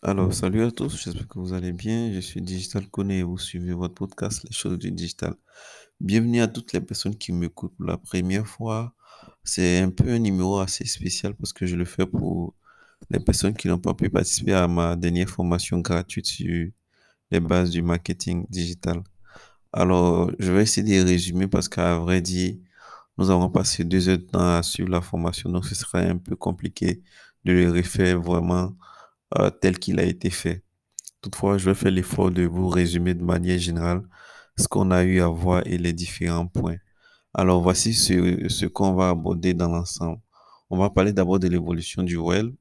Alors, 0.00 0.32
salut 0.32 0.62
à 0.62 0.70
tous, 0.70 0.96
j'espère 1.02 1.26
que 1.26 1.40
vous 1.40 1.52
allez 1.52 1.72
bien. 1.72 2.12
Je 2.12 2.20
suis 2.20 2.40
Digital 2.40 2.88
Koné 2.88 3.18
et 3.18 3.22
vous 3.24 3.36
suivez 3.36 3.72
votre 3.72 3.94
podcast 3.94 4.44
Les 4.44 4.52
choses 4.54 4.78
du 4.78 4.92
digital. 4.92 5.34
Bienvenue 5.98 6.40
à 6.40 6.46
toutes 6.46 6.72
les 6.72 6.80
personnes 6.80 7.16
qui 7.16 7.32
m'écoutent 7.32 7.74
pour 7.76 7.86
la 7.86 7.98
première 7.98 8.46
fois. 8.46 8.94
C'est 9.42 9.80
un 9.80 9.90
peu 9.90 10.08
un 10.08 10.20
numéro 10.20 10.60
assez 10.60 10.86
spécial 10.86 11.34
parce 11.34 11.52
que 11.52 11.66
je 11.66 11.74
le 11.74 11.84
fais 11.84 12.06
pour 12.06 12.54
les 13.10 13.18
personnes 13.18 13.54
qui 13.54 13.66
n'ont 13.66 13.80
pas 13.80 13.92
pu 13.92 14.08
participer 14.08 14.54
à 14.54 14.68
ma 14.68 14.94
dernière 14.94 15.28
formation 15.28 15.80
gratuite 15.80 16.26
sur 16.26 16.68
les 17.32 17.40
bases 17.40 17.70
du 17.70 17.82
marketing 17.82 18.46
digital. 18.48 19.02
Alors, 19.72 20.30
je 20.38 20.52
vais 20.52 20.62
essayer 20.62 21.02
de 21.02 21.08
résumer 21.08 21.48
parce 21.48 21.68
qu'à 21.68 21.98
vrai 21.98 22.20
dire, 22.22 22.54
nous 23.18 23.30
avons 23.30 23.50
passé 23.50 23.82
deux 23.82 24.08
heures 24.08 24.18
de 24.18 24.22
temps 24.22 24.58
à 24.58 24.62
suivre 24.62 24.90
la 24.90 25.00
formation, 25.00 25.50
donc 25.50 25.66
ce 25.66 25.74
serait 25.74 26.08
un 26.08 26.18
peu 26.18 26.36
compliqué 26.36 27.02
de 27.44 27.52
le 27.52 27.72
refaire 27.72 28.20
vraiment 28.20 28.76
euh, 29.36 29.50
tel 29.50 29.78
qu'il 29.78 30.00
a 30.00 30.04
été 30.04 30.30
fait. 30.30 30.62
Toutefois, 31.20 31.58
je 31.58 31.68
vais 31.68 31.74
faire 31.74 31.90
l'effort 31.90 32.30
de 32.30 32.44
vous 32.44 32.68
résumer 32.68 33.14
de 33.14 33.24
manière 33.24 33.58
générale 33.58 34.02
ce 34.56 34.68
qu'on 34.68 34.90
a 34.90 35.02
eu 35.04 35.20
à 35.20 35.28
voir 35.28 35.62
et 35.66 35.78
les 35.78 35.92
différents 35.92 36.46
points. 36.46 36.78
Alors, 37.34 37.62
voici 37.62 37.94
ce, 37.94 38.48
ce 38.48 38.66
qu'on 38.66 38.94
va 38.94 39.10
aborder 39.10 39.54
dans 39.54 39.68
l'ensemble. 39.68 40.20
On 40.70 40.78
va 40.78 40.90
parler 40.90 41.12
d'abord 41.12 41.38
de 41.38 41.48
l'évolution 41.48 42.02
du 42.02 42.16
web, 42.16 42.54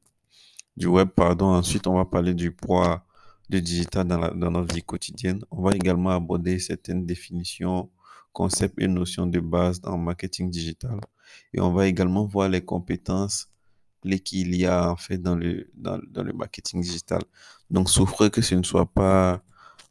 du 0.76 0.88
web, 0.88 1.10
pardon. 1.10 1.48
Ensuite, 1.48 1.88
on 1.88 1.96
va 1.96 2.06
parler 2.06 2.34
du 2.34 2.52
poids 2.52 3.04
du 3.50 3.62
digital 3.62 4.08
dans, 4.08 4.18
la, 4.18 4.30
dans 4.32 4.52
notre 4.52 4.74
vie 4.74 4.84
quotidienne. 4.84 5.42
On 5.52 5.62
va 5.62 5.76
également 5.76 6.12
aborder 6.12 6.60
certaines 6.60 7.06
définitions, 7.06 7.90
concepts 8.34 8.80
et 8.80 8.88
notions 8.88 9.28
de 9.28 9.40
base 9.40 9.82
en 9.84 9.98
marketing 9.98 10.50
digital. 10.50 11.00
Et 11.54 11.60
on 11.62 11.72
va 11.72 11.88
également 11.88 12.26
voir 12.26 12.50
les 12.50 12.62
compétences 12.62 13.48
qu'il 14.16 14.56
y 14.56 14.66
a 14.66 14.90
en 14.92 14.96
fait 14.96 15.18
dans 15.18 15.36
le, 15.36 15.70
dans, 15.76 16.00
le 16.16 16.34
marketing 16.34 16.82
digital. 16.82 17.22
Donc, 17.70 17.90
souffrez 17.90 18.30
que 18.30 18.42
ce 18.42 18.56
ne 18.56 18.64
soit 18.64 18.86
pas 18.86 19.42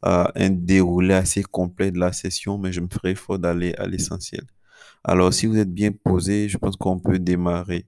euh, 0.05 0.25
un 0.35 0.49
déroulé 0.49 1.13
assez 1.13 1.43
complet 1.43 1.91
de 1.91 1.99
la 1.99 2.13
session, 2.13 2.57
mais 2.57 2.71
je 2.71 2.81
me 2.81 2.87
ferai 2.91 3.15
fort 3.15 3.39
d'aller 3.39 3.73
à 3.77 3.87
l'essentiel. 3.87 4.43
Alors, 5.03 5.33
si 5.33 5.45
vous 5.47 5.57
êtes 5.57 5.73
bien 5.73 5.91
posé, 5.91 6.49
je 6.49 6.57
pense 6.57 6.75
qu'on 6.75 6.99
peut 6.99 7.19
démarrer. 7.19 7.85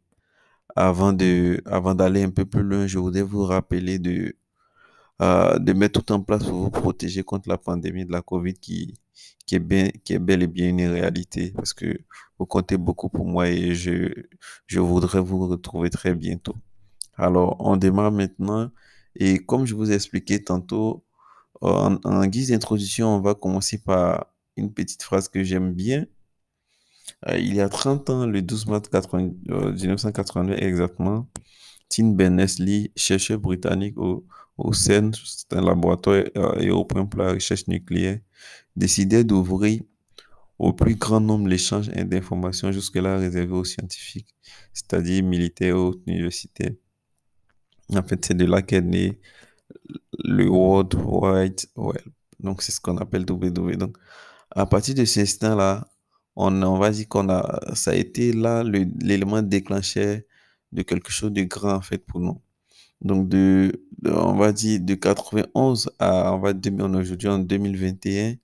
Avant 0.75 1.13
de, 1.13 1.61
avant 1.65 1.95
d'aller 1.95 2.23
un 2.23 2.29
peu 2.31 2.45
plus 2.45 2.63
loin, 2.63 2.87
je 2.87 2.99
voudrais 2.99 3.23
vous 3.23 3.43
rappeler 3.43 3.99
de, 3.99 4.35
euh, 5.21 5.59
de 5.59 5.73
mettre 5.73 6.01
tout 6.01 6.11
en 6.13 6.21
place 6.21 6.43
pour 6.45 6.53
vous 6.53 6.69
protéger 6.71 7.23
contre 7.23 7.49
la 7.49 7.57
pandémie 7.57 8.05
de 8.05 8.11
la 8.11 8.21
COVID 8.21 8.53
qui, 8.53 8.93
qui 9.45 9.55
est 9.55 9.59
bien, 9.59 9.89
bel 10.19 10.43
et 10.43 10.47
bien 10.47 10.69
une 10.69 10.87
réalité 10.87 11.51
parce 11.55 11.73
que 11.73 11.97
vous 12.37 12.45
comptez 12.45 12.77
beaucoup 12.77 13.09
pour 13.09 13.25
moi 13.25 13.49
et 13.49 13.75
je, 13.75 14.13
je 14.67 14.79
voudrais 14.79 15.21
vous 15.21 15.47
retrouver 15.47 15.89
très 15.89 16.13
bientôt. 16.13 16.55
Alors, 17.15 17.57
on 17.59 17.77
démarre 17.77 18.11
maintenant 18.11 18.71
et 19.15 19.39
comme 19.39 19.65
je 19.65 19.75
vous 19.75 19.91
ai 19.91 19.95
expliqué 19.95 20.43
tantôt, 20.43 21.03
en, 21.61 21.97
en 22.03 22.25
guise 22.27 22.49
d'introduction, 22.49 23.09
on 23.15 23.21
va 23.21 23.35
commencer 23.35 23.79
par 23.79 24.27
une 24.55 24.73
petite 24.73 25.03
phrase 25.03 25.27
que 25.29 25.43
j'aime 25.43 25.73
bien. 25.73 26.05
Euh, 27.27 27.37
il 27.37 27.53
y 27.53 27.61
a 27.61 27.69
30 27.69 28.09
ans, 28.09 28.25
le 28.25 28.41
12 28.41 28.67
mars 28.67 28.89
80, 28.89 29.31
euh, 29.49 29.73
1982 29.73 30.53
exactement, 30.53 31.27
Tim 31.89 32.11
Berners-Lee, 32.11 32.91
chercheur 32.95 33.39
britannique 33.39 33.97
au, 33.97 34.25
au 34.57 34.73
CERN, 34.73 35.11
c'est 35.13 35.53
un 35.53 35.61
laboratoire 35.61 36.23
euh, 36.37 36.67
européen 36.67 37.05
pour 37.05 37.21
la 37.21 37.33
recherche 37.33 37.67
nucléaire, 37.67 38.19
décidait 38.75 39.23
d'ouvrir 39.23 39.81
au 40.59 40.73
plus 40.73 40.95
grand 40.95 41.21
nombre 41.21 41.47
l'échange 41.47 41.87
d'informations 41.89 42.71
jusque-là 42.71 43.17
réservé 43.17 43.53
aux 43.53 43.63
scientifiques, 43.63 44.35
c'est-à-dire 44.73 45.23
militaires 45.23 45.77
ou 45.77 45.95
universitaires. 46.05 46.73
En 47.95 48.03
fait, 48.03 48.23
c'est 48.23 48.35
de 48.35 48.45
là 48.45 48.61
qu'est 48.61 48.81
né 48.81 49.19
le 50.23 50.47
World 50.47 50.93
Wide 50.95 51.61
Web. 51.75 52.01
Donc, 52.39 52.61
c'est 52.61 52.71
ce 52.71 52.79
qu'on 52.79 52.97
appelle 52.97 53.25
WW. 53.27 53.77
Donc, 53.77 53.97
à 54.51 54.65
partir 54.65 54.95
de 54.95 55.05
cet 55.05 55.23
instant-là, 55.23 55.87
on, 56.35 56.61
on 56.61 56.77
va 56.77 56.91
dire 56.91 57.07
qu'on 57.07 57.29
a, 57.29 57.75
ça 57.75 57.91
a 57.91 57.95
été 57.95 58.33
là 58.33 58.63
l'élément 58.63 59.41
déclencheur 59.41 60.19
de 60.71 60.81
quelque 60.83 61.11
chose 61.11 61.31
de 61.31 61.43
grand, 61.43 61.75
en 61.75 61.81
fait, 61.81 61.99
pour 61.99 62.19
nous. 62.19 62.41
Donc, 63.01 63.29
de, 63.29 63.71
on 64.05 64.35
va 64.35 64.51
dire 64.51 64.79
de 64.81 64.95
91 64.95 65.89
à, 65.99 66.33
on 66.33 66.39
va 66.39 66.53
aujourd'hui 66.97 67.27
en 67.29 67.39
2021, 67.39 68.35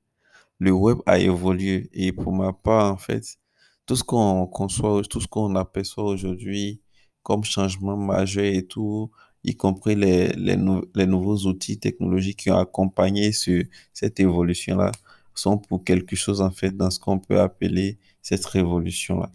le 0.60 0.72
web 0.72 1.00
a 1.06 1.20
évolué. 1.20 1.90
Et 1.94 2.12
pour 2.12 2.34
ma 2.34 2.54
part, 2.54 2.94
en 2.94 2.98
fait, 2.98 3.38
tout 3.86 3.96
ce 3.96 4.04
qu'on 4.04 4.48
conçoit, 4.48 5.02
tout 5.04 5.22
ce 5.22 5.28
qu'on 5.28 5.56
aperçoit 5.56 6.06
aujourd'hui 6.06 6.82
comme 7.24 7.44
changement 7.44 7.98
majeur 7.98 8.46
et 8.46 8.66
tout, 8.66 9.12
y 9.44 9.56
compris 9.56 9.96
les, 9.96 10.30
les 10.30 11.08
nouveaux 11.08 11.38
outils 11.48 11.80
technologiques 11.80 12.40
qui 12.40 12.52
ont 12.52 12.58
accompagné 12.58 13.32
ce, 13.32 13.64
cette 13.94 14.20
évolution-là, 14.20 14.92
sont 15.36 15.58
pour 15.58 15.84
quelque 15.84 16.16
chose, 16.16 16.42
en 16.42 16.52
fait, 16.52 16.72
dans 16.76 16.90
ce 16.90 17.00
qu'on 17.00 17.20
peut 17.20 17.40
appeler 17.40 17.98
cette 18.22 18.46
révolution-là. 18.46 19.32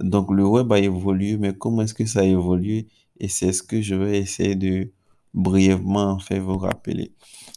Donc, 0.00 0.30
le 0.30 0.44
web 0.46 0.72
a 0.72 0.78
évolué, 0.78 1.36
mais 1.36 1.54
comment 1.54 1.82
est-ce 1.82 1.94
que 1.94 2.06
ça 2.06 2.20
a 2.20 2.24
évolué? 2.24 2.88
Et 3.20 3.28
c'est 3.28 3.52
ce 3.52 3.62
que 3.62 3.80
je 3.80 3.94
vais 3.94 4.18
essayer 4.18 4.56
de 4.56 4.90
brièvement, 5.32 6.10
en 6.10 6.18
fait, 6.18 6.38
vous 6.38 6.58
rappeler. 6.58 7.12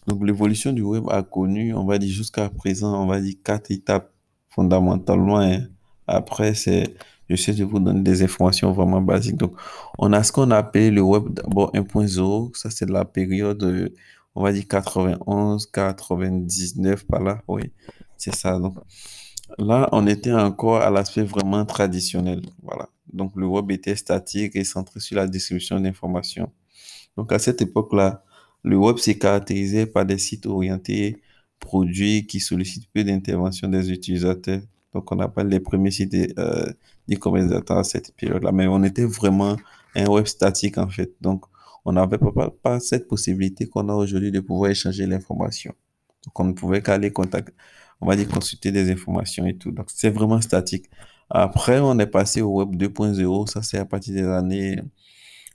Donc, 0.08 0.24
l'évolution 0.26 0.72
du 0.72 0.82
web 0.82 1.06
a 1.10 1.24
connu, 1.24 1.74
on 1.74 1.86
va 1.86 1.98
dire 1.98 2.12
jusqu'à 2.12 2.50
présent, 2.50 3.04
on 3.04 3.08
va 3.08 3.20
dire 3.20 3.36
quatre 3.44 3.72
étapes 3.72 4.14
fondamentalement. 4.50 5.40
Hein. 5.40 5.68
Après, 6.08 6.54
c'est, 6.54 6.96
je 7.30 7.36
sais 7.36 7.54
de 7.54 7.64
vous 7.64 7.80
donner 7.80 8.02
des 8.02 8.24
informations 8.24 8.72
vraiment 8.72 9.02
basiques. 9.02 9.38
Donc, 9.38 9.54
on 9.98 10.14
a 10.14 10.24
ce 10.24 10.32
qu'on 10.32 10.52
appelle 10.52 10.94
le 10.94 11.02
web 11.02 11.34
d'abord 11.34 11.72
1.0. 11.74 12.56
Ça, 12.56 12.70
c'est 12.70 12.86
de 12.86 12.94
la 12.94 13.06
période, 13.06 13.92
on 14.36 14.44
va 14.44 14.54
dire 14.54 14.68
91, 14.68 15.68
99 15.68 17.06
par 17.06 17.22
là. 17.22 17.42
Oui, 17.48 17.64
c'est 18.18 18.36
ça. 18.36 18.58
Donc, 18.60 18.76
là, 19.58 19.90
on 19.92 20.08
était 20.08 20.34
encore 20.34 20.82
à 20.82 20.90
l'aspect 20.90 21.24
vraiment 21.24 21.66
traditionnel. 21.66 22.42
Voilà. 22.64 22.90
Donc, 23.12 23.34
le 23.36 23.48
web 23.48 23.72
était 23.72 23.96
statique 23.96 24.56
et 24.56 24.64
centré 24.64 25.00
sur 25.00 25.16
la 25.18 25.28
distribution 25.28 25.80
d'informations. 25.80 26.52
Donc, 27.16 27.32
à 27.32 27.40
cette 27.40 27.62
époque-là, 27.62 28.24
le 28.64 28.78
web 28.78 28.98
s'est 28.98 29.18
caractérisé 29.18 29.86
par 29.86 30.06
des 30.06 30.18
sites 30.18 30.46
orientés 30.46 31.22
produits 31.60 32.28
qui 32.28 32.40
sollicitent 32.40 32.90
peu 32.94 33.04
d'intervention 33.04 33.68
des 33.68 33.92
utilisateurs. 33.92 34.62
Donc, 34.94 35.12
on 35.12 35.20
appelle 35.20 35.48
les 35.48 35.60
premiers 35.60 35.92
sites 35.92 36.14
euh, 36.38 36.72
d'e-commerce 37.08 37.52
à 37.70 37.84
cette 37.84 38.16
période-là. 38.16 38.52
Mais 38.52 38.68
on 38.68 38.84
était 38.84 39.06
vraiment 39.06 39.56
un 39.96 40.06
web 40.08 40.26
statique, 40.26 40.78
en 40.78 40.90
fait. 40.90 41.14
Donc, 41.22 41.46
on 41.86 41.94
n'avait 41.94 42.18
pas, 42.18 42.50
pas, 42.50 42.80
cette 42.80 43.08
possibilité 43.08 43.68
qu'on 43.68 43.88
a 43.90 43.94
aujourd'hui 43.94 44.32
de 44.32 44.42
pouvoir 44.42 44.72
échanger 44.72 45.06
l'information. 45.08 45.74
Donc, 46.26 46.40
on 46.40 46.44
ne 46.44 46.54
pouvait 46.54 46.82
qu'aller 46.82 47.12
contacter, 47.12 47.54
on 48.02 48.08
va 48.08 48.16
dire 48.16 48.28
consulter 48.28 48.72
des 48.72 48.92
informations 48.92 49.46
et 49.46 49.58
tout. 49.58 49.72
Donc, 49.72 49.88
c'est 49.90 50.10
vraiment 50.10 50.42
statique. 50.42 50.86
Après, 51.30 51.80
on 51.80 51.98
est 52.00 52.08
passé 52.08 52.42
au 52.42 52.54
web 52.60 52.76
2.0. 52.76 53.48
Ça, 53.48 53.62
c'est 53.62 53.78
à 53.78 53.86
partir 53.86 54.14
des 54.14 54.24
années 54.24 54.82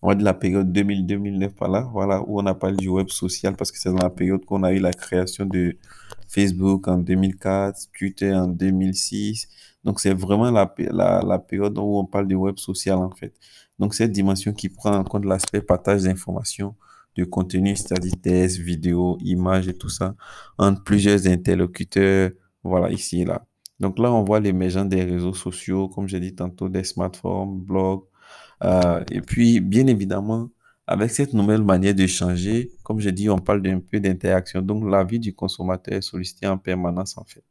on 0.02 0.08
va 0.08 0.14
dire 0.16 0.24
la 0.24 0.34
période 0.34 0.76
2000-2009 0.76 1.50
par 1.50 1.68
là, 1.68 1.88
voilà, 1.92 2.20
où 2.22 2.40
on 2.40 2.46
a 2.46 2.54
parlé 2.54 2.76
du 2.76 2.88
web 2.88 3.08
social 3.08 3.54
parce 3.54 3.70
que 3.70 3.78
c'est 3.78 3.88
dans 3.88 4.02
la 4.02 4.10
période 4.10 4.44
qu'on 4.44 4.64
a 4.64 4.72
eu 4.72 4.80
la 4.80 4.92
création 4.92 5.46
de 5.46 5.76
Facebook 6.28 6.88
en 6.88 6.98
2004, 6.98 7.88
Twitter 7.96 8.34
en 8.34 8.48
2006. 8.48 9.48
Donc, 9.84 10.00
c'est 10.00 10.12
vraiment 10.12 10.50
la, 10.50 10.74
la, 10.90 11.22
la, 11.24 11.38
période 11.38 11.78
où 11.78 11.98
on 11.98 12.04
parle 12.04 12.26
du 12.26 12.34
web 12.34 12.58
social, 12.58 12.98
en 12.98 13.10
fait. 13.10 13.32
Donc, 13.78 13.94
cette 13.94 14.10
dimension 14.10 14.52
qui 14.52 14.68
prend 14.68 14.92
en 14.92 15.04
compte 15.04 15.24
l'aspect 15.24 15.62
partage 15.62 16.02
d'informations, 16.02 16.74
de 17.16 17.24
contenu, 17.24 17.76
c'est-à-dire 17.76 18.14
texte, 18.22 18.58
vidéo, 18.58 19.18
images 19.20 19.68
et 19.68 19.74
tout 19.74 19.88
ça, 19.88 20.14
entre 20.58 20.82
plusieurs 20.82 21.26
interlocuteurs, 21.26 22.30
voilà, 22.64 22.90
ici 22.90 23.22
et 23.22 23.24
là. 23.24 23.44
Donc 23.80 23.98
là, 23.98 24.12
on 24.12 24.22
voit 24.24 24.40
l'émergence 24.40 24.88
des 24.88 25.02
réseaux 25.04 25.34
sociaux, 25.34 25.88
comme 25.88 26.08
j'ai 26.08 26.20
dit 26.20 26.34
tantôt, 26.34 26.68
des 26.68 26.84
smartphones, 26.84 27.60
blogs, 27.60 28.04
euh, 28.64 29.04
et 29.10 29.20
puis, 29.20 29.60
bien 29.60 29.86
évidemment, 29.86 30.50
avec 30.86 31.10
cette 31.10 31.32
nouvelle 31.34 31.62
manière 31.62 31.94
de 31.94 32.06
changer, 32.06 32.72
comme 32.82 33.00
je 33.00 33.10
dis, 33.10 33.28
on 33.28 33.38
parle 33.38 33.62
d'un 33.62 33.80
peu 33.80 34.00
d'interaction. 34.00 34.62
Donc, 34.62 34.88
la 34.90 35.04
vie 35.04 35.18
du 35.18 35.34
consommateur 35.34 35.94
est 35.94 36.02
sollicitée 36.02 36.46
en 36.46 36.58
permanence, 36.58 37.16
en 37.18 37.24
fait. 37.24 37.44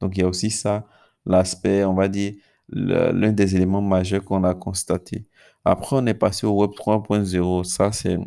Donc, 0.00 0.16
il 0.16 0.20
y 0.20 0.24
a 0.24 0.28
aussi 0.28 0.50
ça, 0.50 0.86
l'aspect, 1.26 1.84
on 1.84 1.94
va 1.94 2.08
dire, 2.08 2.34
l'un 2.68 3.32
des 3.32 3.56
éléments 3.56 3.82
majeurs 3.82 4.24
qu'on 4.24 4.44
a 4.44 4.54
constaté. 4.54 5.26
Après, 5.64 5.96
on 5.96 6.06
est 6.06 6.14
passé 6.14 6.46
au 6.46 6.52
Web 6.60 6.70
3.0. 6.72 7.64
Ça, 7.64 7.92
c'est, 7.92 8.18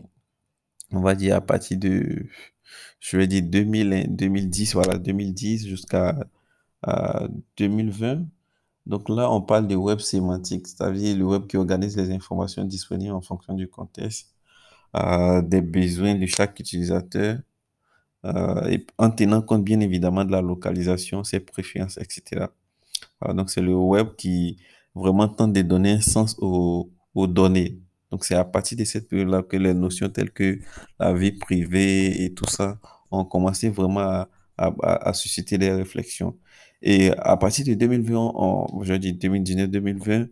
on 0.94 1.02
va 1.02 1.16
dire, 1.16 1.36
à 1.36 1.42
partir 1.42 1.78
de, 1.78 2.28
je 3.00 3.18
vais 3.18 3.28
dire, 3.28 3.44
2000, 3.44 4.08
2010, 4.16 4.74
voilà, 4.76 4.98
2010 4.98 5.68
jusqu'à 5.68 6.16
euh, 6.88 7.28
2020. 7.58 8.26
Donc 8.86 9.10
là, 9.10 9.32
on 9.32 9.42
parle 9.42 9.68
de 9.68 9.76
web 9.76 10.00
sémantique, 10.00 10.68
c'est-à-dire 10.68 11.18
le 11.18 11.26
web 11.26 11.48
qui 11.48 11.58
organise 11.58 11.98
les 11.98 12.12
informations 12.12 12.66
disponibles 12.66 13.14
en 13.14 13.22
fonction 13.22 13.54
du 13.54 13.70
contexte, 13.70 14.36
euh, 14.98 15.42
des 15.42 15.62
besoins 15.62 16.16
de 16.16 16.26
chaque 16.28 16.60
utilisateur, 16.60 17.40
euh, 18.26 18.78
en 18.98 19.12
tenant 19.12 19.42
compte 19.42 19.64
bien 19.64 19.80
évidemment 19.82 20.26
de 20.26 20.32
la 20.32 20.42
localisation, 20.42 21.24
ses 21.24 21.40
préférences, 21.42 21.98
etc. 21.98 22.48
Donc 23.36 23.50
c'est 23.50 23.62
le 23.62 23.76
web 23.76 24.16
qui 24.18 24.60
vraiment 24.96 25.28
tente 25.30 25.54
de 25.54 25.62
donner 25.62 25.94
un 25.94 26.02
sens 26.02 26.38
aux 26.40 26.92
données. 27.28 27.83
Donc, 28.14 28.26
c'est 28.26 28.36
à 28.36 28.46
partir 28.46 28.78
de 28.78 28.84
cette 28.84 29.10
période-là 29.10 29.42
que 29.42 29.58
les 29.58 29.74
notions 29.74 30.08
telles 30.08 30.30
que 30.30 30.60
la 31.00 31.16
vie 31.16 31.32
privée 31.32 32.24
et 32.24 32.32
tout 32.32 32.48
ça 32.48 32.78
ont 33.10 33.26
commencé 33.26 33.70
vraiment 33.70 34.28
à, 34.56 35.14
susciter 35.14 35.58
des 35.58 35.72
réflexions. 35.72 36.38
Et 36.84 37.10
à 37.18 37.36
partir 37.38 37.66
de 37.66 37.74
2020, 37.74 38.34
on, 38.36 38.84
je 38.84 38.94
dis 38.94 39.14
2019-2020, 39.14 40.30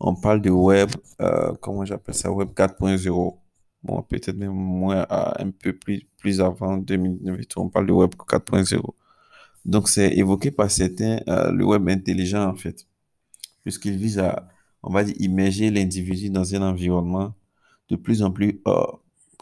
on 0.00 0.14
parle 0.14 0.40
de 0.40 0.48
web, 0.48 0.88
euh, 1.20 1.52
comment 1.60 1.84
j'appelle 1.84 2.14
ça, 2.14 2.32
web 2.32 2.48
4.0. 2.56 3.36
Bon, 3.82 4.02
peut-être 4.04 4.34
même 4.34 4.52
moins, 4.52 5.06
un 5.10 5.50
peu 5.50 5.74
plus, 5.74 6.08
plus 6.16 6.40
avant 6.40 6.78
2019, 6.78 7.40
on 7.56 7.68
parle 7.68 7.88
de 7.88 7.92
web 7.92 8.14
4.0. 8.26 8.80
Donc, 9.66 9.90
c'est 9.90 10.16
évoqué 10.16 10.50
par 10.50 10.70
certains 10.70 11.20
euh, 11.28 11.52
le 11.52 11.66
web 11.66 11.86
intelligent, 11.90 12.48
en 12.48 12.54
fait, 12.54 12.86
puisqu'il 13.64 13.98
vise 13.98 14.18
à, 14.18 14.48
on 14.88 14.92
va 14.92 15.04
dire, 15.04 15.14
immerger 15.18 15.70
l'individu 15.70 16.30
dans 16.30 16.54
un 16.54 16.62
environnement 16.62 17.34
de 17.90 17.96
plus 17.96 18.22
en 18.22 18.30
plus, 18.30 18.60
euh, 18.66 18.82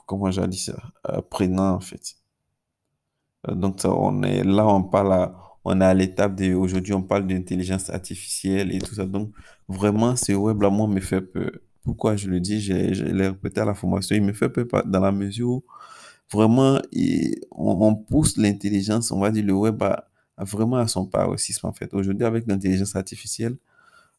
comment 0.04 0.31
j'ai 0.31 0.46
dit 0.48 0.58
ça, 0.58 0.76
euh, 1.08 1.20
prenant, 1.31 1.75
en 1.75 1.81
fait. 1.81 2.16
donc, 3.48 3.81
ça, 3.81 3.93
on 3.93 4.22
est, 4.25 4.43
là, 4.43 4.66
on 4.66 4.82
parle 4.82 5.12
à, 5.12 5.37
on 5.64 5.81
est 5.81 5.84
à 5.84 5.94
l'étape 5.94 6.34
de, 6.34 6.52
aujourd'hui, 6.52 6.93
on 6.94 7.02
parle 7.02 7.28
d'intelligence 7.28 7.90
artificielle 7.90 8.75
et 8.75 8.81
tout 8.81 8.94
ça. 8.94 9.06
Donc, 9.06 9.32
vraiment, 9.69 10.16
ce 10.16 10.32
web-là, 10.32 10.69
moi, 10.69 10.88
me 10.88 11.00
fait 11.00 11.20
peur. 11.20 11.52
Pourquoi 11.84 12.16
je 12.16 12.28
le 12.28 12.40
dis, 12.40 12.60
je, 12.60 12.72
l'ai 13.04 13.28
répété 13.28 13.60
à 13.60 13.64
la 13.64 13.75
formation, 13.75 14.16
il 14.16 14.22
me 14.22 14.32
fait 14.32 14.48
peur 14.48 14.66
dans 14.84 15.00
la 15.00 15.12
mesure 15.12 15.48
où 15.48 15.64
vraiment, 16.32 16.81
on, 17.52 17.94
pousse 17.94 18.37
l'intelligence, 18.37 19.12
on 19.12 19.20
va 19.20 19.31
dire 19.31 19.44
le 19.44 19.52
web 19.52 19.81
à, 19.84 20.08
vraiment 20.38 20.76
à 20.78 20.88
son 20.88 21.06
paroxysme 21.06 21.69
en 21.69 21.72
fait. 21.72 21.94
Aujourd'hui, 21.94 22.26
avec 22.26 22.48
l'intelligence 22.48 22.96
artificielle, 22.96 23.56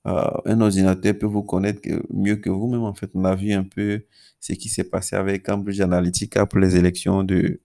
euh, 0.08 0.30
un 0.46 0.62
ordinateur 0.62 1.18
peut 1.18 1.26
vous 1.26 1.44
connaître 1.44 1.82
mieux 2.10 2.38
que 2.38 2.50
vous-même 2.50 2.84
en 2.84 2.94
fait. 2.94 3.10
On 3.14 3.26
a 3.26 3.36
vu 3.36 3.52
un 3.52 3.64
peu 3.64 4.04
ce 4.40 4.54
qui 4.54 4.70
s'est 4.70 4.86
passé 4.86 5.16
avec 5.16 5.46
Cambridge 5.46 5.82
Analytica 5.82 6.46
pour 6.46 6.60
les 6.60 6.76
élections 6.78 7.24
de 7.24 7.60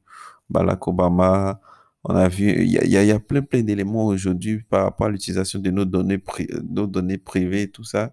Barack 0.51 0.87
Obama. 0.89 1.61
On 2.05 2.17
a 2.17 2.29
vu, 2.29 2.65
il 2.65 2.71
y 2.71 3.11
a, 3.11 3.21
plein, 3.21 3.43
plein 3.43 3.63
d'éléments 3.63 4.07
aujourd'hui 4.07 4.61
par 4.69 4.85
rapport 4.85 5.07
à 5.07 5.11
l'utilisation 5.11 5.61
de 5.61 5.71
nos 5.71 5.85
données, 5.85 6.21
nos 6.69 6.89
données 6.89 7.19
privées 7.19 7.69
tout 7.71 7.85
ça 7.85 8.13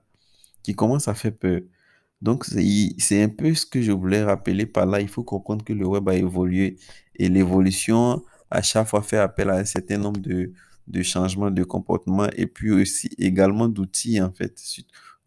qui 0.61 0.75
commence 0.75 1.07
à 1.07 1.15
faire 1.15 1.35
peur. 1.35 1.61
Donc, 2.21 2.45
c'est 2.45 3.23
un 3.23 3.29
peu 3.29 3.53
ce 3.55 3.65
que 3.65 3.81
je 3.81 3.91
voulais 3.91 4.23
rappeler 4.23 4.65
par 4.65 4.85
là. 4.85 5.01
Il 5.01 5.07
faut 5.07 5.23
comprendre 5.23 5.63
que 5.63 5.73
le 5.73 5.87
web 5.87 6.07
a 6.09 6.15
évolué 6.15 6.77
et 7.15 7.29
l'évolution, 7.29 8.23
à 8.51 8.61
chaque 8.61 8.87
fois, 8.87 9.01
fait 9.01 9.17
appel 9.17 9.49
à 9.49 9.55
un 9.55 9.65
certain 9.65 9.97
nombre 9.97 10.19
de, 10.19 10.51
de 10.89 11.01
changements 11.03 11.51
de 11.51 11.63
comportement 11.63 12.27
et 12.35 12.47
puis 12.47 12.71
aussi 12.71 13.09
également 13.17 13.67
d'outils, 13.67 14.21
en 14.21 14.31
fait, 14.31 14.59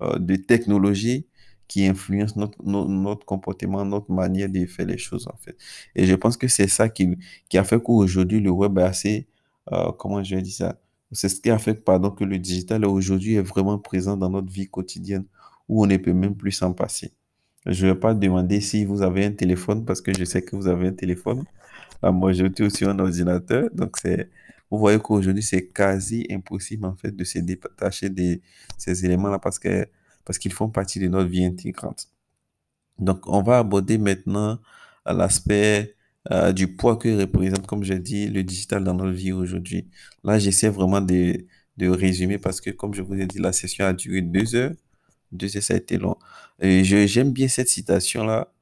euh, 0.02 0.18
de 0.18 0.36
technologies 0.36 1.26
qui 1.68 1.86
influencent 1.86 2.38
notre, 2.38 2.62
notre, 2.62 3.24
comportement, 3.24 3.84
notre 3.84 4.10
manière 4.12 4.48
de 4.48 4.66
faire 4.66 4.86
les 4.86 4.98
choses, 4.98 5.26
en 5.28 5.36
fait. 5.38 5.56
Et 5.94 6.04
je 6.06 6.14
pense 6.14 6.36
que 6.36 6.48
c'est 6.48 6.68
ça 6.68 6.88
qui, 6.88 7.16
qui 7.48 7.56
a 7.58 7.64
fait 7.64 7.82
qu'aujourd'hui, 7.82 8.40
le 8.40 8.50
web 8.50 8.78
est 8.78 8.82
assez, 8.82 9.26
euh, 9.72 9.90
comment 9.92 10.22
je 10.22 10.34
vais 10.36 10.42
dire 10.42 10.54
ça? 10.54 10.78
C'est 11.12 11.28
ce 11.28 11.40
qui 11.40 11.50
a 11.50 11.58
fait, 11.58 11.74
pardon, 11.74 12.10
que 12.10 12.24
le 12.24 12.38
digital 12.38 12.84
aujourd'hui 12.84 13.34
est 13.36 13.42
vraiment 13.42 13.78
présent 13.78 14.16
dans 14.16 14.30
notre 14.30 14.50
vie 14.50 14.68
quotidienne 14.68 15.24
où 15.68 15.82
on 15.84 15.86
ne 15.86 15.96
peut 15.96 16.12
même 16.12 16.36
plus 16.36 16.52
s'en 16.52 16.72
passer. 16.72 17.12
Je 17.66 17.86
ne 17.86 17.92
vais 17.92 17.98
pas 17.98 18.14
demander 18.14 18.60
si 18.60 18.84
vous 18.84 19.02
avez 19.02 19.24
un 19.24 19.32
téléphone 19.32 19.84
parce 19.84 20.00
que 20.00 20.12
je 20.12 20.24
sais 20.24 20.42
que 20.42 20.56
vous 20.56 20.68
avez 20.68 20.88
un 20.88 20.92
téléphone. 20.92 21.44
La 22.02 22.12
majorité 22.12 22.64
aussi 22.64 22.84
un 22.84 22.98
ordinateur. 22.98 23.68
Donc, 23.72 23.96
c'est, 23.98 24.28
vous 24.72 24.78
voyez 24.78 24.98
qu'aujourd'hui, 24.98 25.42
c'est 25.42 25.68
quasi 25.68 26.26
impossible 26.30 26.86
en 26.86 26.96
fait 26.96 27.12
de 27.14 27.24
se 27.24 27.38
détacher 27.38 28.08
de 28.08 28.40
ces 28.78 29.04
éléments-là 29.04 29.38
parce 29.38 29.58
que, 29.58 29.86
parce 30.24 30.38
qu'ils 30.38 30.52
font 30.52 30.70
partie 30.70 30.98
de 30.98 31.08
notre 31.08 31.28
vie 31.28 31.44
intégrante. 31.44 32.08
Donc, 32.98 33.26
on 33.28 33.42
va 33.42 33.58
aborder 33.58 33.98
maintenant 33.98 34.58
l'aspect 35.06 35.94
euh, 36.30 36.52
du 36.52 36.74
poids 36.76 36.96
que 36.96 37.20
représente, 37.20 37.66
comme 37.66 37.84
j'ai 37.84 37.98
dit, 37.98 38.28
le 38.28 38.42
digital 38.44 38.82
dans 38.84 38.94
notre 38.94 39.12
vie 39.12 39.32
aujourd'hui. 39.32 39.88
Là, 40.24 40.38
j'essaie 40.38 40.70
vraiment 40.70 41.02
de, 41.02 41.46
de 41.76 41.88
résumer 41.88 42.38
parce 42.38 42.60
que, 42.60 42.70
comme 42.70 42.94
je 42.94 43.02
vous 43.02 43.14
ai 43.14 43.26
dit, 43.26 43.38
la 43.38 43.52
session 43.52 43.84
a 43.86 43.92
duré 43.92 44.22
deux 44.22 44.54
heures. 44.54 44.72
Deux 45.32 45.54
heures, 45.56 45.62
ça 45.62 45.74
a 45.74 45.76
été 45.78 45.98
long. 45.98 46.16
Et 46.60 46.84
j'aime 46.84 47.32
bien 47.32 47.48
cette 47.48 47.68
citation-là 47.68 48.52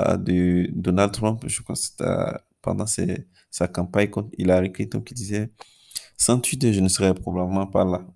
euh, 0.00 0.16
de 0.16 0.68
Donald 0.72 1.12
Trump, 1.12 1.44
je 1.46 1.62
crois 1.62 1.74
que 1.76 2.38
pendant 2.62 2.86
sa 2.86 3.68
campagne 3.68 4.10
contre 4.10 4.30
Hillary 4.38 4.72
Clinton, 4.72 5.00
qui 5.00 5.14
disait 5.14 5.50
Sans 6.16 6.38
Twitter, 6.40 6.72
je 6.72 6.80
ne 6.80 6.88
serais 6.88 7.14
probablement 7.14 7.66
pas 7.66 7.84
là. 7.84 8.06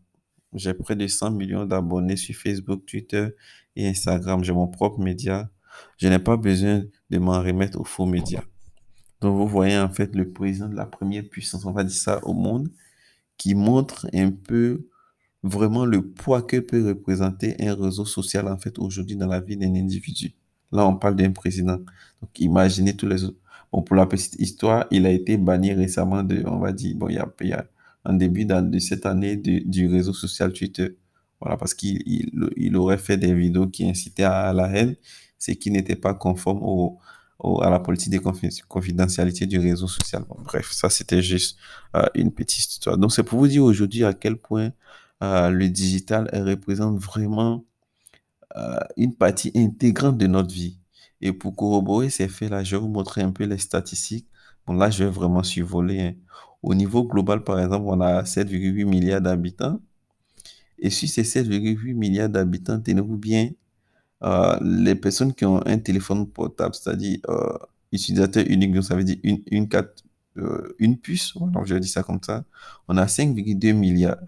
J'ai 0.54 0.74
près 0.74 0.96
de 0.96 1.06
100 1.06 1.30
millions 1.30 1.64
d'abonnés 1.64 2.16
sur 2.16 2.34
Facebook, 2.34 2.84
Twitter 2.84 3.28
et 3.74 3.88
Instagram. 3.88 4.44
J'ai 4.44 4.52
mon 4.52 4.68
propre 4.68 5.00
média. 5.00 5.50
Je 5.96 6.08
n'ai 6.08 6.18
pas 6.18 6.36
besoin 6.36 6.84
de 7.08 7.18
m'en 7.18 7.42
remettre 7.42 7.80
aux 7.80 7.84
faux 7.84 8.04
médias. 8.04 8.42
Donc, 9.22 9.36
vous 9.36 9.46
voyez 9.46 9.78
en 9.78 9.88
fait 9.88 10.14
le 10.14 10.30
président 10.30 10.68
de 10.68 10.74
la 10.74 10.84
première 10.84 11.24
puissance, 11.24 11.64
on 11.64 11.72
va 11.72 11.84
dire 11.84 11.96
ça, 11.96 12.22
au 12.24 12.34
monde, 12.34 12.68
qui 13.38 13.54
montre 13.54 14.06
un 14.12 14.30
peu 14.30 14.88
vraiment 15.42 15.84
le 15.84 16.06
poids 16.06 16.42
que 16.42 16.58
peut 16.58 16.86
représenter 16.86 17.56
un 17.60 17.74
réseau 17.74 18.04
social 18.04 18.46
en 18.48 18.58
fait 18.58 18.78
aujourd'hui 18.78 19.16
dans 19.16 19.26
la 19.26 19.40
vie 19.40 19.56
d'un 19.56 19.74
individu. 19.74 20.34
Là, 20.70 20.86
on 20.86 20.96
parle 20.96 21.16
d'un 21.16 21.32
président. 21.32 21.78
Donc, 22.20 22.38
imaginez 22.38 22.96
tous 22.96 23.06
les 23.06 23.24
autres. 23.24 23.38
Bon, 23.72 23.82
pour 23.82 23.96
la 23.96 24.06
petite 24.06 24.34
histoire, 24.38 24.86
il 24.90 25.06
a 25.06 25.10
été 25.10 25.36
banni 25.38 25.72
récemment 25.72 26.22
de, 26.22 26.42
on 26.46 26.58
va 26.58 26.72
dire, 26.72 26.94
bon, 26.96 27.08
il 27.08 27.14
y 27.14 27.19
a, 27.19 27.26
il 27.40 27.48
y 27.48 27.52
a 27.52 27.64
un 28.04 28.14
début 28.14 28.44
de 28.44 28.78
cette 28.78 29.06
année 29.06 29.36
du 29.36 29.88
réseau 29.88 30.12
social 30.12 30.52
Twitter. 30.52 30.96
Voilà, 31.40 31.56
parce 31.56 31.74
qu'il 31.74 32.02
il, 32.06 32.76
aurait 32.76 32.98
fait 32.98 33.16
des 33.16 33.34
vidéos 33.34 33.66
qui 33.66 33.88
incitaient 33.88 34.24
à 34.24 34.52
la 34.52 34.69
haine, 34.69 34.94
ce 35.38 35.52
qui 35.52 35.70
n'était 35.70 35.96
pas 35.96 36.14
conforme 36.14 36.60
au, 36.62 37.00
à 37.62 37.70
la 37.70 37.80
politique 37.80 38.12
de 38.12 38.20
confidentialité 38.69 39.46
du 39.46 39.58
réseau 39.58 39.88
social. 39.88 40.25
bref, 40.44 40.70
ça, 40.70 40.88
c'était 40.90 41.22
juste 41.22 41.58
euh, 41.96 42.06
une 42.14 42.32
petite 42.32 42.72
histoire. 42.72 42.96
Donc, 42.98 43.12
c'est 43.12 43.25
pour 43.25 43.40
vous 43.40 43.48
dire 43.48 43.64
aujourd'hui 43.64 44.04
à 44.04 44.12
quel 44.14 44.36
point 44.36 44.70
euh, 45.22 45.50
le 45.50 45.68
digital 45.68 46.30
représente 46.32 46.98
vraiment 46.98 47.64
euh, 48.56 48.78
une 48.96 49.14
partie 49.14 49.50
intégrante 49.56 50.18
de 50.18 50.26
notre 50.26 50.52
vie. 50.54 50.78
Et 51.22 51.32
pour 51.32 51.54
corroborer 51.54 52.10
ces 52.10 52.28
faits-là, 52.28 52.64
je 52.64 52.76
vais 52.76 52.82
vous 52.82 52.88
montrer 52.88 53.22
un 53.22 53.30
peu 53.30 53.44
les 53.44 53.58
statistiques. 53.58 54.26
Bon, 54.66 54.74
là, 54.74 54.90
je 54.90 55.04
vais 55.04 55.10
vraiment 55.10 55.42
survoler. 55.42 56.00
Hein. 56.00 56.14
Au 56.62 56.74
niveau 56.74 57.04
global, 57.04 57.44
par 57.44 57.60
exemple, 57.60 57.86
on 57.86 58.00
a 58.00 58.22
7,8 58.24 58.84
milliards 58.84 59.20
d'habitants. 59.20 59.80
Et 60.78 60.90
sur 60.90 61.08
ces 61.08 61.22
7,8 61.22 61.94
milliards 61.94 62.28
d'habitants, 62.28 62.80
tenez-vous 62.80 63.16
bien, 63.16 63.50
euh, 64.24 64.58
les 64.60 64.96
personnes 64.96 65.32
qui 65.32 65.44
ont 65.44 65.64
un 65.66 65.78
téléphone 65.78 66.28
portable, 66.28 66.74
c'est-à-dire 66.74 67.19
euh, 67.28 67.56
utilisateur 67.92 68.44
unique, 68.48 68.72
donc 68.72 68.84
ça 68.84 68.96
veut 68.96 69.04
dire 69.04 69.18
une, 69.23 69.42
une, 69.50 69.68
une 70.78 70.99
puce, 70.99 71.35
donc 71.37 71.66
je 71.66 71.75
dis 71.76 71.88
ça 71.88 72.02
comme 72.02 72.20
ça, 72.23 72.44
on 72.88 72.97
a 72.97 73.06
5,2 73.06 73.73
milliards. 73.75 74.18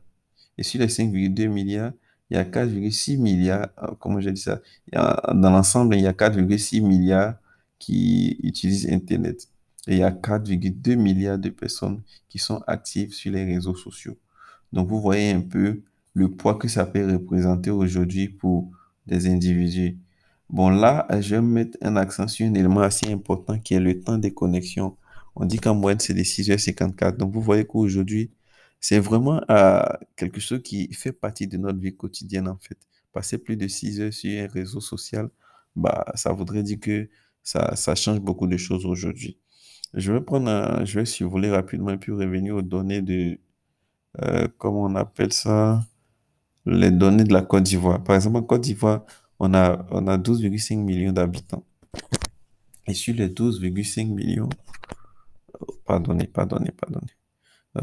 Et 0.58 0.62
sur 0.62 0.80
les 0.80 0.88
5,2 0.88 1.48
milliards, 1.48 1.92
il 2.34 2.38
y 2.38 2.40
a 2.40 2.44
4,6 2.44 3.16
milliards, 3.16 3.68
euh, 3.80 3.92
comment 4.00 4.20
j'ai 4.20 4.32
dit 4.32 4.40
ça, 4.40 4.60
dans 4.92 5.50
l'ensemble, 5.50 5.94
il 5.94 6.02
y 6.02 6.06
a 6.08 6.12
4,6 6.12 6.82
milliards 6.82 7.36
qui 7.78 8.38
utilisent 8.42 8.90
Internet. 8.90 9.48
Et 9.86 9.92
il 9.92 9.98
y 9.98 10.02
a 10.02 10.10
4,2 10.10 10.96
milliards 10.96 11.38
de 11.38 11.50
personnes 11.50 12.02
qui 12.28 12.38
sont 12.38 12.60
actives 12.66 13.12
sur 13.12 13.30
les 13.32 13.44
réseaux 13.44 13.76
sociaux. 13.76 14.18
Donc, 14.72 14.88
vous 14.88 15.00
voyez 15.00 15.30
un 15.30 15.42
peu 15.42 15.82
le 16.14 16.28
poids 16.28 16.56
que 16.56 16.66
ça 16.66 16.86
peut 16.86 17.08
représenter 17.12 17.70
aujourd'hui 17.70 18.28
pour 18.28 18.68
des 19.06 19.28
individus. 19.28 19.96
Bon, 20.50 20.70
là, 20.70 21.06
je 21.20 21.36
vais 21.36 21.42
mettre 21.42 21.78
un 21.82 21.94
accent 21.96 22.26
sur 22.26 22.46
un 22.48 22.54
élément 22.54 22.80
assez 22.80 23.12
important 23.12 23.58
qui 23.60 23.74
est 23.74 23.80
le 23.80 24.00
temps 24.00 24.18
de 24.18 24.28
connexion. 24.28 24.96
On 25.36 25.44
dit 25.44 25.58
qu'en 25.58 25.76
moyenne, 25.76 26.00
c'est 26.00 26.14
de 26.14 26.22
6h54. 26.22 27.16
Donc, 27.16 27.32
vous 27.32 27.42
voyez 27.42 27.64
qu'aujourd'hui, 27.64 28.30
c'est 28.80 28.98
vraiment 28.98 29.40
euh, 29.50 29.82
quelque 30.16 30.40
chose 30.40 30.62
qui 30.62 30.92
fait 30.92 31.12
partie 31.12 31.46
de 31.46 31.56
notre 31.56 31.78
vie 31.78 31.96
quotidienne, 31.96 32.48
en 32.48 32.58
fait. 32.58 32.78
Passer 33.12 33.38
plus 33.38 33.56
de 33.56 33.68
6 33.68 34.00
heures 34.00 34.12
sur 34.12 34.30
un 34.42 34.46
réseau 34.48 34.80
social, 34.80 35.30
bah, 35.76 36.04
ça 36.14 36.32
voudrait 36.32 36.62
dire 36.62 36.80
que 36.80 37.08
ça, 37.42 37.94
change 37.94 38.20
beaucoup 38.20 38.46
de 38.46 38.56
choses 38.56 38.86
aujourd'hui. 38.86 39.38
Je 39.94 40.12
vais 40.12 40.20
prendre 40.20 40.84
je 40.84 40.98
vais 40.98 41.04
survoler 41.06 41.50
rapidement 41.50 41.90
et 41.90 41.98
puis 41.98 42.12
revenir 42.12 42.56
aux 42.56 42.62
données 42.62 43.02
de, 43.02 43.38
euh, 44.22 44.48
comment 44.58 44.82
on 44.82 44.94
appelle 44.96 45.32
ça, 45.32 45.84
les 46.66 46.90
données 46.90 47.24
de 47.24 47.32
la 47.32 47.42
Côte 47.42 47.64
d'Ivoire. 47.64 48.02
Par 48.02 48.16
exemple, 48.16 48.38
en 48.38 48.42
Côte 48.42 48.62
d'Ivoire, 48.62 49.04
a, 49.40 49.86
on 49.90 50.06
a 50.08 50.18
12,5 50.18 50.78
millions 50.78 51.12
d'habitants. 51.12 51.64
Et 52.86 52.94
sur 52.94 53.14
les 53.14 53.28
12,5 53.28 54.12
millions, 54.12 54.48
pardonnez, 55.84 56.26
pardonnez, 56.26 56.70
pardonnez. 56.72 57.12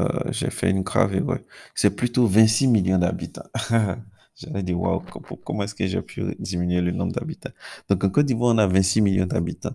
Euh, 0.00 0.08
j'ai 0.30 0.50
fait 0.50 0.70
une 0.70 0.82
grave 0.82 1.14
erreur. 1.14 1.38
C'est 1.74 1.94
plutôt 1.94 2.26
26 2.26 2.68
millions 2.68 2.98
d'habitants. 2.98 3.42
J'allais 4.34 4.62
dire, 4.62 4.80
waouh, 4.80 5.00
comment 5.44 5.62
est-ce 5.62 5.74
que 5.74 5.86
j'ai 5.86 6.00
pu 6.00 6.34
diminuer 6.38 6.80
le 6.80 6.90
nombre 6.90 7.12
d'habitants? 7.12 7.50
Donc, 7.88 8.02
en 8.02 8.08
Côte 8.08 8.26
d'Ivoire, 8.26 8.54
on 8.54 8.58
a 8.58 8.66
26 8.66 9.02
millions 9.02 9.26
d'habitants. 9.26 9.74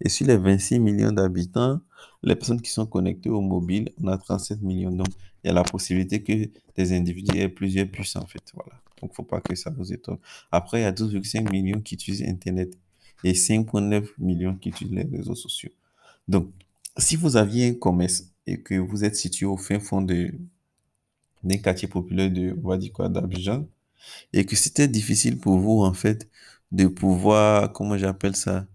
Et 0.00 0.08
sur 0.08 0.26
les 0.26 0.36
26 0.36 0.78
millions 0.78 1.10
d'habitants, 1.10 1.80
les 2.22 2.36
personnes 2.36 2.60
qui 2.60 2.70
sont 2.70 2.86
connectées 2.86 3.30
au 3.30 3.40
mobile, 3.40 3.92
on 4.02 4.08
a 4.08 4.16
37 4.16 4.62
millions. 4.62 4.92
Donc, 4.92 5.08
il 5.42 5.48
y 5.48 5.50
a 5.50 5.52
la 5.52 5.64
possibilité 5.64 6.22
que 6.22 6.32
des 6.76 6.92
individus 6.92 7.36
aient 7.36 7.48
plusieurs 7.48 7.88
puces, 7.88 8.16
en 8.16 8.26
fait. 8.26 8.42
Voilà. 8.54 8.80
Donc, 9.02 9.12
faut 9.12 9.24
pas 9.24 9.40
que 9.40 9.54
ça 9.56 9.70
vous 9.70 9.92
étonne. 9.92 10.18
Après, 10.52 10.80
il 10.80 10.82
y 10.82 10.86
a 10.86 10.92
12,5 10.92 11.50
millions 11.50 11.80
qui 11.80 11.94
utilisent 11.94 12.22
Internet. 12.22 12.78
et 13.24 13.32
5,9 13.32 14.08
millions 14.18 14.54
qui 14.54 14.68
utilisent 14.68 14.94
les 14.94 15.16
réseaux 15.16 15.34
sociaux. 15.34 15.70
Donc, 16.28 16.50
si 16.96 17.16
vous 17.16 17.36
aviez 17.36 17.70
un 17.70 17.74
commerce 17.74 18.24
et 18.46 18.60
que 18.60 18.74
vous 18.74 19.04
êtes 19.04 19.16
situé 19.16 19.46
au 19.46 19.56
fin 19.56 19.80
fond 19.80 20.02
de, 20.02 20.32
d'un 21.42 21.58
quartier 21.58 21.88
populaire 21.88 22.30
de, 22.30 22.56
on 22.62 23.08
d'Abidjan, 23.08 23.66
et 24.32 24.44
que 24.44 24.56
c'était 24.56 24.88
difficile 24.88 25.38
pour 25.38 25.58
vous, 25.58 25.82
en 25.82 25.94
fait, 25.94 26.28
de 26.72 26.86
pouvoir, 26.86 27.72
comment 27.72 27.96
j'appelle 27.96 28.36
ça, 28.36 28.66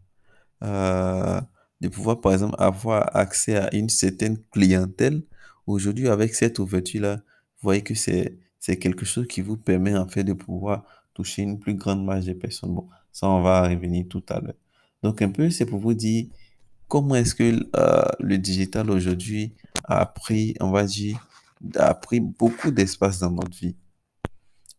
euh, 0.63 1.39
de 1.79 1.87
pouvoir, 1.87 2.19
par 2.21 2.33
exemple, 2.33 2.55
avoir 2.59 3.15
accès 3.15 3.55
à 3.55 3.73
une 3.73 3.89
certaine 3.89 4.37
clientèle. 4.51 5.23
Aujourd'hui, 5.67 6.07
avec 6.07 6.35
cette 6.35 6.59
ouverture-là, 6.59 7.15
vous 7.15 7.63
voyez 7.63 7.81
que 7.81 7.95
c'est, 7.95 8.37
c'est 8.59 8.77
quelque 8.77 9.05
chose 9.05 9.27
qui 9.27 9.41
vous 9.41 9.57
permet, 9.57 9.95
en 9.95 10.07
fait, 10.07 10.23
de 10.23 10.33
pouvoir 10.33 10.83
toucher 11.13 11.43
une 11.43 11.59
plus 11.59 11.75
grande 11.75 12.03
masse 12.03 12.25
de 12.25 12.33
personnes. 12.33 12.73
Bon, 12.73 12.87
ça, 13.11 13.27
on 13.27 13.41
va 13.41 13.67
revenir 13.67 14.05
tout 14.09 14.23
à 14.29 14.39
l'heure. 14.39 14.55
Donc, 15.03 15.21
un 15.21 15.29
peu, 15.29 15.49
c'est 15.49 15.65
pour 15.65 15.79
vous 15.79 15.93
dire 15.93 16.27
comment 16.91 17.15
est-ce 17.15 17.35
que 17.35 17.69
euh, 17.77 18.03
le 18.19 18.37
digital 18.37 18.91
aujourd'hui 18.91 19.55
a 19.85 20.05
pris, 20.05 20.55
on 20.59 20.71
va 20.71 20.83
dire, 20.83 21.25
a 21.75 21.93
pris 21.93 22.19
beaucoup 22.19 22.69
d'espace 22.69 23.19
dans 23.19 23.31
notre 23.31 23.57
vie? 23.57 23.77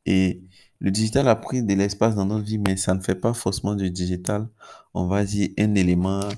Et 0.04 0.42
le 0.78 0.90
digital 0.90 1.26
a 1.28 1.36
pris 1.36 1.62
de 1.62 1.72
l'espace 1.72 2.14
dans 2.14 2.26
notre 2.26 2.44
vie, 2.44 2.58
mais 2.58 2.76
ça 2.76 2.92
ne 2.92 3.00
fait 3.00 3.14
pas 3.14 3.32
forcément 3.32 3.74
du 3.74 3.90
digital, 3.90 4.46
on 4.92 5.06
va 5.06 5.24
dire, 5.24 5.48
un 5.58 5.74
élément, 5.74 6.28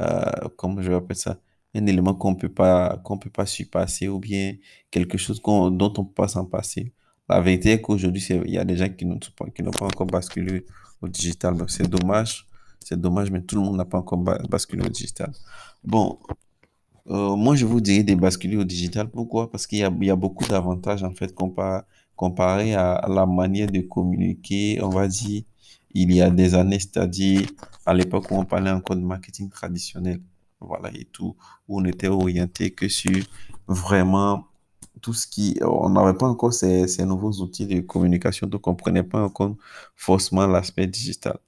euh, 0.00 0.48
comment 0.56 0.82
je 0.82 0.88
vais 0.88 0.96
appeler 0.96 1.14
ça, 1.14 1.38
un 1.76 1.86
élément 1.86 2.14
qu'on 2.14 2.34
peut 2.34 2.52
pas, 2.52 3.00
qu'on 3.04 3.16
peut 3.16 3.30
pas 3.30 3.46
surpasser 3.46 4.08
ou 4.08 4.18
bien 4.18 4.56
quelque 4.90 5.16
chose 5.16 5.40
dont 5.40 5.94
on 5.96 6.04
peut 6.06 6.12
pas 6.12 6.26
s'en 6.26 6.44
passer. 6.44 6.92
La 7.28 7.40
vérité 7.40 7.70
est 7.70 7.80
qu'aujourd'hui, 7.80 8.26
il 8.46 8.50
y 8.50 8.58
a 8.58 8.64
des 8.64 8.76
gens 8.76 8.88
qui 8.88 9.06
n'ont 9.06 9.20
pas 9.70 9.86
encore 9.86 10.06
basculé 10.06 10.66
au 11.00 11.06
digital. 11.06 11.56
Donc, 11.56 11.70
c'est 11.70 11.88
dommage. 11.88 12.49
C'est 12.84 13.00
dommage, 13.00 13.30
mais 13.30 13.42
tout 13.42 13.56
le 13.56 13.62
monde 13.62 13.76
n'a 13.76 13.84
pas 13.84 13.98
encore 13.98 14.18
ba- 14.18 14.38
basculé 14.48 14.84
au 14.84 14.88
digital. 14.88 15.32
Bon, 15.84 16.18
euh, 17.08 17.36
moi, 17.36 17.56
je 17.56 17.66
vous 17.66 17.80
dirais 17.80 18.02
de 18.02 18.14
basculer 18.14 18.56
au 18.56 18.64
digital. 18.64 19.08
Pourquoi? 19.10 19.50
Parce 19.50 19.66
qu'il 19.66 19.78
y 19.78 19.84
a, 20.10 20.16
beaucoup 20.16 20.46
d'avantages, 20.46 21.02
en 21.02 21.14
fait, 21.14 21.34
compa- 21.34 21.84
comparé 22.16 22.74
à, 22.74 23.06
la 23.08 23.26
manière 23.26 23.70
de 23.70 23.80
communiquer, 23.80 24.80
on 24.82 24.90
va 24.90 25.08
dire, 25.08 25.42
il 25.92 26.12
y 26.12 26.22
a 26.22 26.30
des 26.30 26.54
années, 26.54 26.78
c'est-à-dire 26.78 27.48
à 27.86 27.94
l'époque 27.94 28.30
où 28.30 28.34
on 28.36 28.44
parlait 28.44 28.70
encore 28.70 28.96
de 28.96 29.02
marketing 29.02 29.48
traditionnel. 29.50 30.20
Voilà, 30.60 30.90
et 30.94 31.06
tout, 31.06 31.36
où 31.68 31.80
on 31.80 31.84
était 31.84 32.08
orienté 32.08 32.70
que 32.70 32.88
sur 32.88 33.18
vraiment 33.66 34.44
tout 35.00 35.14
ce 35.14 35.26
qui, 35.26 35.58
on 35.62 35.88
n'avait 35.90 36.16
pas 36.16 36.28
encore 36.28 36.52
ces, 36.52 36.86
ces 36.86 37.06
nouveaux 37.06 37.32
outils 37.40 37.66
de 37.66 37.80
communication, 37.80 38.46
donc 38.46 38.66
on 38.66 38.72
ne 38.72 38.76
prenait 38.76 39.02
pas 39.02 39.22
en 39.24 39.30
compte 39.30 39.56
forcément 39.96 40.46
l'aspect 40.46 40.86
digital. 40.86 41.38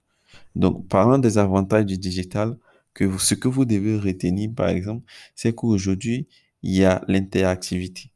Donc, 0.55 0.89
parlant 0.89 1.19
des 1.19 1.39
avantages 1.39 1.87
du 1.87 1.99
digital, 1.99 2.57
que 2.95 3.05
vous- 3.05 3.19
ce 3.19 3.35
que 3.35 3.49
vous 3.49 3.65
devez 3.65 3.97
retenir, 3.99 4.51
par 4.55 4.69
exemple, 4.69 5.05
c'est 5.35 5.55
qu'aujourd'hui, 5.55 6.29
il 6.63 6.75
y 6.75 6.85
a 6.85 7.03
l'interactivité. 7.09 8.11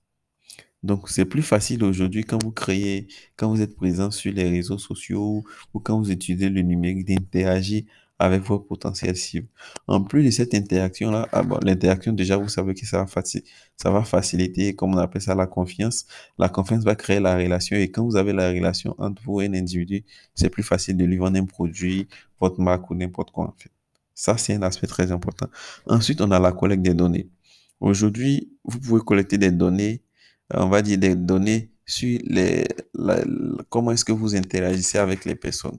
Donc, 0.83 1.09
c'est 1.09 1.25
plus 1.25 1.43
facile 1.43 1.83
aujourd'hui 1.85 2.25
quand 2.25 2.43
vous 2.43 2.52
créez, 2.52 3.09
quand 3.37 3.50
vous 3.50 3.61
êtes 3.62 3.75
présent 3.75 4.11
sur 4.11 4.33
les 4.33 4.49
réseaux 4.49 4.78
sociaux 4.78 5.45
ou 5.75 5.81
quand 5.81 5.99
vous 5.99 6.11
utilisez 6.12 6.49
le 6.49 6.62
numérique 6.62 7.05
d'interagir 7.07 7.85
avec 8.18 8.42
vos 8.42 8.58
potentiels 8.58 9.16
cibles. 9.16 9.49
En 9.87 10.02
plus 10.02 10.25
de 10.25 10.30
cette 10.30 10.54
interaction-là, 10.54 11.28
ah 11.32 11.42
l'interaction, 11.62 12.12
déjà, 12.12 12.37
vous 12.37 12.49
savez 12.49 12.75
que 12.75 12.87
ça 12.87 13.04
va, 13.04 13.23
ça 13.76 13.90
va 13.90 14.04
faciliter, 14.04 14.75
comme 14.75 14.94
on 14.94 14.99
appelle 14.99 15.23
ça, 15.23 15.35
la 15.35 15.46
confiance. 15.46 16.06
La 16.38 16.49
confiance 16.49 16.85
va 16.85 16.94
créer 16.94 17.20
la 17.20 17.37
relation 17.37 17.76
et 17.76 17.90
quand 17.90 18.04
vous 18.04 18.16
avez 18.16 18.32
la 18.32 18.49
relation 18.50 18.94
entre 18.99 19.23
vous 19.23 19.40
et 19.40 19.46
un 19.46 19.54
individu, 19.54 20.04
c'est 20.35 20.50
plus 20.50 20.62
facile 20.62 20.96
de 20.96 21.04
lui 21.04 21.18
vendre 21.18 21.38
un 21.38 21.44
produit, 21.44 22.08
votre 22.40 22.61
marque 22.61 22.90
ou 22.90 22.94
n'importe 22.94 23.30
quoi, 23.30 23.44
en 23.49 23.54
fait. 23.56 23.70
Ça, 24.14 24.38
c'est 24.38 24.54
un 24.54 24.62
aspect 24.62 24.87
très 24.87 25.12
important. 25.12 25.49
Ensuite, 25.87 26.20
on 26.23 26.30
a 26.30 26.38
la 26.38 26.52
collecte 26.52 26.82
des 26.82 26.94
données. 26.94 27.28
Aujourd'hui, 27.80 28.50
vous 28.64 28.80
pouvez 28.80 29.00
collecter 29.02 29.37
des 29.37 29.50
données 29.50 30.02
on 30.54 30.68
va 30.68 30.82
dire 30.82 30.99
des 30.99 31.14
données 31.14 31.70
sur 31.87 32.19
les, 32.25 32.66
la- 32.95 33.25
comment 33.71 33.93
est-ce 33.93 34.05
que 34.05 34.12
vous 34.12 34.35
interagissez 34.37 34.99
avec 34.99 35.25
les 35.25 35.35
personnes. 35.37 35.78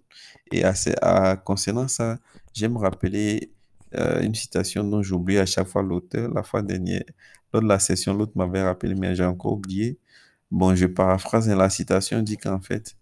Et 0.52 0.64
à, 0.64 0.74
à- 1.02 1.36
concernant 1.38 1.88
ça, 1.88 2.18
j'aime 2.54 2.78
rappeler 2.78 3.52
euh, 3.96 4.22
une 4.22 4.36
citation 4.36 4.84
dont 4.84 5.02
j'oublie 5.04 5.38
à 5.38 5.46
chaque 5.46 5.68
fois 5.68 5.84
l'auteur. 5.84 6.34
La 6.34 6.44
fois 6.44 6.62
dernière, 6.62 7.04
lors 7.54 7.62
de 7.62 7.68
la 7.68 7.80
session, 7.80 8.14
l'autre 8.14 8.34
m'avait 8.36 8.64
rappelé, 8.64 8.96
mais 8.96 9.16
j'ai 9.16 9.26
encore 9.26 9.54
oublié. 9.54 9.98
Bon, 10.52 10.76
je 10.76 10.86
paraphrase, 10.88 11.50
hein, 11.50 11.56
la 11.58 11.70
citation 11.70 12.22
dit 12.22 12.38
qu'en 12.38 12.62
fait, 12.62 12.96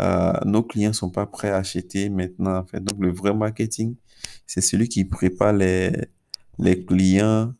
euh, 0.00 0.32
nos 0.44 0.62
clients 0.62 0.92
sont 0.92 1.10
pas 1.10 1.26
prêts 1.26 1.50
à 1.50 1.58
acheter 1.58 2.08
maintenant, 2.10 2.58
en 2.58 2.66
fait. 2.66 2.80
Donc, 2.82 3.00
le 3.00 3.12
vrai 3.12 3.34
marketing, 3.34 3.96
c'est 4.46 4.60
celui 4.60 4.88
qui 4.88 5.04
prépare 5.04 5.52
les, 5.52 5.92
les 6.58 6.84
clients 6.84 7.54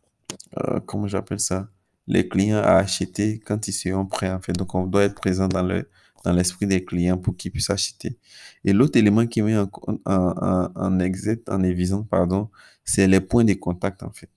euh, 0.59 0.79
comment 0.85 1.07
j'appelle 1.07 1.39
ça, 1.39 1.69
les 2.07 2.27
clients 2.27 2.57
à 2.57 2.75
acheter 2.77 3.39
quand 3.39 3.67
ils 3.67 3.73
seront 3.73 4.05
prêts, 4.05 4.31
en 4.31 4.41
fait. 4.41 4.53
Donc, 4.53 4.73
on 4.75 4.85
doit 4.85 5.03
être 5.03 5.15
présent 5.15 5.47
dans 5.47 5.63
le, 5.63 5.89
dans 6.23 6.33
l'esprit 6.33 6.67
des 6.67 6.83
clients 6.83 7.17
pour 7.17 7.35
qu'ils 7.35 7.51
puissent 7.51 7.69
acheter. 7.69 8.17
Et 8.63 8.73
l'autre 8.73 8.97
élément 8.97 9.25
qui 9.27 9.41
met 9.41 9.57
en, 9.57 9.69
en, 10.05 10.69
en, 10.75 10.99
en 11.47 12.03
pardon, 12.03 12.49
c'est 12.83 13.07
les 13.07 13.21
points 13.21 13.43
de 13.43 13.53
contact, 13.53 14.03
en 14.03 14.11
fait. 14.11 14.29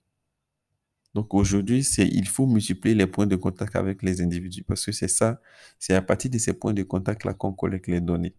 Donc, 1.13 1.33
aujourd'hui, 1.33 1.83
c'est, 1.83 2.07
il 2.07 2.27
faut 2.27 2.45
multiplier 2.45 2.93
les 2.93 3.07
points 3.07 3.25
de 3.25 3.37
contact 3.37 3.75
avec 3.75 4.03
les 4.03 4.21
individus 4.21 4.63
parce 4.63 4.85
que 4.85 4.91
c'est 4.91 5.07
ça, 5.07 5.39
c'est 5.79 5.93
à 5.93 6.01
partir 6.01 6.29
de 6.29 6.37
ces 6.37 6.53
points 6.53 6.73
de 6.73 6.83
contact-là 6.83 7.33
qu'on 7.33 7.53
collecte 7.53 7.87
les 7.87 8.01
données. 8.01 8.35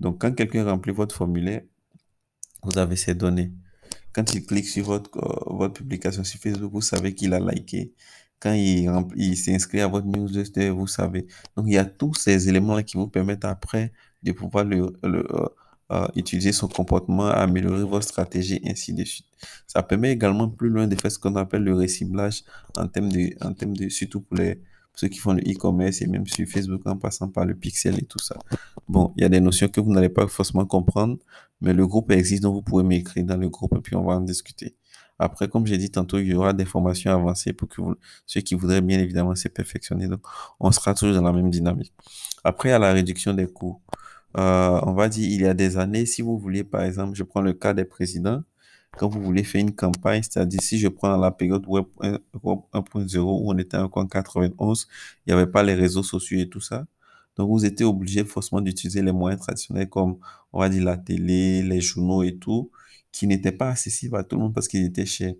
Donc, 0.00 0.20
quand 0.20 0.32
quelqu'un 0.34 0.64
remplit 0.64 0.92
votre 0.92 1.14
formulaire, 1.14 1.62
vous 2.62 2.78
avez 2.78 2.96
ces 2.96 3.14
données. 3.14 3.52
Quand 4.12 4.34
il 4.34 4.44
clique 4.44 4.66
sur 4.66 4.86
votre, 4.86 5.16
euh, 5.18 5.56
votre 5.56 5.74
publication 5.74 6.24
sur 6.24 6.40
Facebook, 6.40 6.72
vous 6.72 6.80
savez 6.80 7.14
qu'il 7.14 7.32
a 7.32 7.38
liké. 7.38 7.94
Quand 8.40 8.54
il, 8.54 9.36
s'inscrit 9.36 9.80
à 9.80 9.86
votre 9.86 10.06
newsletter, 10.06 10.70
vous 10.70 10.86
savez. 10.86 11.26
Donc, 11.56 11.66
il 11.68 11.74
y 11.74 11.78
a 11.78 11.84
tous 11.84 12.14
ces 12.14 12.48
éléments-là 12.48 12.82
qui 12.82 12.96
vous 12.96 13.06
permettent 13.06 13.44
après 13.44 13.92
de 14.22 14.32
pouvoir 14.32 14.64
le, 14.64 14.92
le, 15.02 15.26
euh, 15.34 15.48
euh, 15.92 16.06
utiliser 16.16 16.52
son 16.52 16.68
comportement, 16.68 17.26
améliorer 17.26 17.84
votre 17.84 18.06
stratégie, 18.06 18.60
ainsi 18.64 18.92
de 18.92 19.04
suite. 19.04 19.26
Ça 19.66 19.82
permet 19.82 20.12
également 20.12 20.48
plus 20.48 20.68
loin 20.68 20.86
de 20.86 20.94
faire 20.94 21.10
ce 21.10 21.18
qu'on 21.18 21.36
appelle 21.36 21.64
le 21.64 21.74
reciblage 21.74 22.44
en 22.76 22.86
termes 22.86 23.10
de, 23.10 23.30
en 23.44 23.52
termes 23.52 23.76
de, 23.76 23.88
surtout 23.88 24.20
pour 24.20 24.36
les, 24.36 24.60
ceux 24.94 25.08
qui 25.08 25.18
font 25.18 25.32
le 25.32 25.42
e-commerce 25.42 26.00
et 26.02 26.06
même 26.06 26.26
sur 26.26 26.46
Facebook 26.46 26.82
en 26.86 26.96
passant 26.96 27.28
par 27.28 27.44
le 27.44 27.54
pixel 27.54 27.98
et 27.98 28.04
tout 28.04 28.18
ça. 28.18 28.36
Bon, 28.88 29.12
il 29.16 29.22
y 29.22 29.24
a 29.24 29.28
des 29.28 29.40
notions 29.40 29.68
que 29.68 29.80
vous 29.80 29.92
n'allez 29.92 30.08
pas 30.08 30.26
forcément 30.28 30.66
comprendre, 30.66 31.18
mais 31.60 31.72
le 31.72 31.86
groupe 31.86 32.10
existe, 32.10 32.42
donc 32.42 32.54
vous 32.54 32.62
pouvez 32.62 32.84
m'écrire 32.84 33.24
dans 33.24 33.36
le 33.36 33.48
groupe 33.48 33.74
et 33.76 33.80
puis 33.80 33.96
on 33.96 34.04
va 34.04 34.14
en 34.14 34.20
discuter. 34.20 34.76
Après, 35.20 35.48
comme 35.48 35.66
j'ai 35.66 35.76
dit 35.78 35.90
tantôt, 35.90 36.18
il 36.18 36.28
y 36.28 36.34
aura 36.34 36.52
des 36.54 36.64
formations 36.64 37.12
avancées 37.12 37.52
pour 37.52 37.68
que 37.68 37.80
vous, 37.82 37.94
ceux 38.26 38.40
qui 38.40 38.54
voudraient 38.54 38.80
bien 38.80 38.98
évidemment 38.98 39.34
se 39.34 39.48
perfectionner. 39.48 40.08
Donc, 40.08 40.22
on 40.58 40.72
sera 40.72 40.94
toujours 40.94 41.14
dans 41.14 41.22
la 41.22 41.32
même 41.32 41.50
dynamique. 41.50 41.92
Après, 42.42 42.72
a 42.72 42.78
la 42.78 42.92
réduction 42.92 43.34
des 43.34 43.46
coûts. 43.46 43.80
Euh, 44.38 44.80
on 44.84 44.92
va 44.94 45.08
dire, 45.08 45.28
il 45.28 45.42
y 45.42 45.46
a 45.46 45.54
des 45.54 45.76
années, 45.76 46.06
si 46.06 46.22
vous 46.22 46.38
vouliez, 46.38 46.64
par 46.64 46.82
exemple, 46.82 47.14
je 47.16 47.22
prends 47.22 47.42
le 47.42 47.52
cas 47.52 47.74
des 47.74 47.84
présidents, 47.84 48.42
quand 48.96 49.08
vous 49.08 49.20
voulez 49.22 49.44
faire 49.44 49.60
une 49.60 49.74
campagne, 49.74 50.22
c'est-à-dire 50.22 50.60
si 50.62 50.78
je 50.78 50.88
prends 50.88 51.16
la 51.16 51.30
période 51.30 51.64
web 51.66 51.84
1 52.00 52.18
web 52.42 52.58
1.0 52.72 53.18
où 53.18 53.52
on 53.52 53.58
était 53.58 53.76
encore 53.76 54.02
en 54.04 54.06
91, 54.06 54.88
il 55.26 55.34
n'y 55.34 55.40
avait 55.40 55.50
pas 55.50 55.62
les 55.62 55.74
réseaux 55.74 56.02
sociaux 56.02 56.38
et 56.40 56.48
tout 56.48 56.60
ça. 56.60 56.86
Donc, 57.40 57.48
vous 57.50 57.64
étiez 57.64 57.86
obligé 57.86 58.22
forcément 58.24 58.60
d'utiliser 58.60 59.00
les 59.02 59.12
moyens 59.12 59.40
traditionnels 59.42 59.88
comme, 59.88 60.18
on 60.52 60.60
va 60.60 60.68
dire, 60.68 60.84
la 60.84 60.98
télé, 60.98 61.62
les 61.62 61.80
journaux 61.80 62.22
et 62.22 62.36
tout, 62.36 62.70
qui 63.12 63.26
n'étaient 63.26 63.52
pas 63.52 63.70
accessibles 63.70 64.16
à 64.16 64.24
tout 64.24 64.36
le 64.36 64.42
monde 64.42 64.54
parce 64.54 64.68
qu'ils 64.68 64.84
étaient 64.84 65.06
chers. 65.06 65.34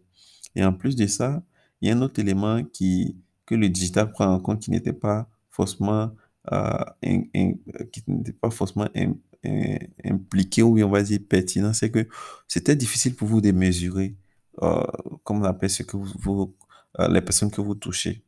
Et 0.56 0.64
en 0.64 0.72
plus 0.72 0.96
de 0.96 1.06
ça, 1.06 1.42
il 1.80 1.88
y 1.88 1.92
a 1.92 1.94
un 1.96 2.00
autre 2.02 2.18
élément 2.20 2.62
qui, 2.64 3.16
que 3.44 3.54
le 3.54 3.68
digital 3.68 4.10
prend 4.12 4.26
en 4.32 4.40
compte 4.40 4.60
qui 4.62 4.70
n'était 4.70 4.94
pas 4.94 5.28
forcément, 5.50 6.10
euh, 6.52 6.84
qui 7.02 8.02
n'était 8.08 8.32
pas 8.32 8.50
forcément 8.50 8.88
im- 8.96 9.14
im- 9.44 9.78
impliqué 10.04 10.62
ou 10.62 10.78
on 10.82 10.88
va 10.90 11.02
dire 11.02 11.20
pertinent, 11.28 11.72
c'est 11.74 11.90
que 11.90 12.08
c'était 12.48 12.76
difficile 12.76 13.14
pour 13.14 13.28
vous 13.28 13.40
de 13.42 13.52
mesurer, 13.52 14.16
euh, 14.62 14.82
comment 15.24 15.40
on 15.42 15.44
appelle 15.44 15.70
ce 15.70 15.82
que 15.82 15.96
vous- 15.98 16.54
euh, 16.98 17.08
les 17.08 17.20
personnes 17.20 17.50
que 17.50 17.60
vous 17.60 17.74
touchez. 17.74 18.24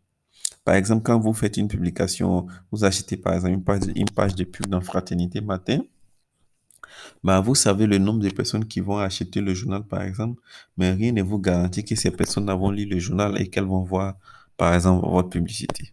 Par 0.64 0.74
exemple, 0.76 1.02
quand 1.02 1.18
vous 1.18 1.32
faites 1.32 1.56
une 1.56 1.68
publication, 1.68 2.46
vous 2.70 2.84
achetez 2.84 3.16
par 3.16 3.34
exemple 3.34 3.54
une 3.96 4.08
page, 4.10 4.34
de 4.34 4.44
pub 4.44 4.66
dans 4.66 4.80
Fraternité 4.80 5.40
Matin, 5.40 5.80
bah, 7.24 7.40
vous 7.40 7.54
savez 7.54 7.86
le 7.86 7.98
nombre 7.98 8.20
de 8.20 8.30
personnes 8.30 8.66
qui 8.66 8.80
vont 8.80 8.98
acheter 8.98 9.40
le 9.40 9.54
journal, 9.54 9.84
par 9.84 10.02
exemple, 10.02 10.40
mais 10.76 10.92
rien 10.92 11.12
ne 11.12 11.22
vous 11.22 11.38
garantit 11.38 11.84
que 11.84 11.96
ces 11.96 12.10
personnes 12.10 12.50
vont 12.50 12.70
lire 12.70 12.88
le 12.90 12.98
journal 12.98 13.40
et 13.40 13.48
qu'elles 13.48 13.64
vont 13.64 13.82
voir, 13.82 14.16
par 14.56 14.74
exemple, 14.74 15.08
votre 15.08 15.30
publicité. 15.30 15.92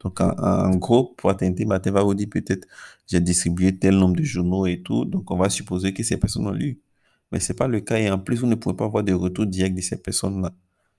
Donc, 0.00 0.20
en, 0.20 0.30
en 0.38 0.74
gros, 0.76 1.14
Fraternité 1.18 1.64
Matin 1.64 1.92
va 1.92 2.02
vous 2.02 2.14
dire 2.14 2.28
peut-être, 2.30 2.66
j'ai 3.06 3.20
distribué 3.20 3.78
tel 3.78 3.96
nombre 3.96 4.16
de 4.16 4.22
journaux 4.24 4.66
et 4.66 4.82
tout, 4.82 5.04
donc 5.04 5.30
on 5.30 5.36
va 5.36 5.48
supposer 5.48 5.94
que 5.94 6.02
ces 6.02 6.18
personnes 6.18 6.46
ont 6.46 6.50
lu. 6.50 6.80
Mais 7.30 7.40
ce 7.40 7.52
n'est 7.52 7.56
pas 7.56 7.68
le 7.68 7.80
cas 7.80 7.98
et 7.98 8.10
en 8.10 8.18
plus, 8.18 8.40
vous 8.40 8.46
ne 8.46 8.54
pouvez 8.56 8.76
pas 8.76 8.84
avoir 8.84 9.04
de 9.04 9.12
retour 9.14 9.46
direct 9.46 9.76
de 9.76 9.80
ces 9.80 9.96
personnes-là, 9.96 10.52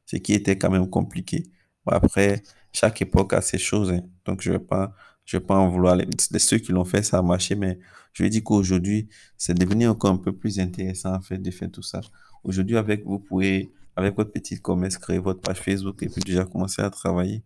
ce 0.05 0.15
qui 0.17 0.33
était 0.33 0.57
quand 0.57 0.71
même 0.71 0.89
compliqué. 0.89 1.43
Après, 1.85 2.41
chaque 2.73 3.01
époque 3.01 3.33
a 3.33 3.41
ses 3.41 3.57
choses, 3.57 3.91
hein. 3.91 4.01
donc 4.25 4.41
je 4.41 4.51
ne 4.51 4.57
vais 4.57 4.63
pas 4.63 4.93
vais 5.31 5.39
pas 5.39 5.55
en 5.55 5.69
vouloir. 5.69 5.95
Les, 5.95 6.07
ceux 6.39 6.57
qui 6.57 6.71
l'ont 6.71 6.85
fait, 6.85 7.03
ça 7.03 7.19
a 7.19 7.21
marché, 7.21 7.55
mais 7.55 7.79
je 8.13 8.23
veux 8.23 8.29
dire 8.29 8.43
qu'aujourd'hui, 8.43 9.07
c'est 9.37 9.53
devenu 9.53 9.87
encore 9.87 10.11
un 10.11 10.17
peu 10.17 10.33
plus 10.33 10.59
intéressant, 10.59 11.15
en 11.15 11.21
fait, 11.21 11.37
de 11.37 11.51
faire 11.51 11.71
tout 11.71 11.81
ça. 11.81 12.01
Aujourd'hui, 12.43 12.77
avec, 12.77 13.05
vous 13.05 13.19
pouvez, 13.19 13.71
avec 13.95 14.15
votre 14.15 14.31
petit 14.31 14.59
commerce, 14.59 14.97
créer 14.97 15.19
votre 15.19 15.41
page 15.41 15.61
Facebook 15.61 16.01
et 16.03 16.09
puis 16.09 16.21
déjà 16.21 16.45
commencer 16.45 16.81
à 16.81 16.89
travailler 16.89 17.43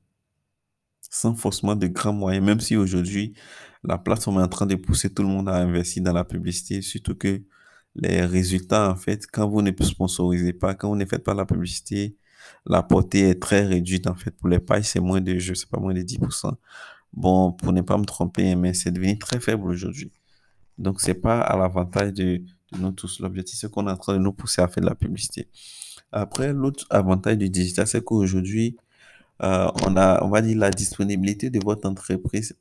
sans 1.09 1.35
forcément 1.35 1.75
de 1.75 1.87
grands 1.87 2.13
moyens, 2.13 2.45
même 2.45 2.59
si 2.59 2.75
aujourd'hui, 2.75 3.33
la 3.83 3.97
plateforme 3.97 4.39
est 4.39 4.43
en 4.43 4.47
train 4.47 4.65
de 4.65 4.75
pousser 4.75 5.09
tout 5.13 5.23
le 5.23 5.29
monde 5.29 5.47
à 5.47 5.55
investir 5.55 6.03
dans 6.03 6.11
la 6.11 6.25
publicité, 6.25 6.81
surtout 6.81 7.15
que 7.15 7.43
les 7.95 8.25
résultats, 8.25 8.91
en 8.91 8.95
fait, 8.95 9.25
quand 9.31 9.47
vous 9.47 9.61
ne 9.61 9.71
sponsorisez 9.81 10.53
pas, 10.53 10.75
quand 10.75 10.89
vous 10.89 10.95
ne 10.95 11.05
faites 11.05 11.23
pas 11.23 11.33
la 11.33 11.45
publicité, 11.45 12.17
la 12.65 12.83
portée 12.83 13.29
est 13.29 13.41
très 13.41 13.65
réduite, 13.65 14.07
en 14.07 14.15
fait. 14.15 14.31
Pour 14.31 14.49
les 14.49 14.59
pages, 14.59 14.85
c'est 14.85 14.99
moins 14.99 15.21
de, 15.21 15.37
je 15.39 15.53
sais 15.53 15.67
pas, 15.67 15.79
moins 15.79 15.93
de 15.93 16.01
10%. 16.01 16.53
Bon, 17.13 17.51
pour 17.51 17.73
ne 17.73 17.81
pas 17.81 17.97
me 17.97 18.05
tromper, 18.05 18.55
mais 18.55 18.73
c'est 18.73 18.91
devenu 18.91 19.17
très 19.17 19.39
faible 19.39 19.63
aujourd'hui. 19.67 20.11
Donc, 20.77 21.01
c'est 21.01 21.15
pas 21.15 21.41
à 21.41 21.57
l'avantage 21.57 22.13
de, 22.13 22.41
de 22.71 22.77
nous 22.79 22.91
tous. 22.91 23.19
L'objectif, 23.19 23.59
c'est 23.59 23.71
qu'on 23.71 23.87
est 23.87 23.91
en 23.91 23.97
train 23.97 24.13
de 24.13 24.19
nous 24.19 24.33
pousser 24.33 24.61
à 24.61 24.67
faire 24.67 24.83
de 24.83 24.89
la 24.89 24.95
publicité. 24.95 25.47
Après, 26.11 26.53
l'autre 26.53 26.85
avantage 26.89 27.37
du 27.37 27.49
digital, 27.49 27.87
c'est 27.87 28.03
qu'aujourd'hui, 28.03 28.77
euh, 29.43 29.69
on 29.85 29.97
a, 29.97 30.23
on 30.23 30.29
va 30.29 30.41
dire, 30.41 30.57
la 30.57 30.69
disponibilité 30.69 31.49
de 31.49 31.59
votre 31.63 31.87
entreprise 31.87 32.55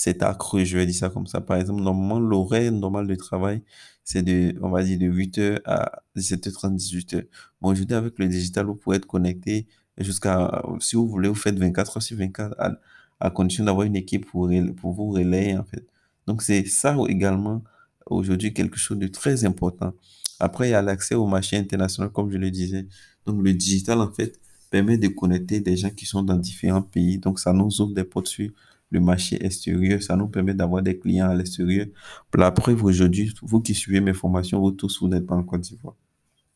s'est 0.00 0.22
accrue, 0.24 0.64
je 0.64 0.78
vais 0.78 0.86
dire 0.86 0.94
ça 0.94 1.10
comme 1.10 1.26
ça. 1.26 1.42
Par 1.42 1.58
exemple, 1.58 1.82
normalement, 1.82 2.18
l'horaire 2.18 2.72
normal 2.72 3.06
de 3.06 3.14
travail, 3.14 3.62
c'est 4.02 4.22
de, 4.22 4.54
on 4.62 4.70
va 4.70 4.82
dire, 4.82 4.98
de 4.98 5.06
8h 5.06 5.60
à 5.66 6.02
17h30, 6.16 6.74
18h. 6.76 7.26
Bon, 7.60 7.70
aujourd'hui, 7.70 7.96
avec 7.96 8.18
le 8.18 8.26
digital, 8.26 8.64
vous 8.64 8.76
pouvez 8.76 8.96
être 8.96 9.06
connecté 9.06 9.66
jusqu'à, 9.98 10.62
si 10.80 10.96
vous 10.96 11.06
voulez, 11.06 11.28
vous 11.28 11.34
faites 11.34 11.58
24 11.58 11.98
heures 11.98 12.02
sur 12.02 12.16
24 12.16 12.54
à, 12.58 12.78
à 13.20 13.30
condition 13.30 13.62
d'avoir 13.64 13.86
une 13.86 13.96
équipe 13.96 14.24
pour, 14.26 14.50
pour 14.78 14.92
vous 14.94 15.10
relayer, 15.10 15.58
en 15.58 15.64
fait. 15.64 15.86
Donc, 16.26 16.42
c'est 16.42 16.64
ça 16.66 16.96
également, 17.08 17.62
aujourd'hui, 18.06 18.54
quelque 18.54 18.78
chose 18.78 18.98
de 18.98 19.06
très 19.06 19.44
important. 19.44 19.92
Après, 20.38 20.68
il 20.68 20.70
y 20.70 20.74
a 20.74 20.80
l'accès 20.80 21.14
au 21.14 21.26
marché 21.26 21.58
international, 21.58 22.10
comme 22.10 22.30
je 22.30 22.38
le 22.38 22.50
disais. 22.50 22.86
Donc, 23.26 23.42
le 23.42 23.52
digital, 23.52 24.00
en 24.00 24.10
fait, 24.10 24.40
permet 24.70 24.96
de 24.96 25.08
connecter 25.08 25.60
des 25.60 25.76
gens 25.76 25.90
qui 25.90 26.06
sont 26.06 26.22
dans 26.22 26.36
différents 26.36 26.80
pays. 26.80 27.18
Donc, 27.18 27.38
ça 27.38 27.52
nous 27.52 27.82
ouvre 27.82 27.92
des 27.92 28.04
portes 28.04 28.28
sur 28.28 28.50
le 28.90 29.00
marché 29.00 29.44
extérieur. 29.44 30.02
Ça 30.02 30.16
nous 30.16 30.28
permet 30.28 30.54
d'avoir 30.54 30.82
des 30.82 30.98
clients 30.98 31.30
à 31.30 31.34
l'extérieur. 31.34 31.86
Pour 32.30 32.40
la 32.40 32.50
preuve, 32.50 32.84
aujourd'hui, 32.84 33.32
vous 33.42 33.60
qui 33.60 33.74
suivez 33.74 34.00
mes 34.00 34.12
formations, 34.12 34.60
vous 34.60 34.72
tous, 34.72 35.00
vous 35.00 35.08
n'êtes 35.08 35.26
pas 35.26 35.36
en 35.36 35.42
Côte 35.42 35.62
d'Ivoire. 35.62 35.94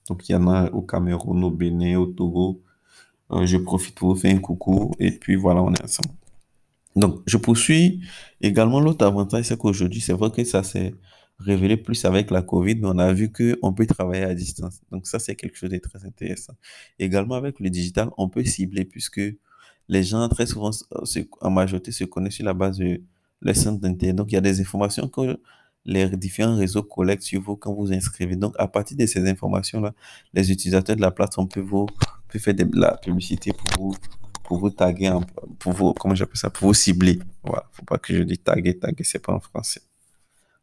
Donc, 0.09 0.29
il 0.29 0.33
y 0.33 0.35
en 0.35 0.47
a 0.49 0.71
au 0.71 0.83
Cameroun, 0.83 1.45
au 1.45 1.51
Bénin, 1.51 1.97
au 1.99 2.07
Togo. 2.07 2.63
Euh, 3.31 3.47
je 3.47 3.57
profite 3.57 3.95
pour 3.95 4.15
vous 4.15 4.21
faire 4.21 4.35
un 4.35 4.39
coucou. 4.39 4.93
Et 4.99 5.13
puis, 5.13 5.37
voilà, 5.37 5.63
on 5.63 5.73
est 5.73 5.83
ensemble. 5.83 6.15
Donc, 6.97 7.23
je 7.27 7.37
poursuis. 7.37 8.01
Également, 8.41 8.81
l'autre 8.81 9.07
avantage, 9.07 9.47
c'est 9.47 9.59
qu'aujourd'hui, 9.59 10.01
c'est 10.01 10.13
vrai 10.13 10.31
que 10.31 10.45
ça 10.45 10.63
s'est 10.63 10.95
révélé 11.39 11.77
plus 11.77 12.05
avec 12.05 12.31
la 12.31 12.43
COVID, 12.43 12.77
mais 12.77 12.89
on 12.89 12.99
a 12.99 13.13
vu 13.13 13.33
qu'on 13.33 13.73
peut 13.73 13.87
travailler 13.87 14.25
à 14.25 14.35
distance. 14.35 14.81
Donc, 14.93 15.07
ça, 15.07 15.19
c'est 15.19 15.35
quelque 15.35 15.57
chose 15.57 15.71
de 15.71 15.79
très 15.79 16.05
intéressant. 16.05 16.53
Également, 16.99 17.35
avec 17.35 17.59
le 17.61 17.71
digital, 17.71 18.11
on 18.19 18.29
peut 18.29 18.45
cibler 18.45 18.85
puisque 18.85 19.21
les 19.89 20.03
gens, 20.03 20.29
très 20.29 20.47
souvent, 20.47 20.71
euh, 20.93 21.25
en 21.41 21.51
majorité, 21.51 21.93
se 21.93 22.05
connaissent 22.05 22.35
sur 22.35 22.45
la 22.45 22.55
base 22.55 22.79
de 22.79 23.01
leur 23.41 23.57
centre 23.57 23.81
d'intérêt. 23.81 24.13
Donc, 24.13 24.33
il 24.33 24.35
y 24.35 24.39
a 24.39 24.41
des 24.41 24.61
informations 24.61 25.09
que 25.09 25.39
les 25.85 26.09
différents 26.17 26.57
réseaux 26.57 26.83
collectent 26.83 27.25
sur 27.25 27.43
vous 27.43 27.57
quand 27.57 27.75
vous 27.75 27.93
inscrivez. 27.93 28.37
Donc, 28.37 28.55
à 28.59 28.67
partir 28.67 28.97
de 28.97 29.07
ces 29.07 29.29
informations-là, 29.29 29.93
les 30.33 30.51
utilisateurs 30.51 30.97
de 30.97 31.03
la 31.03 31.11
plateforme 31.11 31.49
peuvent 31.49 31.65
vous, 31.65 31.87
faire 32.29 32.55
de 32.55 32.67
la 32.75 32.97
publicité 32.97 33.53
pour 33.53 33.91
vous 33.91 33.97
pour 34.45 34.59
vous 34.59 34.71
taguer, 34.71 35.11
pour 35.59 35.73
vous, 35.73 35.95
comment 35.95 36.15
j'appelle 36.15 36.37
ça, 36.37 36.51
pour 36.51 36.69
vous 36.69 36.75
cibler. 36.75 37.19
Voilà, 37.43 37.67
faut 37.73 37.85
pas 37.85 37.99
que 37.99 38.15
je 38.15 38.23
dise 38.23 38.43
taguer, 38.43 38.79
taguer, 38.79 39.03
c'est 39.03 39.19
pas 39.19 39.33
en 39.33 39.41
français. 39.41 39.81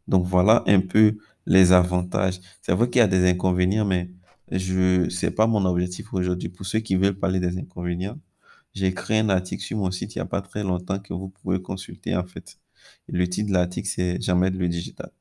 Donc 0.07 0.25
voilà 0.25 0.63
un 0.67 0.79
peu 0.79 1.17
les 1.45 1.71
avantages. 1.73 2.39
C'est 2.61 2.73
vrai 2.73 2.89
qu'il 2.89 2.99
y 2.99 3.03
a 3.03 3.07
des 3.07 3.27
inconvénients, 3.29 3.85
mais 3.85 4.09
je, 4.51 5.09
c'est 5.09 5.31
pas 5.31 5.47
mon 5.47 5.65
objectif 5.65 6.13
aujourd'hui. 6.13 6.49
Pour 6.49 6.65
ceux 6.65 6.79
qui 6.79 6.95
veulent 6.95 7.17
parler 7.17 7.39
des 7.39 7.57
inconvénients, 7.57 8.17
j'ai 8.73 8.93
créé 8.93 9.19
un 9.19 9.29
article 9.29 9.63
sur 9.63 9.77
mon 9.77 9.91
site 9.91 10.15
il 10.15 10.19
y 10.19 10.21
a 10.21 10.25
pas 10.25 10.41
très 10.41 10.63
longtemps 10.63 10.99
que 10.99 11.13
vous 11.13 11.29
pouvez 11.29 11.61
consulter 11.61 12.15
en 12.15 12.25
fait. 12.25 12.59
Le 13.07 13.27
titre 13.27 13.49
de 13.49 13.53
l'article, 13.53 13.87
c'est 13.87 14.21
Jamais 14.21 14.49
le 14.49 14.67
digital. 14.67 15.11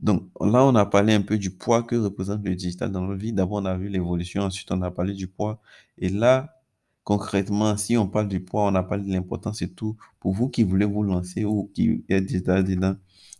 Donc 0.00 0.30
là, 0.40 0.64
on 0.64 0.74
a 0.76 0.86
parlé 0.86 1.14
un 1.14 1.22
peu 1.22 1.38
du 1.38 1.50
poids 1.50 1.82
que 1.82 1.96
représente 1.96 2.44
le 2.44 2.54
digital 2.54 2.90
dans 2.92 3.02
notre 3.02 3.20
vie. 3.20 3.32
D'abord, 3.32 3.62
on 3.62 3.66
a 3.66 3.76
vu 3.76 3.88
l'évolution, 3.88 4.42
ensuite 4.42 4.70
on 4.72 4.82
a 4.82 4.90
parlé 4.90 5.14
du 5.14 5.26
poids. 5.28 5.60
Et 5.98 6.08
là, 6.08 6.54
concrètement, 7.04 7.76
si 7.76 7.96
on 7.96 8.08
parle 8.08 8.28
du 8.28 8.40
poids, 8.40 8.64
on 8.66 8.74
a 8.74 8.82
parlé 8.82 9.04
de 9.04 9.12
l'importance 9.12 9.62
et 9.62 9.70
tout. 9.70 9.96
Pour 10.20 10.32
vous 10.34 10.48
qui 10.48 10.62
voulez 10.62 10.84
vous 10.86 11.02
lancer 11.02 11.44
ou 11.44 11.70
qui 11.74 12.04
êtes 12.08 12.26
déjà 12.26 12.62
dedans, 12.62 12.96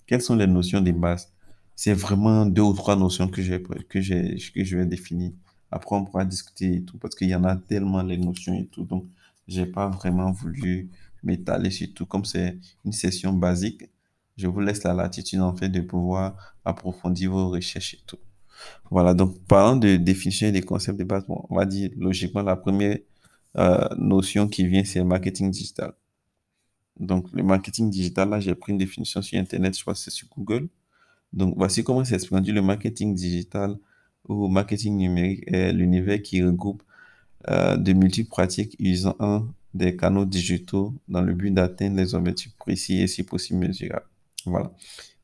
quelles 0.07 0.23
sont 0.23 0.37
les 0.37 0.47
notions 0.47 0.81
de 0.81 0.91
base? 0.93 1.33
C'est 1.77 1.93
vraiment 1.95 2.47
deux 2.47 2.63
ou 2.63 2.73
trois 2.73 2.97
notions 2.97 3.29
que 3.29 3.43
j'ai, 3.43 3.63
que 3.63 4.01
j'ai, 4.01 4.37
que 4.55 4.65
je 4.65 4.77
vais 4.79 4.87
définir. 4.87 5.33
Après, 5.71 5.95
on 5.97 6.05
pourra 6.05 6.25
discuter 6.25 6.77
et 6.77 6.83
tout, 6.85 6.99
parce 6.99 7.15
qu'il 7.15 7.29
y 7.29 7.35
en 7.35 7.45
a 7.45 7.57
tellement 7.57 8.03
les 8.03 8.17
notions 8.17 8.55
et 8.55 8.67
tout. 8.67 8.85
Donc, 8.85 9.05
j'ai 9.49 9.67
pas 9.67 9.89
vraiment 9.89 10.31
voulu 10.31 10.91
m'étaler 11.23 11.71
sur 11.71 11.89
tout. 11.95 12.07
Comme 12.07 12.25
c'est 12.25 12.59
une 12.85 12.93
session 12.93 13.33
basique, 13.33 13.85
je 14.37 14.47
vous 14.47 14.61
laisse 14.61 14.85
la 14.85 14.95
latitude, 14.95 15.41
en 15.41 15.57
fait, 15.57 15.69
de 15.69 15.81
pouvoir 15.81 16.55
approfondir 16.65 17.33
vos 17.33 17.51
recherches 17.51 17.95
et 17.95 18.01
tout. 18.07 18.19
Voilà, 18.91 19.15
donc 19.15 19.39
parlant 19.47 19.77
de 19.77 19.97
définition 19.97 20.51
des 20.51 20.63
concepts 20.63 20.99
de 20.99 21.05
base, 21.05 21.27
bon, 21.27 21.45
on 21.49 21.57
va 21.57 21.65
dire 21.65 21.91
logiquement 21.97 22.43
la 22.43 22.57
première 22.57 22.99
euh, 23.57 23.89
notion 23.97 24.49
qui 24.49 24.67
vient, 24.67 24.85
c'est 24.85 24.99
le 25.01 25.05
marketing 25.05 25.51
digital. 25.51 25.93
Donc 26.99 27.27
le 27.33 27.43
marketing 27.43 27.91
digital, 27.91 28.29
là, 28.31 28.41
j'ai 28.41 28.55
pris 28.55 28.73
une 28.73 28.79
définition 28.79 29.23
sur 29.23 29.39
Internet, 29.39 29.77
je 29.77 29.83
crois 29.83 29.95
que 29.95 30.01
c'est 30.01 30.11
sur 30.11 30.29
Google. 30.29 30.69
Donc 31.33 31.55
voici 31.57 31.85
comment 31.85 32.05
c'est 32.05 32.15
expliqué. 32.15 32.53
Le 32.53 32.63
marketing 32.63 33.15
digital 33.15 33.77
ou 34.29 34.49
marketing 34.49 34.97
numérique 34.97 35.45
est 35.47 35.73
l'univers 35.73 36.23
qui 36.23 36.43
regroupe 36.43 36.83
euh, 37.49 37.77
de 37.77 37.93
multiples 37.93 38.29
pratiques 38.29 38.77
usant 38.79 39.47
des 39.75 39.97
canaux 39.97 40.25
digitaux 40.25 40.95
dans 41.09 41.21
le 41.21 41.35
but 41.35 41.53
d'atteindre 41.53 41.97
les 41.97 42.15
objectifs 42.15 42.55
précis 42.57 43.01
et 43.01 43.07
si 43.07 43.23
possible 43.23 43.61
mesurables. 43.61 44.07
Voilà. 44.47 44.73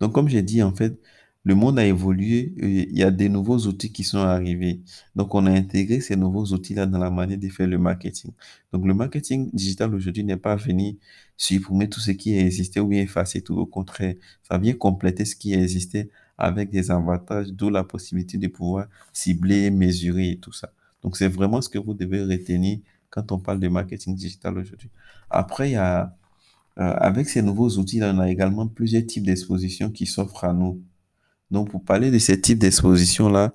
Donc, 0.01 0.13
comme 0.13 0.29
j'ai 0.29 0.43
dit, 0.43 0.63
en 0.63 0.75
fait, 0.75 0.99
le 1.45 1.55
monde 1.55 1.79
a 1.79 1.85
évolué, 1.85 2.55
il 2.57 2.99
y 2.99 3.03
a 3.03 3.11
des 3.11 3.29
nouveaux 3.29 3.59
outils 3.67 3.93
qui 3.93 4.03
sont 4.03 4.19
arrivés. 4.19 4.81
Donc, 5.15 5.35
on 5.35 5.45
a 5.47 5.51
intégré 5.51 6.01
ces 6.01 6.17
nouveaux 6.17 6.45
outils-là 6.47 6.87
dans 6.87 6.99
la 6.99 7.11
manière 7.11 7.39
de 7.39 7.49
faire 7.49 7.67
le 7.67 7.79
marketing. 7.79 8.31
Donc, 8.73 8.87
le 8.87 8.95
marketing 8.95 9.51
digital 9.53 9.95
aujourd'hui 9.95 10.25
n'est 10.25 10.39
pas 10.39 10.57
venu 10.57 10.97
supprimer 11.37 11.89
tout 11.89 12.01
ce 12.01 12.13
qui 12.13 12.37
existait 12.37 12.81
ou 12.81 12.93
effacer 12.93 13.43
tout. 13.43 13.57
Au 13.57 13.67
contraire, 13.67 14.15
ça 14.43 14.57
vient 14.59 14.73
compléter 14.75 15.25
ce 15.25 15.37
qui 15.37 15.53
existait 15.53 16.09
avec 16.39 16.71
des 16.71 16.91
avantages, 16.91 17.49
d'où 17.49 17.71
la 17.71 17.85
possibilité 17.85 18.39
de 18.39 18.49
pouvoir 18.49 18.87
cibler, 19.13 19.71
mesurer 19.71 20.31
et 20.31 20.39
tout 20.39 20.53
ça. 20.53 20.73
Donc, 21.05 21.17
c'est 21.17 21.29
vraiment 21.29 21.61
ce 21.63 21.69
que 21.69 21.79
vous 21.79 21.95
devez 21.95 22.23
retenir 22.25 22.81
quand 23.11 23.31
on 23.31 23.39
parle 23.39 23.61
de 23.61 23.69
marketing 23.69 24.17
digital 24.17 24.59
aujourd'hui. 24.59 24.91
Après, 25.31 25.71
il 25.71 25.73
y 25.75 25.77
a, 25.77 26.17
euh, 26.81 26.95
avec 26.99 27.29
ces 27.29 27.43
nouveaux 27.43 27.71
outils, 27.79 28.01
on 28.03 28.19
a 28.19 28.29
également 28.31 28.67
plusieurs 28.67 29.07
types 29.07 29.25
d'expositions 29.25 29.91
qui 29.91 30.07
s'offrent 30.07 30.45
à 30.45 30.53
nous. 30.53 30.83
Donc, 31.51 31.71
pour 31.71 31.85
parler 31.85 32.11
de 32.11 32.19
ces 32.19 32.41
types 32.41 32.59
d'expositions-là, 32.59 33.53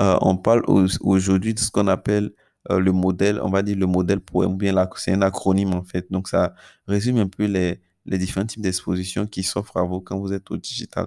euh, 0.00 0.18
on 0.20 0.36
parle 0.36 0.62
au- 0.66 0.86
aujourd'hui 1.00 1.54
de 1.54 1.60
ce 1.60 1.70
qu'on 1.70 1.86
appelle 1.88 2.32
euh, 2.70 2.80
le 2.80 2.92
modèle, 2.92 3.40
on 3.42 3.50
va 3.50 3.62
dire 3.62 3.76
le 3.78 3.86
modèle 3.86 4.20
poème, 4.20 4.52
ou 4.52 4.56
bien 4.56 4.74
c'est 4.96 5.12
un 5.12 5.22
acronyme 5.22 5.72
en 5.74 5.82
fait. 5.84 6.10
Donc, 6.10 6.28
ça 6.28 6.54
résume 6.86 7.18
un 7.18 7.28
peu 7.28 7.46
les 7.46 8.18
différents 8.18 8.46
types 8.46 8.60
d'expositions 8.62 9.26
qui 9.26 9.42
s'offrent 9.42 9.78
à 9.78 9.82
vous 9.84 10.00
quand 10.00 10.18
vous 10.18 10.32
êtes 10.32 10.50
au 10.50 10.56
digital. 10.56 11.06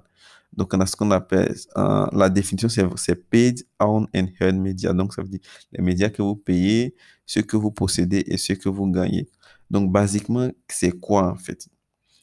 Donc, 0.54 0.74
on 0.74 0.80
a 0.82 0.86
ce 0.86 0.96
qu'on 0.96 1.12
appelle, 1.12 1.56
euh, 1.78 2.08
la 2.12 2.30
définition, 2.30 2.70
c'est 2.70 3.16
paid, 3.30 3.66
owned 3.80 4.08
and 4.16 4.28
earned 4.40 4.62
media. 4.62 4.94
Donc, 4.94 5.14
ça 5.14 5.22
veut 5.22 5.30
dire 5.30 5.40
les 5.72 5.82
médias 5.82 6.10
que 6.10 6.22
vous 6.22 6.36
payez, 6.36 6.96
ceux 7.26 7.42
que 7.42 7.56
vous 7.58 7.72
possédez 7.72 8.24
et 8.28 8.38
ceux 8.38 8.56
que 8.56 8.70
vous 8.70 8.88
gagnez. 8.92 9.30
Donc, 9.70 9.92
basiquement, 9.92 10.50
c'est 10.68 10.92
quoi 10.92 11.32
en 11.32 11.36
fait? 11.36 11.68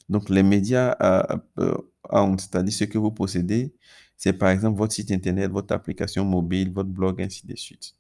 Donc, 0.08 0.28
les 0.28 0.42
médias 0.42 0.96
euh, 1.02 1.22
euh, 1.58 2.36
c'est-à-dire 2.38 2.72
ceux 2.72 2.86
que 2.86 2.98
vous 2.98 3.10
possédez, 3.10 3.74
c'est 4.16 4.32
par 4.32 4.50
exemple 4.50 4.78
votre 4.78 4.92
site 4.94 5.10
internet, 5.10 5.50
votre 5.50 5.74
application 5.74 6.24
mobile, 6.24 6.72
votre 6.72 6.88
blog, 6.88 7.22
ainsi 7.22 7.46
de 7.46 7.54
suite. 7.56 7.94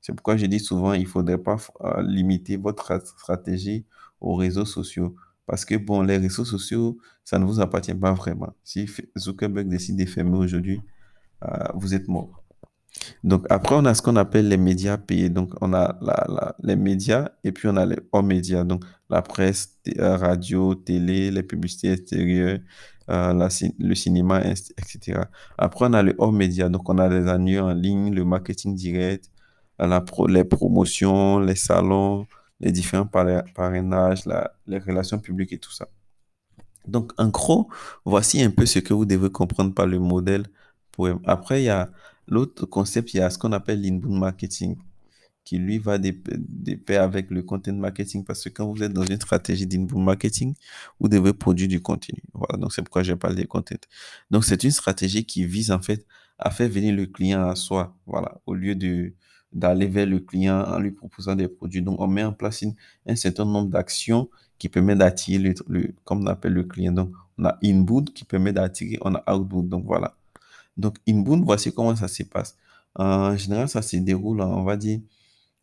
C'est 0.00 0.12
pourquoi 0.14 0.36
je 0.36 0.46
dis 0.46 0.60
souvent, 0.60 0.92
il 0.92 1.02
ne 1.02 1.06
faudrait 1.08 1.38
pas 1.38 1.56
euh, 1.82 2.02
limiter 2.02 2.56
votre 2.56 2.84
stra- 2.84 3.04
stratégie 3.04 3.84
aux 4.20 4.34
réseaux 4.34 4.64
sociaux. 4.64 5.16
Parce 5.48 5.64
que, 5.64 5.76
bon, 5.76 6.02
les 6.02 6.18
réseaux 6.18 6.44
sociaux, 6.44 6.98
ça 7.24 7.38
ne 7.38 7.46
vous 7.46 7.58
appartient 7.58 7.94
pas 7.94 8.12
vraiment. 8.12 8.52
Si 8.62 8.86
Zuckerberg 9.18 9.66
décide 9.66 9.96
de 9.96 10.04
fermer 10.04 10.36
aujourd'hui, 10.36 10.82
euh, 11.42 11.48
vous 11.74 11.94
êtes 11.94 12.06
mort. 12.06 12.44
Donc, 13.24 13.46
après, 13.48 13.74
on 13.74 13.84
a 13.86 13.94
ce 13.94 14.02
qu'on 14.02 14.16
appelle 14.16 14.46
les 14.48 14.58
médias 14.58 14.98
payés. 14.98 15.30
Donc, 15.30 15.54
on 15.62 15.72
a 15.72 15.96
la, 16.02 16.54
les 16.62 16.76
médias 16.76 17.30
et 17.44 17.52
puis 17.52 17.66
on 17.66 17.76
a 17.78 17.86
les 17.86 17.96
hors 18.12 18.22
médias. 18.22 18.64
Donc, 18.64 18.84
la 19.08 19.22
presse, 19.22 19.78
euh, 19.98 20.16
radio, 20.18 20.74
télé, 20.74 21.30
les 21.30 21.42
publicités 21.42 21.92
extérieures, 21.92 22.58
euh, 23.08 23.48
le 23.78 23.94
cinéma, 23.94 24.42
etc. 24.42 25.22
Après, 25.56 25.86
on 25.86 25.94
a 25.94 26.02
le 26.02 26.14
hors 26.18 26.32
médias. 26.32 26.68
Donc, 26.68 26.90
on 26.90 26.98
a 26.98 27.08
les 27.08 27.26
annonces 27.26 27.62
en 27.62 27.72
ligne, 27.72 28.14
le 28.14 28.24
marketing 28.26 28.74
direct, 28.74 29.30
les 30.28 30.44
promotions, 30.44 31.38
les 31.40 31.54
salons, 31.54 32.26
les 32.60 32.72
différents 32.72 33.06
parra- 33.06 33.44
parrainages, 33.54 34.24
les 34.66 34.78
relations 34.78 35.18
publiques 35.18 35.52
et 35.52 35.58
tout 35.58 35.72
ça. 35.72 35.88
Donc, 36.86 37.12
en 37.18 37.28
gros, 37.28 37.68
voici 38.04 38.42
un 38.42 38.50
peu 38.50 38.66
ce 38.66 38.78
que 38.78 38.94
vous 38.94 39.04
devez 39.04 39.30
comprendre 39.30 39.74
par 39.74 39.86
le 39.86 39.98
modèle 39.98 40.46
poème. 40.92 41.20
Après, 41.24 41.62
il 41.62 41.66
y 41.66 41.68
a 41.68 41.90
l'autre 42.26 42.66
concept, 42.66 43.14
il 43.14 43.18
y 43.18 43.20
a 43.20 43.30
ce 43.30 43.38
qu'on 43.38 43.52
appelle 43.52 43.82
l'inbound 43.82 44.18
marketing 44.18 44.76
qui 45.44 45.58
lui 45.58 45.78
va 45.78 45.96
de, 45.96 46.10
pair 46.74 47.02
avec 47.02 47.30
le 47.30 47.42
content 47.42 47.72
marketing 47.72 48.22
parce 48.22 48.44
que 48.44 48.50
quand 48.50 48.70
vous 48.70 48.82
êtes 48.82 48.92
dans 48.92 49.04
une 49.04 49.16
stratégie 49.16 49.66
d'inbound 49.66 50.04
marketing, 50.04 50.54
vous 51.00 51.08
devez 51.08 51.32
produire 51.32 51.68
du 51.68 51.80
contenu. 51.80 52.20
Voilà, 52.34 52.58
donc 52.58 52.72
c'est 52.74 52.82
pourquoi 52.82 53.02
je 53.02 53.14
parle 53.14 53.34
des 53.34 53.46
content. 53.46 53.76
Donc 54.30 54.44
c'est 54.44 54.62
une 54.62 54.70
stratégie 54.70 55.24
qui 55.24 55.46
vise 55.46 55.70
en 55.70 55.80
fait 55.80 56.06
à 56.38 56.50
faire 56.50 56.68
venir 56.68 56.94
le 56.94 57.06
client 57.06 57.48
à 57.48 57.54
soi, 57.56 57.96
voilà, 58.06 58.40
au 58.44 58.54
lieu 58.54 58.74
de 58.74 59.14
d'aller 59.52 59.86
vers 59.86 60.06
le 60.06 60.20
client 60.20 60.60
en 60.60 60.78
lui 60.78 60.90
proposant 60.92 61.34
des 61.34 61.48
produits. 61.48 61.82
Donc 61.82 62.00
on 62.00 62.06
met 62.06 62.24
en 62.24 62.32
place 62.32 62.64
un 63.06 63.16
certain 63.16 63.44
nombre 63.44 63.70
d'actions 63.70 64.28
qui 64.58 64.68
permet 64.68 64.96
d'attirer 64.96 65.54
le, 65.68 65.94
comme 66.04 66.22
on 66.22 66.26
appelle 66.26 66.52
le 66.52 66.64
client. 66.64 66.92
Donc 66.92 67.12
on 67.38 67.44
a 67.44 67.58
inbound 67.64 68.12
qui 68.12 68.24
permet 68.24 68.52
d'attirer, 68.52 68.98
on 69.02 69.14
a 69.14 69.34
outbound. 69.34 69.68
Donc 69.68 69.84
voilà. 69.86 70.14
Donc 70.76 70.96
inbound, 71.08 71.44
voici 71.44 71.72
comment 71.72 71.96
ça 71.96 72.08
se 72.08 72.22
passe. 72.24 72.56
En 72.94 73.36
général, 73.36 73.68
ça 73.68 73.82
se 73.82 73.96
déroule, 73.96 74.40
on 74.40 74.64
va 74.64 74.76
dire, 74.76 75.00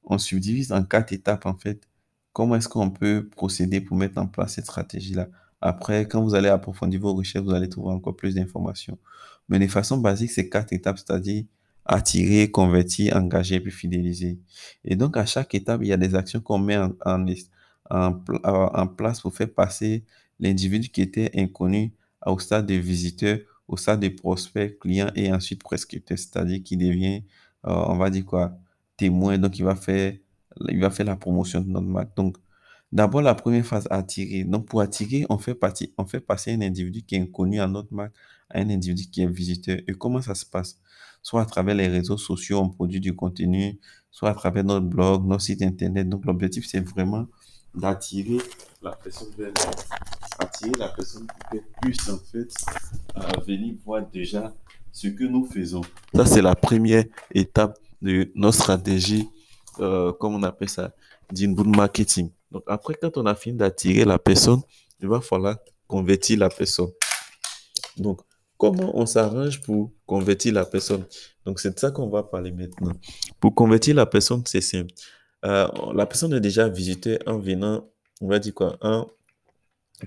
on 0.04 0.18
subdivise 0.18 0.72
en 0.72 0.84
quatre 0.84 1.12
étapes 1.14 1.46
en 1.46 1.56
fait. 1.56 1.88
Comment 2.34 2.56
est-ce 2.56 2.70
qu'on 2.70 2.90
peut 2.90 3.28
procéder 3.30 3.82
pour 3.82 3.98
mettre 3.98 4.18
en 4.18 4.28
place 4.28 4.54
cette 4.56 4.66
stratégie-là? 4.66 5.28
Après, 5.62 6.08
quand 6.08 6.22
vous 6.22 6.36
allez 6.36 6.50
approfondir 6.50 7.00
vos 7.00 7.14
recherches, 7.14 7.46
vous 7.46 7.54
allez 7.54 7.70
trouver 7.70 7.94
encore 7.94 8.16
plus 8.16 8.36
d'informations. 8.36 8.98
Mais 9.50 9.58
de 9.60 9.68
façon 9.68 9.98
basique, 9.98 10.32
c'est 10.32 10.50
quatre 10.50 10.74
étapes, 10.74 10.98
c'est-à-dire 10.98 11.46
attirer, 11.86 12.50
convertir, 12.50 13.16
engager 13.16 13.60
puis 13.60 13.72
fidéliser. 13.72 14.40
Et 14.84 14.96
donc, 14.96 15.18
à 15.18 15.26
chaque 15.26 15.54
étape, 15.54 15.82
il 15.84 15.88
y 15.88 15.94
a 15.94 15.98
des 15.98 16.16
actions 16.16 16.42
qu'on 16.42 16.58
met 16.58 16.78
en, 16.78 16.92
en, 17.90 18.88
place 18.88 19.22
pour 19.22 19.34
faire 19.34 19.54
passer 19.54 20.04
l'individu 20.40 20.90
qui 20.90 21.02
était 21.02 21.32
inconnu 21.36 21.94
au 22.26 22.40
stade 22.40 22.66
de 22.66 22.74
visiteur, 22.74 23.40
au 23.68 23.78
stade 23.78 24.00
de 24.00 24.10
prospect, 24.10 24.78
client 24.80 25.12
et 25.16 25.32
ensuite 25.32 25.62
prescripteur, 25.64 26.18
c'est-à-dire 26.18 26.62
qui 26.64 26.76
devient, 26.76 27.24
euh, 27.68 27.72
on 27.88 27.98
va 27.98 28.10
dire 28.10 28.26
quoi, 28.26 28.58
témoin, 28.98 29.38
donc 29.38 29.58
il 29.60 29.66
va 29.66 29.76
faire, 29.76 30.14
il 30.70 30.80
va 30.80 30.90
faire 30.90 31.06
la 31.06 31.16
promotion 31.16 31.62
de 31.62 31.70
notre 31.70 31.88
marque. 31.88 32.16
Donc, 32.18 32.38
d'abord, 32.92 33.22
la 33.22 33.36
première 33.36 33.66
phase, 33.66 33.88
attirer. 33.92 34.44
Donc, 34.44 34.68
pour 34.68 34.82
attirer, 34.82 35.26
on 35.30 35.38
fait, 35.38 35.56
partie, 35.56 35.94
on 35.98 36.06
fait 36.06 36.20
passer 36.20 36.54
un 36.54 36.62
individu 36.62 37.04
qui 37.04 37.16
est 37.16 37.22
inconnu 37.22 37.60
à 37.60 37.68
notre 37.68 37.94
marque 37.94 38.14
à 38.50 38.60
un 38.60 38.70
individu 38.70 39.10
qui 39.10 39.22
est 39.22 39.28
visiteur. 39.28 39.78
Et 39.88 39.94
comment 39.94 40.22
ça 40.22 40.36
se 40.36 40.46
passe? 40.46 40.80
Soit 41.22 41.42
à 41.42 41.46
travers 41.46 41.76
les 41.76 41.88
réseaux 41.88 42.18
sociaux, 42.18 42.60
on 42.60 42.70
produit 42.70 43.00
du 43.00 43.16
contenu, 43.16 43.80
soit 44.12 44.30
à 44.30 44.34
travers 44.34 44.64
notre 44.64 44.86
blog, 44.86 45.26
notre 45.26 45.42
site 45.42 45.62
internet. 45.62 46.08
Donc, 46.08 46.26
l'objectif, 46.26 46.66
c'est 46.68 46.82
vraiment 46.82 47.26
d'attirer 47.74 48.38
la 48.82 48.92
personne 48.92 49.30
vers 49.38 49.52
attirer 50.40 50.72
la 50.78 50.90
personne 50.90 51.28
pour 51.28 51.50
qu'elle 51.50 51.66
puisse 51.82 52.10
en 52.10 52.18
fait 52.18 52.48
venir 53.46 53.76
voir 53.84 54.06
déjà 54.08 54.54
ce 54.92 55.08
que 55.08 55.24
nous 55.24 55.46
faisons. 55.46 55.82
Ça, 56.14 56.26
c'est 56.26 56.42
la 56.42 56.56
première 56.56 57.04
étape 57.34 57.78
de 58.02 58.32
notre 58.36 58.58
stratégie, 58.58 59.28
euh, 59.80 60.14
comme 60.14 60.36
on 60.36 60.44
appelle 60.44 60.70
ça, 60.70 60.94
d'inbound 61.32 61.76
marketing. 61.76 62.30
Donc 62.52 62.64
après, 62.68 62.96
quand 62.96 63.18
on 63.18 63.26
a 63.26 63.36
fini 63.36 63.58
d'attirer 63.58 64.06
la 64.06 64.20
personne, 64.20 64.62
il 65.02 65.08
va 65.08 65.20
falloir 65.20 65.58
convertir 65.88 66.40
la 66.40 66.50
personne. 66.50 66.92
Donc, 67.98 68.22
comment 68.72 68.98
on 68.98 69.06
s'arrange 69.06 69.62
pour 69.62 69.92
convertir 70.06 70.54
la 70.54 70.66
personne? 70.66 71.06
Donc, 71.46 71.60
c'est 71.60 71.74
de 71.74 71.80
ça 71.80 71.92
qu'on 71.92 72.10
va 72.10 72.24
parler 72.24 72.52
maintenant. 72.52 72.92
Pour 73.40 73.54
convertir 73.54 73.96
la 73.96 74.06
personne, 74.06 74.44
c'est 74.46 74.62
simple. 74.62 74.94
Euh, 75.46 75.68
la 75.94 76.06
personne 76.06 76.34
est 76.34 76.40
déjà 76.40 76.68
visitée 76.68 77.20
en 77.28 77.40
venant, 77.40 77.88
on 78.22 78.28
va 78.28 78.40
dire 78.40 78.54
quoi, 78.54 78.78
un, 78.82 79.06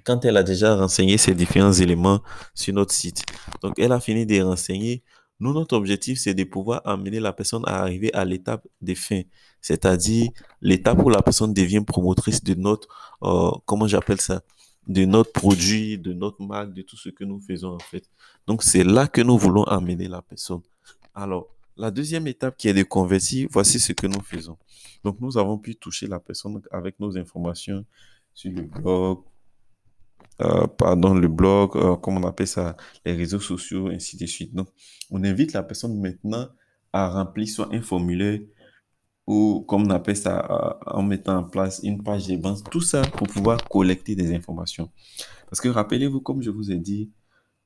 quand 0.05 0.25
elle 0.25 0.37
a 0.37 0.43
déjà 0.43 0.77
renseigné 0.77 1.17
ces 1.17 1.35
différents 1.35 1.73
éléments 1.73 2.21
sur 2.55 2.75
notre 2.75 2.93
site. 2.93 3.25
Donc, 3.63 3.75
elle 3.79 3.93
a 3.93 4.01
fini 4.01 4.27
de 4.27 4.41
renseigner 4.43 5.03
nous, 5.41 5.53
notre 5.53 5.77
objectif, 5.77 6.19
c'est 6.19 6.35
de 6.35 6.45
pouvoir 6.45 6.83
amener 6.85 7.21
la 7.21 7.33
personne 7.33 7.63
à 7.67 7.81
arriver 7.81 8.13
à 8.13 8.25
l'étape 8.25 8.67
des 8.81 8.97
fins, 8.97 9.23
c'est-à-dire 9.61 10.31
l'étape 10.61 10.99
où 11.05 11.11
la 11.11 11.23
personne 11.23 11.55
devient 11.55 11.81
promotrice 11.81 12.43
de 12.43 12.55
notre, 12.55 12.89
euh, 13.23 13.51
comment 13.65 13.87
j'appelle 13.87 14.21
ça, 14.21 14.43
de 14.89 15.05
notre 15.05 15.33
produit, 15.33 15.99
de 15.99 16.13
notre 16.15 16.43
marque, 16.43 16.73
de 16.73 16.83
tout 16.83 16.97
ce 16.97 17.11
que 17.11 17.23
nous 17.23 17.41
faisons 17.41 17.75
en 17.75 17.79
fait. 17.79 18.09
Donc, 18.47 18.63
c'est 18.63 18.85
là 18.85 19.07
que 19.07 19.21
nous 19.21 19.37
voulons 19.37 19.65
amener 19.65 20.09
la 20.09 20.23
personne. 20.23 20.63
Alors, 21.15 21.49
la 21.77 21.91
deuxième 21.91 22.27
étape 22.27 22.57
qui 22.57 22.69
est 22.69 22.75
de 22.75 22.83
convertir, 22.83 23.49
voici 23.53 23.79
ce 23.79 23.93
que 23.93 24.07
nous 24.07 24.23
faisons. 24.23 24.57
Donc, 25.05 25.21
nous 25.21 25.37
avons 25.37 25.59
pu 25.59 25.77
toucher 25.77 26.07
la 26.07 26.19
personne 26.19 26.61
avec 26.71 26.99
nos 26.99 27.17
informations 27.19 27.85
sur 28.33 28.51
le 28.51 28.63
blog, 28.63 29.21
euh, 30.41 30.67
pardon, 30.67 31.15
le 31.15 31.29
blog, 31.29 31.77
euh, 31.77 31.97
comme 31.97 32.17
on 32.17 32.27
appelle 32.27 32.47
ça, 32.47 32.77
les 33.05 33.13
réseaux 33.15 33.41
sociaux, 33.41 33.89
ainsi 33.89 34.17
de 34.17 34.27
suite. 34.27 34.55
Donc, 34.55 34.69
on 35.11 35.23
invite 35.23 35.53
la 35.53 35.63
personne 35.63 36.01
maintenant 36.01 36.49
à 36.93 37.11
remplir 37.11 37.49
soit 37.49 37.69
un 37.73 37.83
formulaire 37.83 38.41
ou, 39.29 39.61
comme 39.69 39.83
on 39.83 39.91
appelle 39.91 40.17
ça, 40.17 40.47
euh, 40.51 40.91
en 40.99 41.03
mettant 41.03 41.37
en 41.37 41.45
place 41.45 41.81
une 41.83 42.03
page 42.03 42.27
de 42.29 42.37
vente, 42.41 42.65
tout 42.71 42.81
ça 42.81 43.03
pour 43.03 43.27
pouvoir 43.27 43.63
collecter 43.69 44.15
des 44.15 44.35
informations. 44.35 44.91
Parce 45.51 45.61
que 45.61 45.69
rappelez-vous, 45.69 46.23
comme 46.23 46.41
je 46.43 46.49
vous 46.49 46.73
ai 46.73 46.79
dit, 46.79 47.11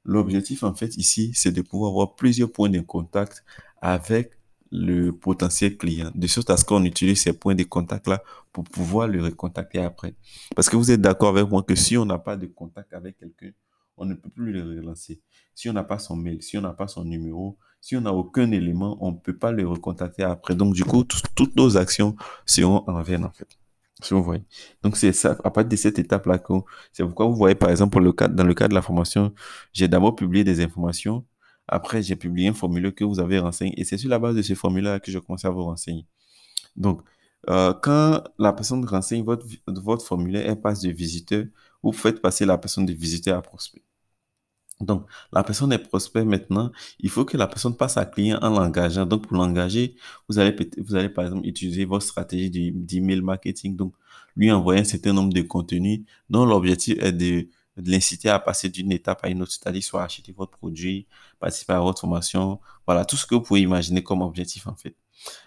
l'objectif 0.05 0.65
en 0.65 0.75
fait 0.75 0.97
ici, 0.97 1.31
c'est 1.35 1.53
de 1.53 1.63
pouvoir 1.63 1.93
avoir 1.93 2.17
plusieurs 2.17 2.51
points 2.51 2.69
de 2.69 2.81
contact 2.81 3.45
avec 3.81 4.33
le 4.73 5.13
potentiel 5.13 5.77
client, 5.77 6.11
de 6.13 6.27
sorte 6.27 6.51
à 6.51 6.57
ce 6.57 6.65
qu'on 6.65 6.83
utilise 6.83 7.23
ces 7.23 7.33
points 7.33 7.55
de 7.55 7.63
contact-là 7.63 8.25
pour 8.53 8.65
pouvoir 8.65 9.07
le 9.07 9.23
recontacter 9.23 9.79
après. 9.79 10.17
Parce 10.57 10.69
que 10.69 10.75
vous 10.75 10.91
êtes 10.91 11.01
d'accord 11.01 11.29
avec 11.29 11.49
moi 11.49 11.63
que 11.63 11.77
si 11.77 11.97
on 11.97 12.05
n'a 12.05 12.19
pas 12.19 12.37
de 12.37 12.47
contact 12.47 12.93
avec 12.93 13.19
quelqu'un, 13.19 13.53
on 13.97 14.05
ne 14.05 14.15
peut 14.15 14.31
plus 14.31 14.51
le 14.51 14.63
relancer. 14.63 15.21
Si 15.55 15.71
on 15.71 15.73
n'a 15.73 15.85
pas 15.85 16.01
son 16.01 16.17
mail, 16.17 16.43
si 16.43 16.59
on 16.59 16.63
n'a 16.63 16.73
pas 16.73 16.89
son 16.89 17.05
numéro, 17.05 17.57
si 17.83 17.97
on 17.97 18.01
n'a 18.01 18.13
aucun 18.15 18.51
élément, 18.53 18.97
on 19.01 19.13
ne 19.13 19.17
peut 19.19 19.37
pas 19.37 19.53
le 19.53 19.69
recontacter 19.69 20.23
après. 20.23 20.55
Donc, 20.55 20.73
du 20.73 20.85
coup, 20.85 21.05
toutes 21.05 21.57
nos 21.57 21.77
actions 21.77 22.17
seront 22.47 22.83
en 22.87 23.03
vain, 23.03 23.25
en 23.25 23.31
fait. 23.31 23.59
Si 24.03 24.15
vous 24.15 24.23
voyez. 24.23 24.45
Donc, 24.83 24.97
c'est 24.97 25.13
ça, 25.13 25.37
à 25.45 25.51
partir 25.51 25.69
de 25.69 25.77
cette 25.77 25.99
étape-là, 25.99 26.41
c'est 26.93 27.05
pourquoi 27.05 27.27
vous 27.27 27.37
voyez, 27.37 27.55
par 27.55 27.71
exemple, 27.71 27.99
dans 27.99 28.45
le 28.45 28.55
cas 28.55 28.69
de 28.69 28.75
la 28.75 28.83
formation, 28.83 29.35
j'ai 29.75 29.89
d'abord 29.89 30.17
publié 30.17 30.45
des 30.45 30.63
informations 30.63 31.27
après, 31.69 32.03
j'ai 32.03 32.17
publié 32.17 32.49
un 32.49 32.55
formulaire 32.55 32.95
que 32.95 33.05
vous 33.05 33.21
avez 33.21 33.39
renseigné 33.39 33.79
et 33.81 33.85
c'est 33.85 33.99
sur 33.99 34.11
la 34.11 34.19
base 34.19 34.37
de 34.37 34.43
ce 34.43 34.55
formulaire 34.55 35.01
que 35.01 35.11
je 35.11 35.19
commence 35.19 35.45
à 35.45 35.51
vous 35.51 35.65
renseigner. 35.65 36.07
Donc, 36.77 37.03
euh, 37.51 37.75
quand 37.83 38.23
la 38.39 38.53
personne 38.53 38.85
renseigne 38.85 39.25
votre, 39.25 39.47
votre 39.67 40.05
formulaire, 40.05 40.49
elle 40.49 40.61
passe 40.61 40.81
de 40.81 40.91
visiteur, 40.91 41.45
vous 41.83 41.93
faites 41.93 42.21
passer 42.21 42.45
la 42.47 42.59
personne 42.59 42.87
de 42.87 42.93
visiteur 42.93 43.39
à 43.39 43.43
prospect. 43.43 43.83
Donc, 44.83 45.07
la 45.33 45.43
personne 45.43 45.73
est 45.73 45.79
prospect 45.79 46.25
maintenant. 46.25 46.71
Il 47.01 47.11
faut 47.11 47.25
que 47.25 47.37
la 47.37 47.47
personne 47.47 47.77
passe 47.77 47.97
à 47.97 48.05
client 48.05 48.39
en 48.43 48.51
l'engageant. 48.51 49.07
Donc, 49.07 49.27
pour 49.27 49.37
l'engager, 49.37 49.95
vous 50.29 50.39
allez, 50.39 50.55
vous 50.79 50.95
allez 50.95 51.09
par 51.09 51.25
exemple 51.25 51.47
utiliser 51.47 51.85
votre 51.85 52.05
stratégie 52.05 52.51
d'email 52.51 53.21
marketing. 53.21 53.77
Donc, 53.77 53.95
lui 54.37 54.51
envoyer 54.51 54.81
un 54.81 54.85
certain 54.85 55.13
nombre 55.13 55.33
de 55.33 55.43
contenus 55.43 56.01
dont 56.29 56.45
l'objectif 56.45 56.99
est 57.01 57.13
de 57.13 57.49
l'inciter 57.77 58.29
à 58.29 58.39
passer 58.39 58.69
d'une 58.69 58.93
étape 58.93 59.25
à 59.25 59.29
une 59.29 59.43
autre, 59.43 59.53
c'est-à-dire 59.53 59.83
soit 59.83 60.03
acheter 60.03 60.33
votre 60.33 60.53
produit, 60.53 61.07
participer 61.41 61.73
à 61.73 61.81
votre 61.81 62.01
formation, 62.01 62.61
voilà, 62.87 63.05
tout 63.05 63.17
ce 63.17 63.27
que 63.27 63.35
vous 63.35 63.41
pouvez 63.41 63.61
imaginer 63.61 64.03
comme 64.03 64.23
objectif 64.23 64.67
en 64.67 64.75
fait. 64.75 64.97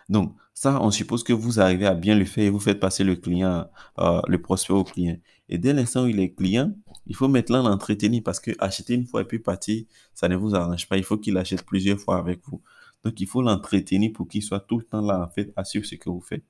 Donc, 0.09 0.35
ça, 0.53 0.81
on 0.81 0.89
suppose 0.89 1.23
que 1.23 1.33
vous 1.33 1.59
arrivez 1.59 1.85
à 1.85 1.93
bien 1.93 2.15
le 2.15 2.25
faire 2.25 2.45
et 2.45 2.49
vous 2.49 2.59
faites 2.59 2.79
passer 2.79 3.03
le 3.03 3.15
client, 3.15 3.67
euh, 3.99 4.21
le 4.27 4.41
prospect 4.41 4.73
au 4.73 4.83
client. 4.83 5.17
Et 5.49 5.57
dès 5.57 5.73
l'instant 5.73 6.05
où 6.05 6.07
il 6.07 6.19
est 6.19 6.33
client, 6.33 6.73
il 7.07 7.15
faut 7.15 7.27
maintenant 7.27 7.63
l'entretenir 7.63 8.21
parce 8.23 8.39
que 8.39 8.51
acheter 8.59 8.93
une 8.93 9.05
fois 9.05 9.21
et 9.21 9.25
puis 9.25 9.39
partir, 9.39 9.85
ça 10.13 10.27
ne 10.27 10.35
vous 10.35 10.55
arrange 10.55 10.87
pas. 10.87 10.97
Il 10.97 11.03
faut 11.03 11.17
qu'il 11.17 11.37
achète 11.37 11.63
plusieurs 11.63 11.99
fois 11.99 12.17
avec 12.17 12.41
vous. 12.45 12.61
Donc, 13.03 13.19
il 13.21 13.27
faut 13.27 13.41
l'entretenir 13.41 14.11
pour 14.13 14.27
qu'il 14.27 14.41
soit 14.41 14.61
tout 14.61 14.79
le 14.79 14.83
temps 14.83 15.01
là, 15.01 15.21
en 15.21 15.29
fait, 15.29 15.53
à 15.55 15.63
suivre 15.63 15.85
ce 15.85 15.95
que 15.95 16.09
vous 16.09 16.21
faites. 16.21 16.43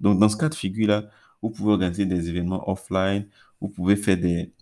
Donc, 0.00 0.18
dans 0.20 0.28
ce 0.28 0.36
cas 0.36 0.48
de 0.48 0.54
figure-là, 0.54 1.08
vous 1.42 1.50
pouvez 1.50 1.72
organiser 1.72 2.06
des 2.06 2.28
événements 2.28 2.70
offline, 2.70 3.26
vous 3.60 3.68
pouvez 3.68 3.96
faire 3.96 4.16
des, 4.16 4.52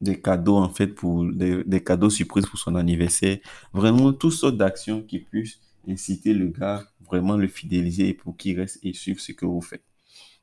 des 0.00 0.20
cadeaux 0.20 0.56
en 0.56 0.68
fait 0.68 0.88
pour 0.88 1.24
des, 1.24 1.82
cadeaux 1.82 2.10
surprises 2.10 2.46
pour 2.46 2.58
son 2.58 2.76
anniversaire. 2.76 3.38
Vraiment 3.72 4.12
toutes 4.12 4.32
sortes 4.32 4.56
d'actions 4.56 5.02
qui 5.02 5.18
puissent 5.18 5.58
inciter 5.88 6.32
le 6.32 6.48
gars, 6.48 6.84
vraiment 7.00 7.36
le 7.36 7.48
fidéliser 7.48 8.14
pour 8.14 8.36
qu'il 8.36 8.58
reste 8.58 8.78
et 8.82 8.92
suive 8.92 9.18
ce 9.18 9.32
que 9.32 9.46
vous 9.46 9.60
faites. 9.60 9.84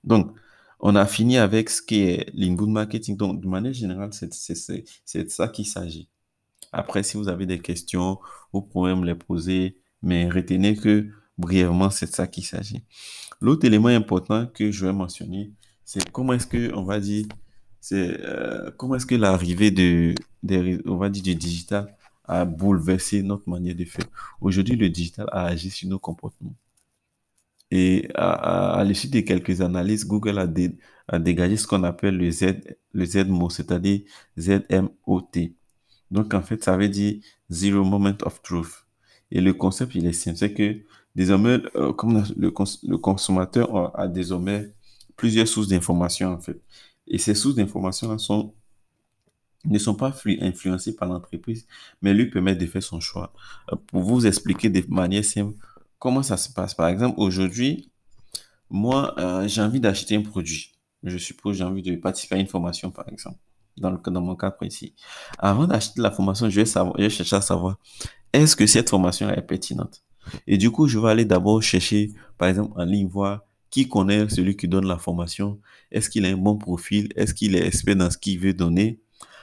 Donc, 0.03 0.35
on 0.81 0.95
a 0.95 1.05
fini 1.05 1.37
avec 1.37 1.69
ce 1.69 1.81
qui 1.81 2.01
est 2.01 2.33
marketing. 2.35 3.15
Donc, 3.15 3.41
de 3.41 3.47
manière 3.47 3.73
générale, 3.73 4.09
c'est 4.13 5.23
de 5.23 5.29
ça 5.29 5.47
qu'il 5.47 5.65
s'agit. 5.65 6.09
Après, 6.71 7.03
si 7.03 7.17
vous 7.17 7.27
avez 7.27 7.45
des 7.45 7.59
questions, 7.59 8.19
vous 8.51 8.61
pouvez 8.61 8.95
me 8.95 9.05
les 9.05 9.15
poser, 9.15 9.77
mais 10.01 10.29
retenez 10.29 10.75
que 10.75 11.07
brièvement, 11.37 11.89
c'est 11.89 12.07
de 12.07 12.11
ça 12.11 12.27
qu'il 12.27 12.45
s'agit. 12.45 12.83
L'autre 13.41 13.65
élément 13.65 13.89
important 13.89 14.47
que 14.47 14.71
je 14.71 14.85
vais 14.85 14.93
mentionner, 14.93 15.51
c'est 15.85 16.09
comment 16.11 16.33
est-ce 16.33 16.47
que, 16.47 16.73
on 16.73 16.83
va 16.83 16.99
dire, 16.99 17.25
c'est 17.79 18.19
euh, 18.21 18.71
comment 18.77 18.95
est-ce 18.95 19.05
que 19.05 19.15
l'arrivée 19.15 19.71
de, 19.71 20.15
on 20.85 20.97
va 20.97 21.09
dire, 21.09 21.23
du 21.23 21.35
digital 21.35 21.95
a 22.25 22.45
bouleversé 22.45 23.23
notre 23.23 23.49
manière 23.49 23.75
de 23.75 23.85
faire. 23.85 24.05
Aujourd'hui, 24.39 24.75
le 24.75 24.89
digital 24.89 25.27
a 25.31 25.45
agi 25.45 25.69
sur 25.69 25.89
nos 25.89 25.99
comportements. 25.99 26.55
Et 27.71 28.09
à, 28.15 28.83
l'issue 28.85 29.07
de 29.07 29.21
quelques 29.21 29.61
analyses, 29.61 30.05
Google 30.05 30.39
a, 30.39 31.19
dégagé 31.19 31.55
ce 31.55 31.65
qu'on 31.65 31.83
appelle 31.83 32.17
le 32.17 32.29
Z, 32.29 32.61
le 32.91 33.05
Z-mot, 33.05 33.49
c'est-à-dire 33.49 34.01
Z-M-O-T. 34.37 35.55
Donc, 36.11 36.33
en 36.33 36.41
fait, 36.41 36.61
ça 36.61 36.75
veut 36.75 36.89
dire 36.89 37.21
Zero 37.49 37.83
Moment 37.85 38.17
of 38.23 38.41
Truth. 38.41 38.85
Et 39.31 39.39
le 39.39 39.53
concept, 39.53 39.95
il 39.95 40.05
est 40.05 40.11
simple. 40.11 40.37
C'est 40.37 40.53
que 40.53 40.81
désormais, 41.15 41.59
euh, 41.75 41.93
comme 41.93 42.21
le, 42.35 42.51
consommateur 42.97 43.97
a, 43.97 44.09
désormais 44.09 44.73
plusieurs 45.15 45.47
sources 45.47 45.69
d'informations, 45.69 46.33
en 46.33 46.39
fait. 46.39 46.61
Et 47.07 47.17
ces 47.17 47.35
sources 47.35 47.55
d'informations 47.55 48.17
ne 49.63 49.77
sont 49.77 49.95
pas 49.95 50.13
influencées 50.41 50.95
par 50.95 51.07
l'entreprise, 51.07 51.65
mais 52.01 52.13
lui 52.13 52.29
permettent 52.29 52.57
de 52.57 52.65
faire 52.65 52.83
son 52.83 52.99
choix. 52.99 53.31
Euh, 53.71 53.77
pour 53.87 54.01
vous 54.01 54.25
expliquer 54.25 54.69
de 54.69 54.83
manière 54.89 55.23
simple 55.23 55.55
comment 56.01 56.23
ça 56.23 56.35
se 56.35 56.51
passe? 56.51 56.73
Par 56.73 56.87
exemple, 56.87 57.15
aujourd'hui, 57.19 57.91
moi, 58.71 59.13
euh, 59.19 59.47
j'ai 59.47 59.61
envie 59.61 59.79
d'acheter 59.79 60.15
un 60.15 60.23
produit. 60.23 60.71
Je 61.03 61.17
suppose 61.17 61.57
j'ai 61.57 61.63
envie 61.63 61.83
de 61.83 61.95
participer 61.95 62.35
à 62.35 62.37
une 62.39 62.47
formation, 62.47 62.89
par 62.89 63.07
exemple, 63.07 63.37
dans, 63.77 63.91
le, 63.91 63.97
dans 63.97 64.21
mon 64.21 64.35
cas 64.35 64.49
précis. 64.49 64.95
Avant 65.37 65.67
d'acheter 65.67 66.01
la 66.01 66.09
formation, 66.09 66.49
je 66.49 66.59
vais, 66.59 66.65
je 66.65 67.03
vais 67.03 67.09
chercher 67.09 67.35
à 67.35 67.41
savoir 67.41 67.77
est-ce 68.33 68.55
que 68.55 68.65
cette 68.65 68.89
formation 68.89 69.29
est 69.29 69.43
pertinente? 69.43 70.03
Et 70.47 70.57
du 70.57 70.71
coup, 70.71 70.87
je 70.87 70.97
vais 70.97 71.09
aller 71.09 71.25
d'abord 71.25 71.61
chercher, 71.61 72.11
par 72.37 72.49
exemple, 72.49 72.73
en 72.81 72.83
ligne, 72.83 73.07
voir 73.07 73.41
qui 73.69 73.87
connaît 73.87 74.27
celui 74.27 74.57
qui 74.57 74.67
donne 74.67 74.87
la 74.87 74.97
formation. 74.97 75.59
Est-ce 75.91 76.09
qu'il 76.09 76.25
a 76.25 76.29
un 76.29 76.37
bon 76.37 76.57
profil? 76.57 77.09
Est-ce 77.15 77.33
qu'il 77.35 77.55
est 77.55 77.65
expert 77.65 77.95
dans 77.95 78.09
ce 78.09 78.17
qu'il 78.17 78.39
veut 78.39 78.53
donner? 78.53 78.99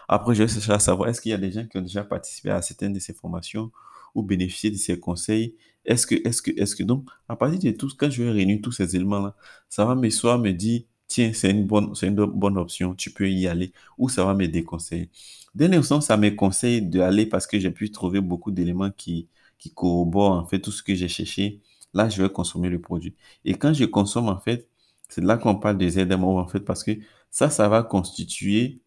Après, 0.08 0.34
je 0.34 0.42
vais 0.42 0.48
chercher 0.48 0.72
à 0.72 0.78
savoir 0.80 1.08
est-ce 1.08 1.20
qu'il 1.20 1.30
y 1.30 1.34
a 1.34 1.38
des 1.38 1.52
gens 1.52 1.64
qui 1.66 1.78
ont 1.78 1.82
déjà 1.82 2.02
participé 2.02 2.50
à 2.50 2.60
certaines 2.62 2.92
de 2.92 2.98
ces 2.98 3.14
formations 3.14 3.70
ou 4.14 4.22
bénéficié 4.22 4.70
de 4.70 4.76
ses 4.76 4.98
conseils? 4.98 5.54
Est-ce 5.84 6.06
que, 6.06 6.14
est-ce 6.26 6.42
que, 6.42 6.50
est-ce 6.60 6.76
que, 6.76 6.82
donc, 6.82 7.08
à 7.28 7.36
partir 7.36 7.58
de 7.60 7.76
tout, 7.76 7.88
quand 7.96 8.10
je 8.10 8.22
vais 8.22 8.30
réunir 8.30 8.60
tous 8.62 8.72
ces 8.72 8.94
éléments-là, 8.96 9.34
ça 9.68 9.84
va 9.84 9.94
me 9.94 10.10
soit 10.10 10.38
me 10.38 10.52
dire, 10.52 10.82
tiens, 11.06 11.32
c'est 11.32 11.50
une 11.50 11.66
bonne, 11.66 11.94
c'est 11.94 12.08
une 12.08 12.14
bonne 12.14 12.58
option, 12.58 12.94
tu 12.94 13.10
peux 13.10 13.30
y 13.30 13.46
aller, 13.46 13.72
ou 13.96 14.08
ça 14.08 14.24
va 14.24 14.34
me 14.34 14.46
déconseiller. 14.48 15.10
D'un 15.54 15.72
instant, 15.72 16.00
ça 16.00 16.16
me 16.16 16.30
conseille 16.30 16.82
d'aller 16.82 17.26
parce 17.26 17.46
que 17.46 17.58
j'ai 17.58 17.70
pu 17.70 17.90
trouver 17.90 18.20
beaucoup 18.20 18.50
d'éléments 18.50 18.90
qui, 18.90 19.28
qui 19.58 19.72
corroborent 19.72 20.32
en 20.32 20.46
fait 20.46 20.60
tout 20.60 20.72
ce 20.72 20.82
que 20.82 20.94
j'ai 20.94 21.08
cherché. 21.08 21.60
Là, 21.94 22.08
je 22.08 22.22
vais 22.22 22.28
consommer 22.30 22.68
le 22.68 22.80
produit. 22.80 23.16
Et 23.44 23.54
quand 23.54 23.72
je 23.72 23.84
consomme, 23.84 24.28
en 24.28 24.38
fait, 24.40 24.68
c'est 25.08 25.22
là 25.22 25.38
qu'on 25.38 25.56
parle 25.56 25.78
des 25.78 25.90
ZMO, 25.90 26.38
en 26.38 26.46
fait, 26.46 26.60
parce 26.60 26.84
que 26.84 26.92
ça, 27.30 27.50
ça 27.50 27.68
va 27.68 27.82
constituer, 27.82 28.80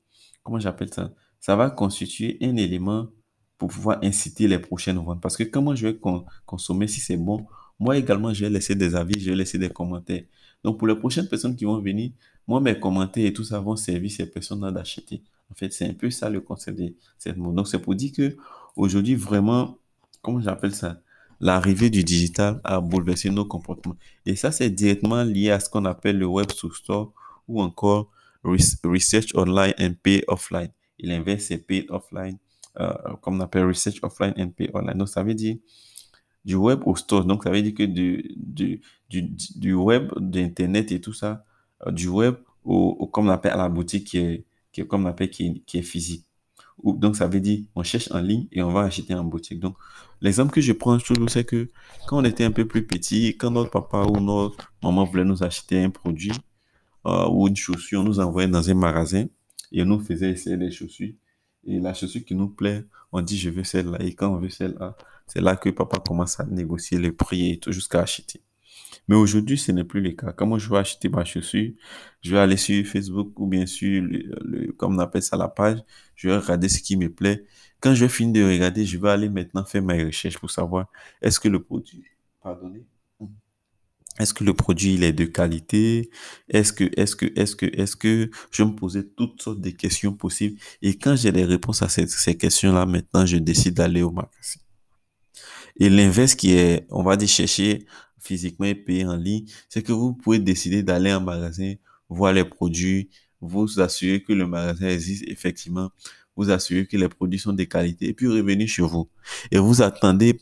comment 0.43 0.59
j'appelle 0.59 0.93
ça? 0.93 1.13
Ça 1.39 1.55
va 1.55 1.69
constituer 1.71 2.37
un 2.41 2.55
élément 2.57 3.07
pour 3.61 3.69
pouvoir 3.69 3.99
inciter 4.01 4.47
les 4.47 4.57
prochaines 4.57 4.97
ventes. 4.97 5.21
Parce 5.21 5.37
que 5.37 5.43
comment 5.43 5.75
je 5.75 5.85
vais 5.85 5.99
consommer 6.47 6.87
si 6.87 6.99
c'est 6.99 7.15
bon, 7.15 7.45
moi 7.79 7.95
également, 7.95 8.33
je 8.33 8.43
vais 8.43 8.49
laisser 8.49 8.73
des 8.73 8.95
avis, 8.95 9.19
je 9.19 9.29
vais 9.29 9.35
laisser 9.35 9.59
des 9.59 9.69
commentaires. 9.69 10.23
Donc, 10.63 10.79
pour 10.79 10.87
les 10.87 10.95
prochaines 10.95 11.27
personnes 11.27 11.55
qui 11.55 11.65
vont 11.65 11.79
venir, 11.79 12.09
moi, 12.47 12.59
mes 12.59 12.79
commentaires 12.79 13.23
et 13.23 13.31
tout 13.31 13.43
ça 13.43 13.59
vont 13.59 13.75
servir 13.75 14.09
ces 14.09 14.25
personnes-là 14.25 14.71
d'acheter. 14.71 15.21
En 15.51 15.53
fait, 15.53 15.71
c'est 15.71 15.85
un 15.85 15.93
peu 15.93 16.09
ça 16.09 16.27
le 16.27 16.41
concept 16.41 16.79
de 16.79 16.95
cette 17.19 17.37
mode. 17.37 17.53
Donc, 17.53 17.67
c'est 17.67 17.77
pour 17.77 17.93
dire 17.93 18.11
que 18.11 18.35
aujourd'hui, 18.75 19.13
vraiment, 19.13 19.77
comment 20.23 20.41
j'appelle 20.41 20.73
ça? 20.73 20.99
L'arrivée 21.39 21.91
du 21.91 22.03
digital 22.03 22.61
a 22.63 22.81
bouleversé 22.81 23.29
nos 23.29 23.45
comportements. 23.45 23.95
Et 24.25 24.35
ça, 24.35 24.51
c'est 24.51 24.71
directement 24.71 25.23
lié 25.23 25.51
à 25.51 25.59
ce 25.59 25.69
qu'on 25.69 25.85
appelle 25.85 26.17
le 26.17 26.25
web 26.25 26.49
store 26.49 27.13
ou 27.47 27.61
encore 27.61 28.09
research 28.43 29.35
online 29.35 29.75
and 29.79 29.93
pay 30.01 30.23
offline. 30.27 30.69
Et 30.97 31.05
l'inverse, 31.05 31.43
c'est 31.43 31.59
pay 31.59 31.85
offline, 31.89 32.39
comme 33.21 33.37
on 33.37 33.39
appelle 33.41 33.65
research 33.65 33.99
offline 34.03 34.33
and 34.37 34.49
pay 34.49 34.69
online. 34.73 34.97
Donc, 34.97 35.09
ça 35.09 35.23
veut 35.23 35.33
dire 35.33 35.57
du 36.43 36.55
web 36.55 36.81
au 36.85 36.95
store. 36.95 37.25
Donc, 37.25 37.43
ça 37.43 37.51
veut 37.51 37.61
dire 37.61 37.73
que 37.73 37.83
du, 37.83 38.33
du, 38.37 38.81
du, 39.09 39.21
du 39.55 39.73
web, 39.73 40.11
d'Internet 40.17 40.91
et 40.91 41.01
tout 41.01 41.13
ça, 41.13 41.45
euh, 41.85 41.91
du 41.91 42.07
web 42.07 42.35
au, 42.63 43.07
comme 43.07 43.27
on 43.27 43.31
appelle 43.31 43.53
à 43.53 43.57
la 43.57 43.69
boutique 43.69 44.07
qui 44.07 44.17
est, 44.17 44.45
qui 44.71 44.85
comme 44.87 45.05
on 45.05 45.09
appelle 45.09 45.29
qui 45.29 45.63
qui 45.65 45.77
est 45.79 45.83
physique. 45.83 46.25
Ou, 46.83 46.97
donc, 46.97 47.15
ça 47.15 47.27
veut 47.27 47.39
dire, 47.39 47.59
on 47.75 47.83
cherche 47.83 48.11
en 48.11 48.21
ligne 48.21 48.47
et 48.51 48.63
on 48.63 48.71
va 48.71 48.81
acheter 48.81 49.13
en 49.13 49.23
boutique. 49.23 49.59
Donc, 49.59 49.75
l'exemple 50.19 50.51
que 50.51 50.61
je 50.61 50.73
prends 50.73 50.97
toujours, 50.97 51.29
c'est 51.29 51.43
que 51.43 51.69
quand 52.07 52.19
on 52.19 52.25
était 52.25 52.43
un 52.43 52.51
peu 52.51 52.67
plus 52.67 52.87
petit, 52.87 53.37
quand 53.37 53.51
notre 53.51 53.69
papa 53.69 54.03
ou 54.03 54.19
notre 54.19 54.73
maman 54.81 55.03
voulait 55.03 55.25
nous 55.25 55.43
acheter 55.43 55.83
un 55.83 55.91
produit 55.91 56.31
euh, 57.05 57.27
ou 57.29 57.47
une 57.47 57.55
chaussure, 57.55 58.01
on 58.01 58.03
nous 58.03 58.19
envoyait 58.19 58.47
dans 58.47 58.67
un 58.67 58.73
magasin 58.73 59.25
et 59.71 59.81
on 59.83 59.85
nous 59.85 59.99
faisait 59.99 60.31
essayer 60.31 60.57
les 60.57 60.71
chaussures. 60.71 61.13
Et 61.65 61.79
la 61.79 61.93
chaussure 61.93 62.23
qui 62.25 62.35
nous 62.35 62.49
plaît, 62.49 62.85
on 63.11 63.21
dit 63.21 63.37
je 63.37 63.49
veux 63.49 63.63
celle-là. 63.63 64.01
Et 64.01 64.13
quand 64.15 64.33
on 64.33 64.37
veut 64.37 64.49
celle-là, 64.49 64.95
c'est 65.27 65.41
là 65.41 65.55
que 65.55 65.69
papa 65.69 65.99
commence 65.99 66.39
à 66.39 66.45
négocier 66.45 66.97
le 66.97 67.13
prix 67.13 67.51
et 67.51 67.59
tout 67.59 67.71
jusqu'à 67.71 68.01
acheter. 68.01 68.41
Mais 69.07 69.15
aujourd'hui, 69.15 69.57
ce 69.57 69.71
n'est 69.71 69.83
plus 69.83 70.01
le 70.01 70.11
cas. 70.11 70.31
Quand 70.31 70.45
moi 70.45 70.59
je 70.59 70.69
veux 70.69 70.77
acheter 70.77 71.09
ma 71.09 71.25
chaussure, 71.25 71.71
je 72.21 72.31
vais 72.31 72.39
aller 72.39 72.57
sur 72.57 72.85
Facebook 72.85 73.39
ou 73.39 73.47
bien 73.47 73.65
sûr, 73.65 74.03
le, 74.03 74.71
comme 74.73 74.95
on 74.95 74.99
appelle 74.99 75.23
ça 75.23 75.37
la 75.37 75.47
page, 75.47 75.79
je 76.15 76.29
vais 76.29 76.37
regarder 76.37 76.69
ce 76.69 76.81
qui 76.81 76.97
me 76.97 77.09
plaît. 77.09 77.45
Quand 77.79 77.95
je 77.95 78.05
vais 78.05 78.09
finir 78.09 78.43
de 78.45 78.51
regarder, 78.51 78.85
je 78.85 78.97
vais 78.97 79.09
aller 79.09 79.29
maintenant 79.29 79.65
faire 79.65 79.81
mes 79.81 80.03
recherches 80.03 80.37
pour 80.37 80.51
savoir 80.51 80.87
est-ce 81.21 81.39
que 81.39 81.47
le 81.47 81.61
produit, 81.61 82.03
pardonnez, 82.43 82.85
est-ce 84.19 84.33
que 84.33 84.43
le 84.43 84.53
produit 84.53 84.93
il 84.95 85.03
est 85.03 85.13
de 85.13 85.25
qualité? 85.25 86.09
Est-ce 86.49 86.73
que, 86.73 86.89
est-ce 86.97 87.15
que, 87.15 87.25
est-ce 87.35 87.55
que, 87.55 87.65
est-ce 87.65 87.95
que? 87.95 88.29
Je 88.51 88.63
me 88.63 88.75
posais 88.75 89.03
toutes 89.03 89.41
sortes 89.41 89.61
de 89.61 89.69
questions 89.69 90.13
possibles 90.13 90.59
et 90.81 90.97
quand 90.97 91.15
j'ai 91.15 91.31
les 91.31 91.45
réponses 91.45 91.81
à 91.81 91.89
ces, 91.89 92.07
ces 92.07 92.35
questions-là, 92.35 92.85
maintenant 92.85 93.25
je 93.25 93.37
décide 93.37 93.75
d'aller 93.75 94.03
au 94.03 94.11
magasin. 94.11 94.59
Et 95.79 95.89
l'inverse 95.89 96.35
qui 96.35 96.51
est, 96.51 96.85
on 96.89 97.03
va 97.03 97.15
dire 97.15 97.29
chercher 97.29 97.85
physiquement 98.19 98.67
et 98.67 98.75
payer 98.75 99.05
en 99.05 99.15
ligne, 99.15 99.45
c'est 99.69 99.81
que 99.81 99.91
vous 99.93 100.13
pouvez 100.13 100.39
décider 100.39 100.83
d'aller 100.83 101.13
en 101.13 101.21
magasin, 101.21 101.73
voir 102.09 102.33
les 102.33 102.45
produits, 102.45 103.09
vous 103.39 103.79
assurer 103.79 104.21
que 104.21 104.33
le 104.33 104.45
magasin 104.45 104.89
existe 104.89 105.23
effectivement, 105.27 105.89
vous 106.35 106.51
assurer 106.51 106.85
que 106.85 106.97
les 106.97 107.09
produits 107.09 107.39
sont 107.39 107.53
de 107.53 107.63
qualité 107.63 108.09
et 108.09 108.13
puis 108.13 108.27
revenir 108.27 108.67
chez 108.67 108.83
vous. 108.83 109.09
Et 109.51 109.57
vous 109.57 109.81
attendez 109.81 110.39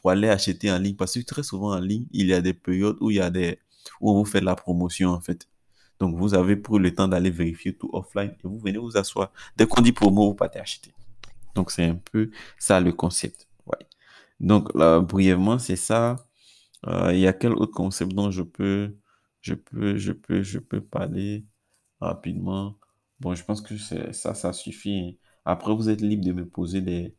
pour 0.00 0.10
aller 0.10 0.28
acheter 0.28 0.70
en 0.72 0.78
ligne 0.78 0.96
parce 0.96 1.14
que 1.14 1.20
très 1.20 1.42
souvent 1.42 1.74
en 1.74 1.80
ligne, 1.80 2.06
il 2.12 2.26
y 2.26 2.34
a 2.34 2.40
des 2.40 2.54
périodes 2.54 2.96
où 3.00 3.10
il 3.10 3.16
y 3.18 3.20
a 3.20 3.30
des, 3.30 3.58
où 4.00 4.14
vous 4.14 4.24
faites 4.24 4.42
la 4.42 4.56
promotion 4.56 5.10
en 5.10 5.20
fait. 5.20 5.46
Donc 5.98 6.16
vous 6.16 6.34
avez 6.34 6.56
pris 6.56 6.78
le 6.78 6.94
temps 6.94 7.08
d'aller 7.08 7.30
vérifier 7.30 7.76
tout 7.76 7.90
offline 7.92 8.30
et 8.30 8.48
vous 8.48 8.58
venez 8.58 8.78
vous 8.78 8.96
asseoir. 8.96 9.32
Dès 9.56 9.66
qu'on 9.66 9.82
dit 9.82 9.92
promo, 9.92 10.28
vous 10.28 10.34
partez 10.34 10.58
acheter. 10.58 10.92
Donc 11.54 11.70
c'est 11.70 11.84
un 11.84 11.96
peu 11.96 12.30
ça 12.58 12.80
le 12.80 12.92
concept. 12.92 13.48
Ouais. 13.66 13.86
Donc 14.40 14.74
là, 14.74 15.00
brièvement, 15.00 15.58
c'est 15.58 15.76
ça. 15.76 16.16
Euh, 16.86 17.12
il 17.12 17.20
y 17.20 17.26
a 17.26 17.32
quel 17.34 17.52
autre 17.52 17.72
concept 17.72 18.12
dont 18.12 18.30
je 18.30 18.42
peux, 18.42 18.96
je 19.42 19.54
peux, 19.54 19.96
je 19.98 20.12
peux, 20.12 20.42
je 20.42 20.58
peux 20.58 20.80
parler 20.80 21.44
rapidement? 22.00 22.78
Bon, 23.20 23.34
je 23.34 23.44
pense 23.44 23.60
que 23.60 23.76
ça, 23.76 24.34
ça 24.34 24.52
suffit. 24.54 25.18
Après, 25.44 25.74
vous 25.74 25.90
êtes 25.90 26.00
libre 26.00 26.24
de 26.24 26.32
me 26.32 26.46
poser 26.48 26.80
des, 26.80 27.14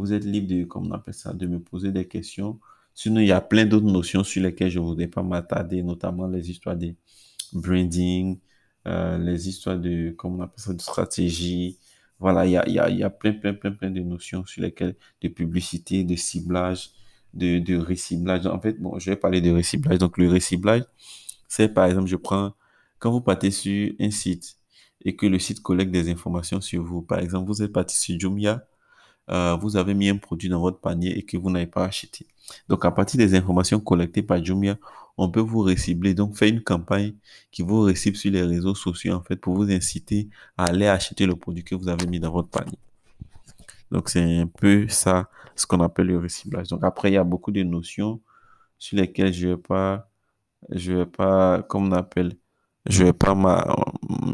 vous 0.00 0.12
êtes 0.12 0.24
libre 0.24 0.48
de, 0.48 0.64
comme 0.64 0.86
on 0.88 0.92
appelle 0.92 1.14
ça, 1.14 1.32
de 1.32 1.46
me 1.46 1.58
poser 1.60 1.92
des 1.92 2.06
questions. 2.06 2.58
Sinon, 2.94 3.20
il 3.20 3.28
y 3.28 3.32
a 3.32 3.40
plein 3.40 3.64
d'autres 3.64 3.86
notions 3.86 4.24
sur 4.24 4.42
lesquelles 4.42 4.70
je 4.70 4.78
ne 4.78 4.84
voudrais 4.84 5.06
pas 5.06 5.22
m'attarder, 5.22 5.82
notamment 5.82 6.26
les 6.26 6.50
histoires 6.50 6.76
de 6.76 6.94
branding, 7.52 8.38
euh, 8.86 9.18
les 9.18 9.48
histoires 9.48 9.78
de, 9.78 10.10
comme 10.10 10.40
on 10.40 10.42
appelle 10.42 10.60
ça, 10.60 10.72
de 10.72 10.80
stratégie. 10.80 11.78
Voilà, 12.18 12.46
il 12.46 12.52
y 12.52 12.56
a, 12.56 12.68
y 12.68 12.78
a, 12.78 12.90
y 12.90 13.02
a 13.02 13.10
plein, 13.10 13.32
plein, 13.32 13.54
plein, 13.54 13.72
plein 13.72 13.90
de 13.90 14.00
notions 14.00 14.44
sur 14.46 14.62
lesquelles, 14.62 14.94
de 15.22 15.28
publicité, 15.28 16.04
de 16.04 16.16
ciblage, 16.16 16.90
de, 17.34 17.58
de 17.58 17.76
reciblage. 17.76 18.46
En 18.46 18.60
fait, 18.60 18.80
bon, 18.80 18.98
je 18.98 19.10
vais 19.10 19.16
parler 19.16 19.40
de 19.40 19.50
reciblage. 19.50 19.98
Donc, 19.98 20.18
le 20.18 20.28
reciblage, 20.30 20.84
c'est 21.48 21.68
par 21.68 21.86
exemple, 21.86 22.08
je 22.08 22.16
prends, 22.16 22.54
quand 22.98 23.10
vous 23.10 23.20
partez 23.20 23.50
sur 23.50 23.92
un 23.98 24.10
site 24.10 24.56
et 25.04 25.16
que 25.16 25.26
le 25.26 25.38
site 25.38 25.60
collecte 25.60 25.90
des 25.90 26.10
informations 26.10 26.60
sur 26.60 26.82
vous, 26.84 27.02
par 27.02 27.18
exemple, 27.18 27.48
vous 27.48 27.62
êtes 27.62 27.72
parti 27.72 27.96
sur 27.96 28.18
Jumia, 28.20 28.64
euh, 29.30 29.56
vous 29.56 29.76
avez 29.76 29.94
mis 29.94 30.08
un 30.08 30.16
produit 30.16 30.48
dans 30.48 30.60
votre 30.60 30.80
panier 30.80 31.16
et 31.16 31.22
que 31.22 31.36
vous 31.36 31.50
n'avez 31.50 31.66
pas 31.66 31.84
acheté. 31.84 32.26
Donc, 32.68 32.84
à 32.84 32.90
partir 32.90 33.18
des 33.18 33.34
informations 33.34 33.80
collectées 33.80 34.22
par 34.22 34.44
Jumia, 34.44 34.76
on 35.16 35.30
peut 35.30 35.40
vous 35.40 35.60
recibler. 35.60 36.14
Donc, 36.14 36.36
faire 36.36 36.48
une 36.48 36.62
campagne 36.62 37.14
qui 37.50 37.62
vous 37.62 37.82
recible 37.82 38.16
sur 38.16 38.32
les 38.32 38.42
réseaux 38.42 38.74
sociaux, 38.74 39.14
en 39.14 39.22
fait, 39.22 39.36
pour 39.36 39.54
vous 39.54 39.70
inciter 39.70 40.28
à 40.56 40.64
aller 40.66 40.86
acheter 40.86 41.26
le 41.26 41.36
produit 41.36 41.64
que 41.64 41.74
vous 41.74 41.88
avez 41.88 42.06
mis 42.06 42.20
dans 42.20 42.32
votre 42.32 42.48
panier. 42.48 42.78
Donc, 43.90 44.08
c'est 44.08 44.38
un 44.38 44.46
peu 44.46 44.88
ça, 44.88 45.28
ce 45.54 45.66
qu'on 45.66 45.80
appelle 45.80 46.06
le 46.08 46.18
reciblage. 46.18 46.68
Donc, 46.68 46.82
après, 46.84 47.10
il 47.10 47.14
y 47.14 47.18
a 47.18 47.24
beaucoup 47.24 47.52
de 47.52 47.62
notions 47.62 48.20
sur 48.78 48.96
lesquelles 48.98 49.32
je 49.32 49.48
ne 49.48 49.54
vais 49.54 49.60
pas, 49.60 50.10
je 50.70 50.92
vais 50.92 51.06
pas, 51.06 51.62
comme 51.62 51.88
on 51.88 51.92
appelle, 51.92 52.34
je 52.86 53.04
vais 53.04 53.12
pas 53.12 53.34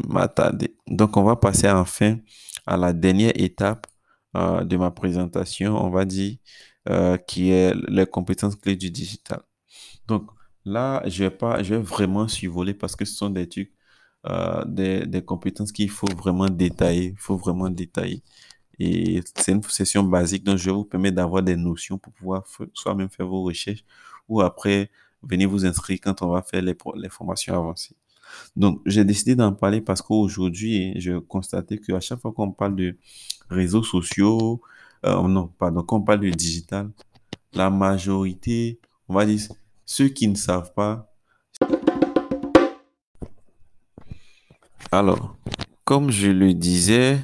m'attarder. 0.07 0.75
Donc, 0.87 1.17
on 1.17 1.23
va 1.23 1.35
passer 1.35 1.69
enfin 1.69 2.17
à 2.65 2.77
la 2.77 2.93
dernière 2.93 3.33
étape 3.35 3.87
euh, 4.35 4.63
de 4.63 4.77
ma 4.77 4.91
présentation, 4.91 5.75
on 5.77 5.89
va 5.89 6.05
dire, 6.05 6.37
euh, 6.89 7.17
qui 7.17 7.51
est 7.51 7.73
les 7.89 8.05
compétences 8.05 8.55
clés 8.55 8.75
du 8.75 8.91
digital. 8.91 9.41
Donc 10.07 10.29
là, 10.65 11.03
je 11.07 11.25
vais 11.25 11.31
pas, 11.31 11.63
je 11.63 11.75
vais 11.75 11.81
vraiment 11.81 12.27
survoler 12.27 12.73
parce 12.73 12.95
que 12.95 13.05
ce 13.05 13.15
sont 13.15 13.29
des 13.29 13.49
trucs, 13.49 13.73
euh, 14.27 14.63
des, 14.65 15.23
compétences 15.25 15.71
qu'il 15.71 15.89
faut 15.89 16.07
vraiment 16.17 16.47
détailler, 16.49 17.07
il 17.15 17.17
faut 17.19 17.37
vraiment 17.37 17.69
détailler. 17.69 18.23
Et 18.79 19.21
c'est 19.35 19.51
une 19.53 19.63
session 19.63 20.03
basique, 20.03 20.43
donc 20.43 20.57
je 20.57 20.65
vais 20.69 20.75
vous 20.75 20.85
permettre 20.85 21.15
d'avoir 21.17 21.43
des 21.43 21.55
notions 21.57 21.97
pour 21.97 22.13
pouvoir 22.13 22.45
soit 22.73 22.95
même 22.95 23.09
faire 23.09 23.27
vos 23.27 23.43
recherches 23.43 23.83
ou 24.27 24.41
après 24.41 24.91
venez 25.23 25.45
vous 25.45 25.65
inscrire 25.65 25.99
quand 26.01 26.21
on 26.21 26.29
va 26.29 26.41
faire 26.43 26.61
les 26.61 26.75
formations 27.09 27.53
avancées. 27.55 27.95
Donc, 28.55 28.81
j'ai 28.85 29.05
décidé 29.05 29.35
d'en 29.35 29.53
parler 29.53 29.81
parce 29.81 30.01
qu'aujourd'hui, 30.01 30.99
je 30.99 31.17
constatais 31.19 31.77
qu'à 31.77 31.99
chaque 31.99 32.19
fois 32.19 32.31
qu'on 32.31 32.51
parle 32.51 32.75
de 32.75 32.97
réseaux 33.49 33.83
sociaux, 33.83 34.61
euh, 35.05 35.27
non, 35.27 35.47
pardon, 35.47 35.83
qu'on 35.83 36.01
parle 36.01 36.21
de 36.21 36.29
digital, 36.29 36.91
la 37.53 37.69
majorité, 37.69 38.79
on 39.07 39.13
va 39.13 39.25
dire, 39.25 39.41
ceux 39.85 40.09
qui 40.09 40.27
ne 40.27 40.35
savent 40.35 40.73
pas. 40.73 41.11
Alors, 44.91 45.37
comme 45.83 46.11
je 46.11 46.27
le 46.27 46.53
disais, 46.53 47.19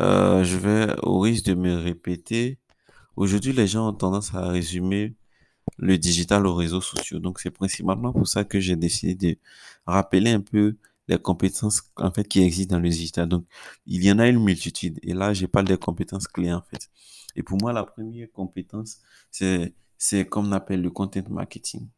euh, 0.00 0.42
je 0.44 0.56
vais, 0.56 0.94
au 1.02 1.20
risque 1.20 1.46
de 1.46 1.54
me 1.54 1.76
répéter, 1.76 2.58
aujourd'hui, 3.16 3.52
les 3.52 3.66
gens 3.66 3.88
ont 3.88 3.92
tendance 3.92 4.34
à 4.34 4.48
résumer 4.48 5.14
le 5.78 5.98
digital 5.98 6.46
aux 6.46 6.54
réseaux 6.54 6.80
sociaux. 6.80 7.18
Donc, 7.18 7.40
c'est 7.40 7.50
principalement 7.50 8.12
pour 8.12 8.28
ça 8.28 8.44
que 8.44 8.60
j'ai 8.60 8.76
décidé 8.76 9.14
de 9.14 9.38
rappeler 9.86 10.30
un 10.32 10.40
peu 10.40 10.76
les 11.08 11.18
compétences 11.18 11.82
en 11.96 12.10
fait 12.12 12.26
qui 12.28 12.42
existent 12.42 12.76
dans 12.76 12.82
le 12.82 12.88
digital. 12.88 13.28
Donc, 13.28 13.44
il 13.86 14.04
y 14.04 14.10
en 14.12 14.18
a 14.18 14.28
une 14.28 14.42
multitude. 14.42 14.98
Et 15.02 15.14
là, 15.14 15.32
je 15.34 15.46
parle 15.46 15.66
des 15.66 15.76
compétences 15.76 16.28
clés 16.28 16.52
en 16.52 16.62
fait. 16.62 16.88
Et 17.36 17.42
pour 17.42 17.58
moi, 17.58 17.72
la 17.72 17.84
première 17.84 18.30
compétence, 18.32 18.98
c'est 19.30 19.74
c'est 19.98 20.26
comme 20.26 20.48
on 20.48 20.52
appelle 20.52 20.82
le 20.82 20.90
content 20.90 21.22
marketing. 21.30 21.88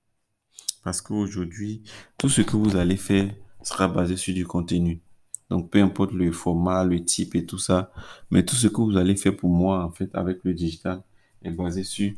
Parce 0.83 1.01
qu'aujourd'hui, 1.01 1.83
tout 2.19 2.29
ce 2.29 2.43
que 2.43 2.57
vous 2.57 2.77
allez 2.77 2.99
faire 2.99 3.35
sera 3.63 3.89
basé 3.89 4.17
sur 4.19 4.35
du 4.35 4.47
contenu. 4.47 5.01
Donc, 5.49 5.71
peu 5.71 5.81
importe 5.83 6.13
le 6.13 6.31
format, 6.31 6.85
le 6.85 7.03
type 7.03 7.35
et 7.35 7.47
tout 7.47 7.59
ça, 7.59 7.91
mais 8.31 8.45
tout 8.45 8.57
ce 8.57 8.69
que 8.69 8.81
vous 8.83 8.97
allez 8.99 9.17
faire 9.17 9.35
pour 9.35 9.51
moi, 9.51 9.83
en 9.85 9.91
fait, 9.91 10.11
avec 10.15 10.45
le 10.45 10.53
digital, 10.53 11.03
est 11.43 11.51
basé 11.51 11.83
sur 11.85 12.13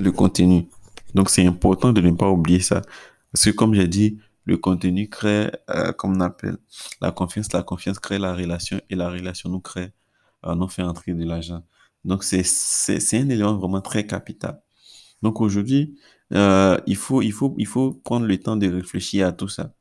le 0.00 0.12
contenu. 0.12 0.68
Donc, 1.14 1.30
c'est 1.30 1.46
important 1.46 1.92
de 1.92 2.00
ne 2.00 2.10
pas 2.12 2.28
oublier 2.28 2.60
ça. 2.60 2.82
Parce 3.32 3.44
que, 3.44 3.50
comme 3.50 3.74
j'ai 3.74 3.88
dit, 3.88 4.18
le 4.44 4.56
contenu 4.56 5.08
crée, 5.08 5.50
euh, 5.70 5.92
comme 5.92 6.16
on 6.16 6.20
appelle, 6.20 6.58
la 7.00 7.10
confiance. 7.10 7.52
La 7.52 7.62
confiance 7.62 7.98
crée 7.98 8.18
la 8.18 8.34
relation 8.34 8.80
et 8.90 8.94
la 8.94 9.10
relation 9.10 9.48
nous 9.50 9.60
crée, 9.60 9.92
euh, 10.46 10.54
nous 10.54 10.68
fait 10.68 10.82
entrer 10.82 11.12
de 11.14 11.24
l'argent. 11.24 11.62
Donc, 12.04 12.24
c'est, 12.24 12.42
un 13.14 13.28
élément 13.28 13.56
vraiment 13.56 13.80
très 13.80 14.06
capital. 14.06 14.60
Donc, 15.22 15.40
aujourd'hui, 15.40 15.98
euh, 16.34 16.78
il 16.86 16.96
faut, 16.96 17.22
il 17.22 17.32
faut, 17.32 17.54
il 17.58 17.66
faut 17.66 17.92
prendre 17.92 18.26
le 18.26 18.38
temps 18.38 18.56
de 18.56 18.68
réfléchir 18.70 19.26
à 19.26 19.32
tout 19.32 19.48
ça. 19.48 19.72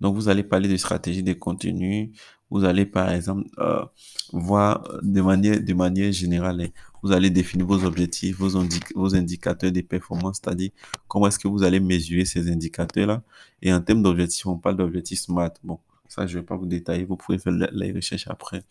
Donc, 0.00 0.14
vous 0.14 0.28
allez 0.28 0.42
parler 0.44 0.68
de 0.68 0.76
stratégie 0.76 1.22
de 1.22 1.34
contenu. 1.34 2.12
Vous 2.50 2.64
allez, 2.64 2.86
par 2.86 3.10
exemple, 3.10 3.48
euh, 3.58 3.84
voir 4.32 4.98
de 5.02 5.20
manière, 5.20 5.60
de 5.60 5.74
manière 5.74 6.12
générale, 6.12 6.60
hein, 6.62 6.68
vous 7.02 7.12
allez 7.12 7.30
définir 7.30 7.66
vos 7.66 7.84
objectifs, 7.84 8.36
vos, 8.36 8.62
vos 8.94 9.14
indicateurs 9.14 9.72
de 9.72 9.80
performance, 9.80 10.40
c'est-à-dire 10.42 10.70
comment 11.08 11.28
est-ce 11.28 11.38
que 11.38 11.48
vous 11.48 11.62
allez 11.62 11.80
mesurer 11.80 12.24
ces 12.24 12.50
indicateurs-là. 12.50 13.22
Et 13.62 13.72
en 13.72 13.80
termes 13.80 14.02
d'objectifs, 14.02 14.46
on 14.46 14.58
parle 14.58 14.76
d'objectifs 14.76 15.20
SMART. 15.20 15.52
Bon, 15.62 15.78
ça, 16.08 16.26
je 16.26 16.36
ne 16.36 16.40
vais 16.40 16.46
pas 16.46 16.56
vous 16.56 16.66
détailler, 16.66 17.04
vous 17.04 17.16
pouvez 17.16 17.38
faire 17.38 17.52
les 17.72 17.92
recherches 17.92 18.26
après. 18.28 18.62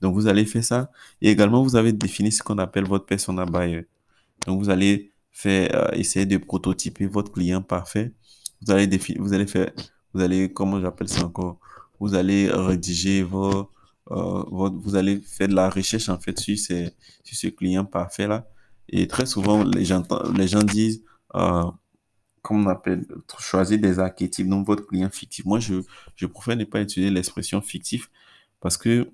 Donc, 0.00 0.14
vous 0.14 0.26
allez 0.28 0.46
faire 0.46 0.64
ça. 0.64 0.90
Et 1.20 1.30
également, 1.30 1.62
vous 1.62 1.76
avez 1.76 1.92
défini 1.92 2.32
ce 2.32 2.42
qu'on 2.42 2.58
appelle 2.58 2.84
votre 2.84 3.06
persona 3.06 3.44
buyer. 3.44 3.86
Donc, 4.46 4.60
vous 4.62 4.70
allez 4.70 5.12
faire, 5.32 5.70
euh, 5.74 5.90
essayer 5.94 6.26
de 6.26 6.38
prototyper 6.38 7.06
votre 7.06 7.32
client 7.32 7.62
parfait. 7.62 8.12
Vous 8.62 8.72
allez 8.72 8.88
vous 9.18 9.32
allez 9.34 9.46
faire 9.46 9.70
vous 10.16 10.22
allez, 10.22 10.50
comment 10.50 10.80
j'appelle 10.80 11.08
ça 11.10 11.26
encore, 11.26 11.58
vous 12.00 12.14
allez 12.14 12.50
rédiger 12.50 13.22
vos, 13.22 13.70
euh, 14.10 14.42
vous 14.50 14.96
allez 14.96 15.20
faire 15.20 15.48
de 15.48 15.54
la 15.54 15.70
recherche 15.70 16.08
en 16.08 16.18
fait 16.18 16.38
sur, 16.38 16.56
ces, 16.58 16.90
sur 17.24 17.36
ce 17.36 17.48
client 17.48 17.84
parfait 17.84 18.26
là. 18.26 18.48
Et 18.88 19.08
très 19.08 19.26
souvent, 19.26 19.64
les 19.64 19.84
gens, 19.84 20.02
les 20.36 20.46
gens 20.48 20.62
disent, 20.62 21.02
euh, 21.34 21.64
comment 22.42 22.68
on 22.68 22.70
appelle, 22.70 23.04
choisir 23.40 23.78
des 23.78 23.98
archétypes, 23.98 24.48
donc 24.48 24.66
votre 24.66 24.86
client 24.86 25.10
fictif. 25.10 25.44
Moi, 25.44 25.58
je, 25.58 25.82
je 26.14 26.26
préfère 26.26 26.56
ne 26.56 26.64
pas 26.64 26.80
utiliser 26.80 27.10
l'expression 27.10 27.60
fictif 27.60 28.10
parce 28.60 28.76
que 28.76 29.10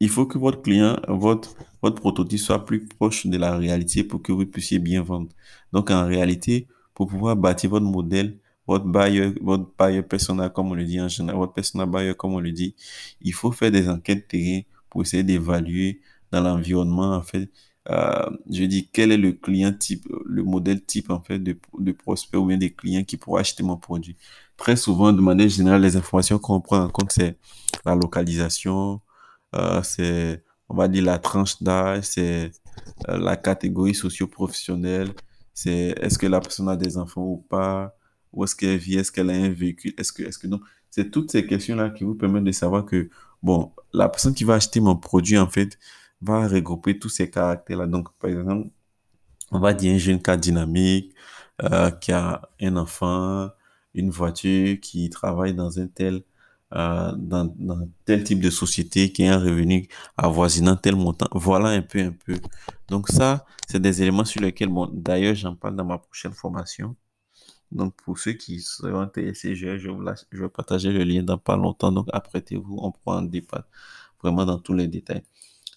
il 0.00 0.08
faut 0.08 0.26
que 0.26 0.38
votre 0.38 0.62
client, 0.62 0.98
votre, 1.08 1.54
votre 1.82 1.96
prototype 2.00 2.38
soit 2.38 2.64
plus 2.64 2.86
proche 2.86 3.26
de 3.26 3.36
la 3.38 3.56
réalité 3.56 4.04
pour 4.04 4.22
que 4.22 4.32
vous 4.32 4.46
puissiez 4.46 4.78
bien 4.78 5.02
vendre. 5.02 5.30
Donc, 5.72 5.90
en 5.90 6.06
réalité, 6.06 6.66
pour 6.94 7.06
pouvoir 7.08 7.36
bâtir 7.36 7.70
votre 7.70 7.86
modèle, 7.86 8.38
votre 8.66 8.86
buyer, 8.86 9.34
votre 9.40 9.70
buyer 9.78 10.02
persona, 10.02 10.48
comme 10.48 10.70
on 10.70 10.74
le 10.74 10.84
dit 10.84 11.00
en 11.00 11.08
général, 11.08 11.38
votre 11.38 11.52
persona 11.52 11.86
buyer, 11.86 12.14
comme 12.14 12.34
on 12.34 12.40
le 12.40 12.52
dit, 12.52 12.74
il 13.20 13.32
faut 13.32 13.52
faire 13.52 13.70
des 13.70 13.88
enquêtes 13.88 14.28
terrain 14.28 14.60
pour 14.90 15.02
essayer 15.02 15.22
d'évaluer 15.22 16.00
dans 16.30 16.40
l'environnement, 16.40 17.14
en 17.14 17.22
fait, 17.22 17.50
euh, 17.90 18.30
je 18.50 18.64
dis, 18.64 18.88
quel 18.92 19.12
est 19.12 19.16
le 19.16 19.32
client 19.32 19.72
type, 19.72 20.06
le 20.24 20.42
modèle 20.42 20.82
type, 20.84 21.10
en 21.10 21.20
fait, 21.20 21.38
de, 21.38 21.58
de 21.78 21.92
prospect 21.92 22.38
ou 22.38 22.46
bien 22.46 22.56
des 22.56 22.72
clients 22.72 23.04
qui 23.04 23.16
pourraient 23.16 23.40
acheter 23.40 23.62
mon 23.62 23.76
produit? 23.76 24.16
Très 24.56 24.76
souvent, 24.76 25.12
de 25.12 25.20
manière 25.20 25.48
générale, 25.48 25.82
les 25.82 25.96
informations 25.96 26.38
qu'on 26.38 26.60
prend 26.60 26.84
en 26.84 26.88
compte, 26.88 27.12
c'est 27.12 27.36
la 27.84 27.94
localisation, 27.94 29.00
euh, 29.54 29.82
c'est, 29.82 30.42
on 30.68 30.74
va 30.76 30.88
dire, 30.88 31.04
la 31.04 31.18
tranche 31.18 31.62
d'âge, 31.62 32.04
c'est 32.04 32.52
euh, 33.08 33.18
la 33.18 33.36
catégorie 33.36 33.94
socio-professionnelle, 33.94 35.10
c'est 35.52 35.94
est-ce 36.00 36.18
que 36.18 36.26
la 36.26 36.40
personne 36.40 36.68
a 36.68 36.76
des 36.76 36.96
enfants 36.96 37.22
ou 37.22 37.36
pas, 37.48 37.94
où 38.34 38.44
est-ce 38.44 38.54
qu'elle 38.56 38.78
vit, 38.78 38.96
est-ce 38.96 39.12
qu'elle 39.12 39.30
a 39.30 39.34
un 39.34 39.50
véhicule, 39.50 39.94
est-ce 39.98 40.12
que, 40.12 40.22
est-ce 40.22 40.38
que 40.38 40.46
non? 40.46 40.60
C'est 40.90 41.10
toutes 41.10 41.32
ces 41.32 41.46
questions-là 41.46 41.90
qui 41.90 42.04
vous 42.04 42.14
permettent 42.14 42.44
de 42.44 42.52
savoir 42.52 42.84
que, 42.84 43.10
bon, 43.42 43.72
la 43.92 44.08
personne 44.08 44.34
qui 44.34 44.44
va 44.44 44.54
acheter 44.54 44.80
mon 44.80 44.96
produit, 44.96 45.38
en 45.38 45.48
fait, 45.48 45.78
va 46.20 46.46
regrouper 46.48 46.98
tous 46.98 47.08
ces 47.08 47.30
caractères-là. 47.30 47.86
Donc, 47.86 48.08
par 48.18 48.30
exemple, 48.30 48.68
on 49.50 49.60
va 49.60 49.74
dire 49.74 49.94
un 49.94 49.98
jeune 49.98 50.22
cas 50.22 50.36
dynamique, 50.36 51.14
euh, 51.62 51.90
qui 51.90 52.12
a 52.12 52.42
un 52.60 52.76
enfant, 52.76 53.50
une 53.94 54.10
voiture, 54.10 54.78
qui 54.80 55.10
travaille 55.10 55.54
dans 55.54 55.78
un 55.78 55.86
tel, 55.86 56.22
euh, 56.74 57.12
dans, 57.16 57.54
tel 58.04 58.24
type 58.24 58.40
de 58.40 58.50
société, 58.50 59.12
qui 59.12 59.24
a 59.26 59.34
un 59.36 59.38
revenu 59.38 59.88
avoisinant 60.16 60.76
tel 60.76 60.96
montant. 60.96 61.28
Voilà 61.32 61.68
un 61.70 61.82
peu, 61.82 62.00
un 62.00 62.12
peu. 62.12 62.36
Donc 62.88 63.08
ça, 63.08 63.46
c'est 63.68 63.80
des 63.80 64.02
éléments 64.02 64.24
sur 64.24 64.40
lesquels, 64.42 64.68
bon, 64.68 64.88
d'ailleurs, 64.92 65.34
j'en 65.34 65.54
parle 65.54 65.76
dans 65.76 65.84
ma 65.84 65.98
prochaine 65.98 66.32
formation. 66.32 66.96
Donc, 67.74 67.94
pour 67.96 68.18
ceux 68.18 68.32
qui 68.32 68.60
seront 68.60 69.00
intéressés, 69.00 69.56
je, 69.56 69.66
vais 69.66 70.48
partager 70.48 70.92
le 70.92 71.02
lien 71.02 71.22
dans 71.22 71.38
pas 71.38 71.56
longtemps. 71.56 71.90
Donc, 71.90 72.06
apprêtez-vous, 72.12 72.78
on 72.80 72.92
pourra 72.92 73.18
en 73.18 73.22
débattre 73.22 73.68
vraiment 74.22 74.46
dans 74.46 74.58
tous 74.58 74.74
les 74.74 74.86
détails. 74.86 75.24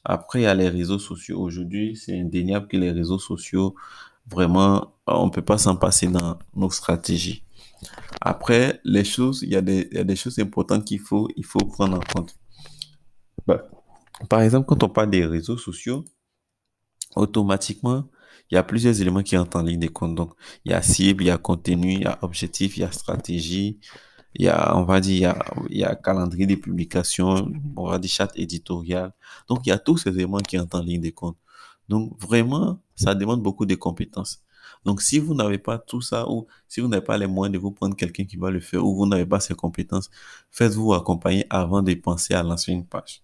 Après, 0.06 0.42
il 0.42 0.44
y 0.44 0.46
a 0.46 0.54
les 0.54 0.70
réseaux 0.70 1.00
sociaux. 1.00 1.42
Aujourd'hui, 1.42 1.96
c'est 1.98 2.20
indéniable 2.20 2.68
que 2.68 2.78
les 2.78 2.92
réseaux 2.92 3.20
sociaux, 3.20 3.76
vraiment, 4.28 4.94
on 5.08 5.26
ne 5.26 5.32
peut 5.32 5.42
pas 5.42 5.58
s'en 5.58 5.76
passer 5.76 6.08
dans 6.08 6.38
nos 6.56 6.70
stratégies. 6.70 7.44
Après, 8.22 8.80
les 8.84 9.04
choses, 9.04 9.42
il 9.42 9.50
y 9.50 9.56
a 9.56 9.62
des, 9.62 9.88
il 9.92 9.98
y 9.98 10.00
a 10.00 10.04
des 10.04 10.16
choses 10.16 10.38
importantes 10.40 10.86
qu'il 10.86 11.00
faut, 11.00 11.28
il 11.36 11.46
faut 11.46 11.60
prendre 11.60 11.98
en 11.98 12.14
compte. 12.14 12.36
Bah, 13.46 13.68
par 14.30 14.42
exemple, 14.42 14.68
quand 14.68 14.84
on 14.84 14.90
parle 14.90 15.10
des 15.10 15.26
réseaux 15.26 15.58
sociaux, 15.58 16.06
automatiquement, 17.16 18.08
il 18.52 18.56
y 18.56 18.58
a 18.58 18.64
plusieurs 18.64 19.00
éléments 19.02 19.24
qui 19.24 19.38
entrent 19.38 19.58
en 19.58 19.64
ligne 19.64 19.80
de 19.80 19.88
compte. 19.88 20.16
Donc, 20.16 20.34
il 20.66 20.72
y 20.72 20.74
a 20.74 20.82
cible, 20.82 21.24
il 21.24 21.28
y 21.28 21.32
a 21.32 21.38
contenu, 21.38 21.94
il 21.94 22.02
y 22.02 22.06
a 22.06 22.18
objectif, 22.22 22.78
il 22.78 22.82
y 22.82 22.84
a 22.84 22.92
stratégie, 22.92 23.80
il 24.36 24.46
y 24.46 24.50
a, 24.50 24.76
on 24.78 24.84
va 24.84 25.00
dire, 25.00 25.16
il 25.16 25.22
y 25.22 25.26
a, 25.26 25.46
il 25.70 25.78
y 25.78 25.84
a 25.84 25.96
calendrier 25.96 26.46
de 26.48 26.56
publication, 26.56 27.52
on 27.76 27.90
va 27.90 28.00
dire 28.00 28.12
chat 28.12 28.32
éditorial. 28.36 29.14
Donc, 29.48 29.66
il 29.66 29.70
y 29.70 29.72
a 29.72 29.80
tous 29.80 29.98
ces 29.98 30.10
éléments 30.10 30.40
qui 30.40 30.60
entrent 30.60 30.80
en 30.80 30.84
ligne 30.84 31.02
de 31.02 31.10
compte. 31.10 31.38
Donc, 31.90 32.14
vraiment, 32.22 32.80
ça 32.96 33.16
demande 33.16 33.42
beaucoup 33.42 33.66
de 33.66 33.76
compétences. 33.76 34.42
Donc, 34.86 35.02
si 35.02 35.20
vous 35.20 35.34
n'avez 35.34 35.58
pas 35.58 35.78
tout 35.80 36.02
ça, 36.02 36.30
ou 36.30 36.48
si 36.68 36.82
vous 36.82 36.88
n'avez 36.88 37.04
pas 37.04 37.18
les 37.18 37.28
moyens 37.28 37.54
de 37.54 37.60
vous 37.60 37.72
prendre 37.72 37.96
quelqu'un 37.96 38.26
qui 38.26 38.38
va 38.38 38.52
le 38.52 38.60
faire, 38.60 38.86
ou 38.86 38.96
vous 38.96 39.06
n'avez 39.06 39.26
pas 39.26 39.40
ces 39.40 39.56
compétences, 39.56 40.10
faites-vous 40.52 40.94
accompagner 40.94 41.46
avant 41.50 41.82
de 41.82 41.94
penser 41.96 42.34
à 42.34 42.44
lancer 42.44 42.72
une 42.72 42.86
page. 42.86 43.24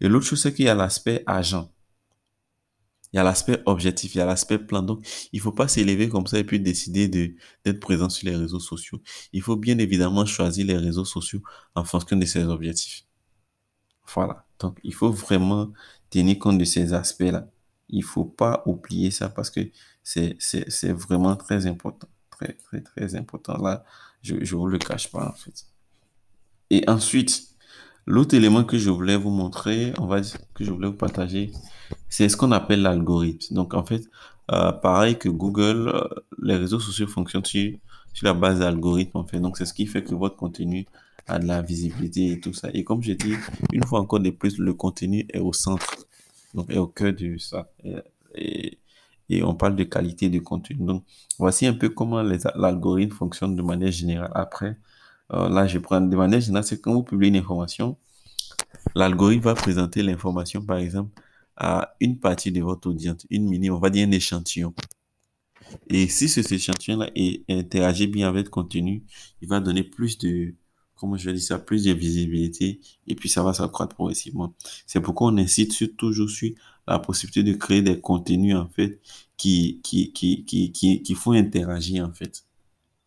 Et 0.00 0.08
l'autre 0.08 0.26
chose, 0.26 0.42
c'est 0.42 0.52
qu'il 0.52 0.66
y 0.66 0.68
a 0.68 0.74
l'aspect 0.74 1.22
agent 1.26 1.71
il 3.12 3.16
y 3.16 3.20
a 3.20 3.22
l'aspect 3.22 3.62
objectif, 3.66 4.14
il 4.14 4.18
y 4.18 4.20
a 4.20 4.26
l'aspect 4.26 4.58
plan. 4.58 4.82
Donc, 4.82 5.06
il 5.32 5.40
faut 5.40 5.52
pas 5.52 5.68
s'élever 5.68 6.08
comme 6.08 6.26
ça 6.26 6.38
et 6.38 6.44
puis 6.44 6.60
décider 6.60 7.08
de 7.08 7.34
d'être 7.64 7.80
présent 7.80 8.08
sur 8.08 8.28
les 8.28 8.36
réseaux 8.36 8.60
sociaux. 8.60 9.00
Il 9.32 9.42
faut 9.42 9.56
bien 9.56 9.78
évidemment 9.78 10.24
choisir 10.26 10.66
les 10.66 10.76
réseaux 10.76 11.04
sociaux 11.04 11.42
en 11.74 11.84
fonction 11.84 12.16
de 12.16 12.24
ses 12.24 12.44
objectifs. 12.44 13.04
Voilà. 14.14 14.46
Donc, 14.58 14.78
il 14.82 14.94
faut 14.94 15.10
vraiment 15.10 15.72
tenir 16.10 16.38
compte 16.38 16.58
de 16.58 16.64
ces 16.64 16.92
aspects-là. 16.94 17.48
Il 17.88 18.02
faut 18.02 18.24
pas 18.24 18.62
oublier 18.66 19.10
ça 19.10 19.28
parce 19.28 19.50
que 19.50 19.60
c'est 20.02 20.92
vraiment 20.92 21.36
très 21.36 21.66
important. 21.66 22.08
Très, 22.30 22.54
très, 22.54 22.80
très 22.80 23.14
important. 23.14 23.58
Là, 23.58 23.84
je 24.22 24.36
ne 24.36 24.44
vous 24.44 24.66
le 24.66 24.78
cache 24.78 25.10
pas, 25.10 25.28
en 25.28 25.34
fait. 25.34 25.66
Et 26.70 26.88
ensuite, 26.88 27.52
L'autre 28.06 28.34
élément 28.34 28.64
que 28.64 28.78
je 28.78 28.90
voulais 28.90 29.16
vous 29.16 29.30
montrer, 29.30 29.92
on 29.98 30.06
va 30.06 30.20
dire 30.20 30.38
que 30.54 30.64
je 30.64 30.72
voulais 30.72 30.88
vous 30.88 30.96
partager, 30.96 31.52
c'est 32.12 32.28
ce 32.28 32.36
qu'on 32.36 32.52
appelle 32.52 32.82
l'algorithme. 32.82 33.54
Donc 33.54 33.72
en 33.72 33.84
fait, 33.84 34.02
euh, 34.50 34.70
pareil 34.70 35.16
que 35.16 35.30
Google, 35.30 35.88
euh, 35.88 36.04
les 36.42 36.56
réseaux 36.56 36.78
sociaux 36.78 37.06
fonctionnent 37.06 37.44
sur, 37.44 37.72
sur 38.12 38.26
la 38.26 38.34
base 38.34 38.58
d'algorithmes 38.58 39.16
en 39.16 39.26
fait. 39.26 39.40
Donc 39.40 39.56
c'est 39.56 39.64
ce 39.64 39.72
qui 39.72 39.86
fait 39.86 40.04
que 40.04 40.14
votre 40.14 40.36
contenu 40.36 40.86
a 41.26 41.38
de 41.38 41.46
la 41.46 41.62
visibilité 41.62 42.32
et 42.32 42.40
tout 42.40 42.52
ça. 42.52 42.68
Et 42.74 42.84
comme 42.84 43.02
j'ai 43.02 43.14
dit, 43.14 43.34
une 43.72 43.84
fois 43.84 44.00
encore 44.00 44.20
de 44.20 44.28
plus, 44.28 44.58
le 44.58 44.74
contenu 44.74 45.26
est 45.32 45.38
au 45.38 45.54
centre, 45.54 46.06
donc 46.52 46.70
est 46.70 46.76
au 46.76 46.86
cœur 46.86 47.14
de 47.14 47.38
ça. 47.38 47.70
Et, 48.34 48.78
et 49.30 49.42
on 49.42 49.54
parle 49.54 49.76
de 49.76 49.84
qualité 49.84 50.28
de 50.28 50.38
contenu. 50.38 50.84
Donc, 50.84 51.04
voici 51.38 51.66
un 51.66 51.72
peu 51.72 51.88
comment 51.88 52.22
l'algorithme 52.22 53.14
fonctionne 53.14 53.56
de 53.56 53.62
manière 53.62 53.90
générale. 53.90 54.32
Après, 54.34 54.76
euh, 55.32 55.48
là, 55.48 55.66
je 55.66 55.78
prends 55.78 56.00
de 56.02 56.16
manière 56.16 56.40
générale, 56.40 56.64
c'est 56.64 56.80
quand 56.80 56.92
vous 56.92 57.04
publiez 57.04 57.30
une 57.30 57.36
information, 57.36 57.96
l'algorithme 58.94 59.44
va 59.44 59.54
présenter 59.54 60.02
l'information, 60.02 60.60
par 60.60 60.76
exemple, 60.76 61.10
à 61.56 61.94
une 62.00 62.18
partie 62.18 62.52
de 62.52 62.60
votre 62.62 62.88
audience, 62.90 63.26
une 63.30 63.48
mini, 63.48 63.70
on 63.70 63.78
va 63.78 63.90
dire 63.90 64.06
un 64.06 64.10
échantillon. 64.12 64.74
Et 65.88 66.08
si 66.08 66.28
cet 66.28 66.50
échantillon-là 66.52 67.10
interagit 67.48 68.06
bien 68.06 68.28
avec 68.28 68.46
le 68.46 68.50
contenu, 68.50 69.04
il 69.40 69.48
va 69.48 69.60
donner 69.60 69.82
plus 69.82 70.18
de, 70.18 70.54
comment 70.96 71.16
je 71.16 71.26
vais 71.30 71.34
dire 71.36 71.42
ça, 71.42 71.58
plus 71.58 71.84
de 71.84 71.92
visibilité 71.92 72.80
et 73.06 73.14
puis 73.14 73.28
ça 73.28 73.42
va 73.42 73.52
s'accroître 73.52 73.94
progressivement. 73.94 74.54
C'est 74.86 75.00
pourquoi 75.00 75.32
on 75.32 75.36
incite 75.38 75.96
toujours 75.96 76.30
sur 76.30 76.50
la 76.86 76.98
possibilité 76.98 77.42
de 77.42 77.56
créer 77.56 77.82
des 77.82 78.00
contenus, 78.00 78.56
en 78.56 78.68
fait, 78.68 79.00
qui, 79.36 79.80
qui, 79.82 80.12
qui, 80.12 80.44
qui, 80.44 80.72
qui, 80.72 81.02
qui 81.02 81.14
font 81.14 81.32
interagir, 81.32 82.06
en 82.06 82.12
fait. 82.12 82.44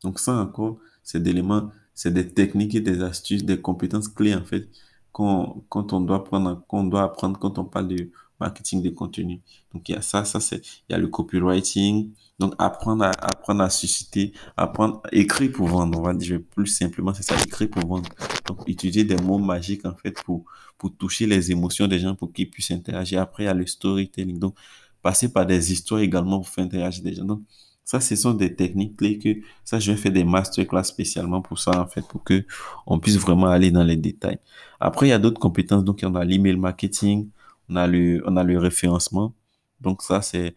Donc 0.03 0.19
ça 0.19 0.33
encore, 0.37 0.79
c'est 1.03 1.21
des 1.21 1.31
éléments, 1.31 1.71
c'est 1.93 2.13
des 2.13 2.27
techniques 2.27 2.75
et 2.75 2.81
des 2.81 3.01
astuces, 3.01 3.43
des 3.43 3.59
compétences 3.61 4.07
clés, 4.07 4.35
en 4.35 4.43
fait, 4.45 4.69
quand, 5.11 5.63
quand 5.69 5.93
on 5.93 6.01
doit 6.01 6.23
prendre, 6.23 6.65
qu'on 6.67 6.83
doit 6.85 7.03
apprendre 7.03 7.39
quand 7.39 7.57
on 7.59 7.65
parle 7.65 7.87
de 7.89 8.11
marketing 8.45 8.81
des 8.81 8.93
contenus. 8.93 9.39
Donc, 9.73 9.89
il 9.89 9.93
y 9.93 9.95
a 9.95 10.01
ça, 10.01 10.25
ça 10.25 10.39
c'est, 10.39 10.61
il 10.87 10.93
y 10.93 10.95
a 10.95 10.97
le 10.97 11.07
copywriting. 11.07 12.11
Donc, 12.37 12.53
apprendre 12.57 13.05
à, 13.05 13.11
apprendre 13.11 13.63
à 13.63 13.69
susciter, 13.69 14.33
apprendre, 14.57 15.01
écrire 15.11 15.51
pour 15.51 15.67
vendre. 15.67 15.99
On 15.99 16.03
va 16.03 16.13
dire 16.13 16.39
plus 16.55 16.67
simplement, 16.67 17.13
c'est 17.13 17.23
ça, 17.23 17.35
écrire 17.35 17.69
pour 17.69 17.85
vendre. 17.87 18.09
Donc, 18.47 18.67
utiliser 18.67 19.03
des 19.03 19.17
mots 19.17 19.39
magiques, 19.39 19.85
en 19.85 19.95
fait, 19.95 20.15
pour, 20.23 20.45
pour 20.77 20.95
toucher 20.95 21.25
les 21.27 21.51
émotions 21.51 21.87
des 21.87 21.99
gens, 21.99 22.15
pour 22.15 22.31
qu'ils 22.31 22.49
puissent 22.49 22.71
interagir. 22.71 23.21
Après, 23.21 23.43
il 23.43 23.47
y 23.47 23.49
a 23.49 23.53
le 23.53 23.65
storytelling. 23.65 24.39
Donc, 24.39 24.55
passer 25.01 25.31
par 25.31 25.45
des 25.45 25.71
histoires 25.71 26.01
également 26.01 26.37
pour 26.37 26.49
faire 26.49 26.65
interagir 26.65 27.03
des 27.03 27.13
gens. 27.15 27.25
Donc, 27.25 27.41
ça, 27.85 27.99
ce 27.99 28.15
sont 28.15 28.33
des 28.33 28.55
techniques 28.55 28.97
clés 28.97 29.19
que, 29.19 29.29
ça, 29.63 29.79
je 29.79 29.91
vais 29.91 29.97
faire 29.97 30.11
des 30.11 30.23
masterclass 30.23 30.83
spécialement 30.83 31.41
pour 31.41 31.59
ça, 31.59 31.79
en 31.79 31.87
fait, 31.87 32.05
pour 32.07 32.23
que 32.23 32.43
on 32.87 32.99
puisse 32.99 33.17
vraiment 33.17 33.47
aller 33.47 33.69
dans 33.69 33.83
les 33.83 33.95
détails. 33.95 34.39
Après, 34.79 35.07
il 35.07 35.09
y 35.11 35.13
a 35.13 35.19
d'autres 35.19 35.39
compétences. 35.39 35.83
Donc, 35.83 36.01
il 36.01 36.05
y 36.05 36.07
en 36.07 36.15
a 36.15 36.25
l'email 36.25 36.57
marketing, 36.57 37.29
on 37.69 37.75
a 37.75 37.87
le, 37.87 38.23
on 38.25 38.37
a 38.37 38.43
le 38.43 38.57
référencement. 38.59 39.33
Donc 39.81 40.01
ça, 40.01 40.21
c'est 40.21 40.55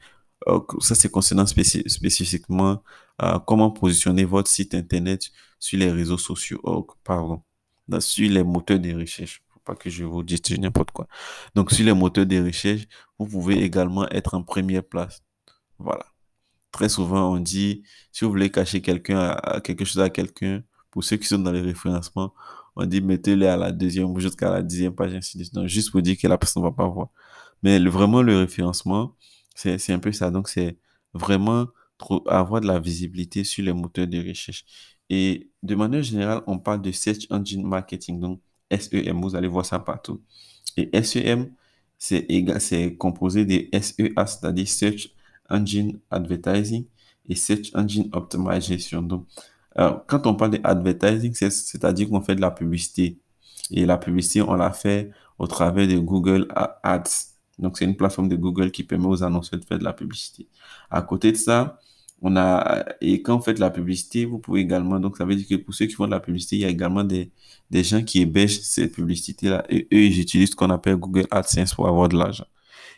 euh, 0.48 0.60
ça 0.80 0.94
c'est 0.94 1.10
concernant 1.10 1.46
spécifiquement 1.46 2.82
euh, 3.22 3.38
comment 3.40 3.70
positionner 3.70 4.24
votre 4.24 4.50
site 4.50 4.74
internet 4.74 5.30
sur 5.58 5.78
les 5.78 5.90
réseaux 5.90 6.18
sociaux, 6.18 6.60
oh, 6.62 6.86
pardon, 7.04 7.42
sur 8.00 8.30
les 8.30 8.44
moteurs 8.44 8.78
de 8.78 8.94
recherche. 8.94 9.42
Faut 9.48 9.60
pas 9.60 9.74
que 9.74 9.90
je 9.90 10.04
vous 10.04 10.22
dise 10.22 10.40
n'importe 10.58 10.92
quoi. 10.92 11.08
Donc 11.54 11.72
sur 11.72 11.84
les 11.84 11.92
moteurs 11.92 12.26
de 12.26 12.42
recherche, 12.44 12.82
vous 13.18 13.26
pouvez 13.26 13.62
également 13.62 14.08
être 14.10 14.34
en 14.34 14.42
première 14.42 14.84
place. 14.84 15.22
Voilà. 15.78 16.06
Très 16.72 16.88
souvent, 16.88 17.32
on 17.34 17.40
dit, 17.40 17.82
si 18.12 18.24
vous 18.24 18.30
voulez 18.30 18.50
cacher 18.50 18.82
quelque 18.82 19.84
chose 19.84 20.00
à 20.00 20.10
quelqu'un, 20.10 20.62
pour 20.90 21.02
ceux 21.04 21.16
qui 21.16 21.26
sont 21.26 21.38
dans 21.38 21.52
les 21.52 21.60
référencements, 21.62 22.34
on 22.78 22.86
dit 22.86 23.00
mettez-les 23.00 23.46
à 23.46 23.56
la 23.56 23.72
deuxième 23.72 24.06
ou 24.10 24.20
jusqu'à 24.20 24.50
la 24.50 24.62
dixième 24.62 24.94
page, 24.94 25.12
ainsi 25.12 25.36
de 25.36 25.42
suite. 25.42 25.54
Donc, 25.54 25.66
juste 25.66 25.90
pour 25.90 26.00
dire 26.00 26.16
que 26.16 26.26
la 26.28 26.38
personne 26.38 26.62
ne 26.62 26.68
va 26.68 26.74
pas 26.74 26.88
voir. 26.88 27.08
Mais 27.62 27.78
vraiment, 27.80 28.22
le 28.22 28.38
référencement, 28.38 29.14
c'est 29.54 29.90
un 29.90 29.98
peu 29.98 30.12
ça. 30.12 30.30
Donc, 30.30 30.48
c'est 30.48 30.78
vraiment 31.12 31.66
avoir 32.26 32.60
de 32.60 32.68
la 32.68 32.78
visibilité 32.78 33.42
sur 33.42 33.64
les 33.64 33.72
moteurs 33.72 34.06
de 34.06 34.26
recherche. 34.26 34.64
Et 35.10 35.50
de 35.62 35.74
manière 35.74 36.02
générale, 36.02 36.42
on 36.46 36.58
parle 36.58 36.80
de 36.80 36.92
Search 36.92 37.26
Engine 37.30 37.66
Marketing, 37.66 38.20
donc 38.20 38.40
SEM, 38.70 39.20
vous 39.20 39.34
allez 39.34 39.48
voir 39.48 39.66
ça 39.66 39.78
partout. 39.80 40.22
Et 40.76 41.02
SEM, 41.02 41.50
c'est 41.96 42.94
composé 42.96 43.44
de 43.44 43.66
SEA, 43.80 44.12
c'est-à-dire 44.14 44.68
Search 44.68 45.10
Engine 45.50 45.98
Advertising 46.10 46.84
et 47.28 47.34
Search 47.34 47.72
Engine 47.74 48.08
Optimization. 48.12 49.02
Donc, 49.02 49.26
quand 50.06 50.26
on 50.26 50.34
parle 50.34 50.58
d'advertising, 50.58 51.32
c'est-à-dire 51.34 52.08
qu'on 52.08 52.20
fait 52.20 52.34
de 52.34 52.40
la 52.40 52.50
publicité. 52.50 53.18
Et 53.70 53.86
la 53.86 53.98
publicité, 53.98 54.42
on 54.42 54.54
la 54.54 54.72
fait 54.72 55.10
au 55.38 55.46
travers 55.46 55.86
de 55.86 55.98
Google 55.98 56.48
Ads. 56.82 57.34
Donc, 57.58 57.78
c'est 57.78 57.84
une 57.84 57.96
plateforme 57.96 58.28
de 58.28 58.36
Google 58.36 58.70
qui 58.70 58.84
permet 58.84 59.06
aux 59.06 59.22
annonceurs 59.22 59.58
de 59.60 59.64
faire 59.64 59.78
de 59.78 59.84
la 59.84 59.92
publicité. 59.92 60.48
À 60.90 61.02
côté 61.02 61.32
de 61.32 61.36
ça, 61.36 61.78
on 62.20 62.36
a, 62.36 62.84
et 63.00 63.22
quand 63.22 63.36
vous 63.36 63.42
faites 63.42 63.56
de 63.56 63.60
la 63.60 63.70
publicité, 63.70 64.24
vous 64.24 64.38
pouvez 64.38 64.60
également, 64.60 64.98
donc 64.98 65.16
ça 65.16 65.24
veut 65.24 65.36
dire 65.36 65.46
que 65.46 65.54
pour 65.54 65.72
ceux 65.74 65.86
qui 65.86 65.94
font 65.94 66.06
de 66.06 66.10
la 66.10 66.20
publicité, 66.20 66.56
il 66.56 66.62
y 66.62 66.64
a 66.64 66.68
également 66.68 67.04
des, 67.04 67.30
gens 67.70 68.02
qui 68.02 68.22
hébergent 68.22 68.60
cette 68.60 68.92
publicité-là. 68.94 69.64
Et 69.68 69.86
eux, 69.92 70.02
ils 70.04 70.20
utilisent 70.20 70.50
ce 70.50 70.56
qu'on 70.56 70.70
appelle 70.70 70.96
Google 70.96 71.26
AdSense 71.30 71.74
pour 71.74 71.86
avoir 71.88 72.08
de 72.08 72.16
l'argent. 72.16 72.46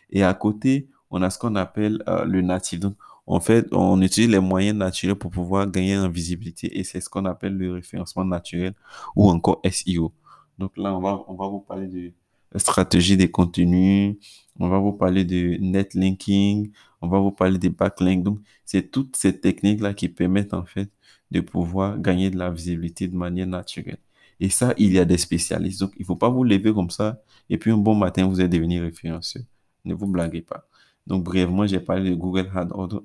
Et 0.09 0.23
à 0.23 0.33
côté, 0.33 0.89
on 1.11 1.21
a 1.21 1.29
ce 1.29 1.37
qu'on 1.37 1.55
appelle 1.55 2.03
euh, 2.07 2.25
le. 2.25 2.41
Donc, 2.77 2.95
en 3.27 3.39
fait, 3.39 3.67
on 3.71 4.01
utilise 4.01 4.29
les 4.29 4.39
moyens 4.39 4.77
naturels 4.77 5.15
pour 5.15 5.31
pouvoir 5.31 5.69
gagner 5.69 5.97
en 5.97 6.09
visibilité 6.09 6.77
et 6.79 6.83
c'est 6.83 7.01
ce 7.01 7.09
qu'on 7.09 7.25
appelle 7.25 7.55
le 7.55 7.73
référencement 7.73 8.25
naturel 8.25 8.73
ou 9.15 9.29
encore 9.29 9.61
SEO. 9.69 10.13
Donc 10.57 10.77
là, 10.77 10.95
on 10.95 11.01
va, 11.01 11.23
on 11.27 11.35
va 11.35 11.47
vous 11.47 11.59
parler 11.59 11.87
de 11.87 12.13
stratégie 12.59 13.17
des 13.17 13.31
contenus, 13.31 14.17
on 14.59 14.67
va 14.69 14.79
vous 14.79 14.93
parler 14.93 15.23
de 15.25 15.57
netlinking, 15.59 16.71
on 17.01 17.07
va 17.07 17.19
vous 17.19 17.31
parler 17.31 17.57
des 17.57 17.69
backlinks. 17.69 18.23
Donc, 18.23 18.39
c'est 18.65 18.91
toutes 18.91 19.15
ces 19.15 19.39
techniques-là 19.39 19.93
qui 19.93 20.09
permettent 20.09 20.53
en 20.53 20.65
fait 20.65 20.89
de 21.31 21.39
pouvoir 21.41 21.99
gagner 21.99 22.29
de 22.29 22.37
la 22.37 22.51
visibilité 22.51 23.07
de 23.07 23.15
manière 23.15 23.47
naturelle. 23.47 23.99
Et 24.39 24.49
ça, 24.49 24.73
il 24.77 24.91
y 24.93 24.99
a 24.99 25.05
des 25.05 25.17
spécialistes. 25.17 25.79
Donc, 25.81 25.93
il 25.97 26.01
ne 26.01 26.05
faut 26.05 26.15
pas 26.15 26.29
vous 26.29 26.43
lever 26.43 26.73
comme 26.73 26.89
ça 26.89 27.21
et 27.49 27.57
puis 27.57 27.71
un 27.71 27.77
bon 27.77 27.95
matin, 27.95 28.27
vous 28.27 28.41
êtes 28.41 28.51
devenu 28.51 28.81
référenceur. 28.81 29.43
Ne 29.85 29.93
vous 29.93 30.07
blaguez 30.07 30.41
pas. 30.41 30.67
Donc, 31.07 31.23
brièvement, 31.23 31.65
j'ai 31.65 31.79
parlé 31.79 32.11
de 32.11 32.15
Google 32.15 32.49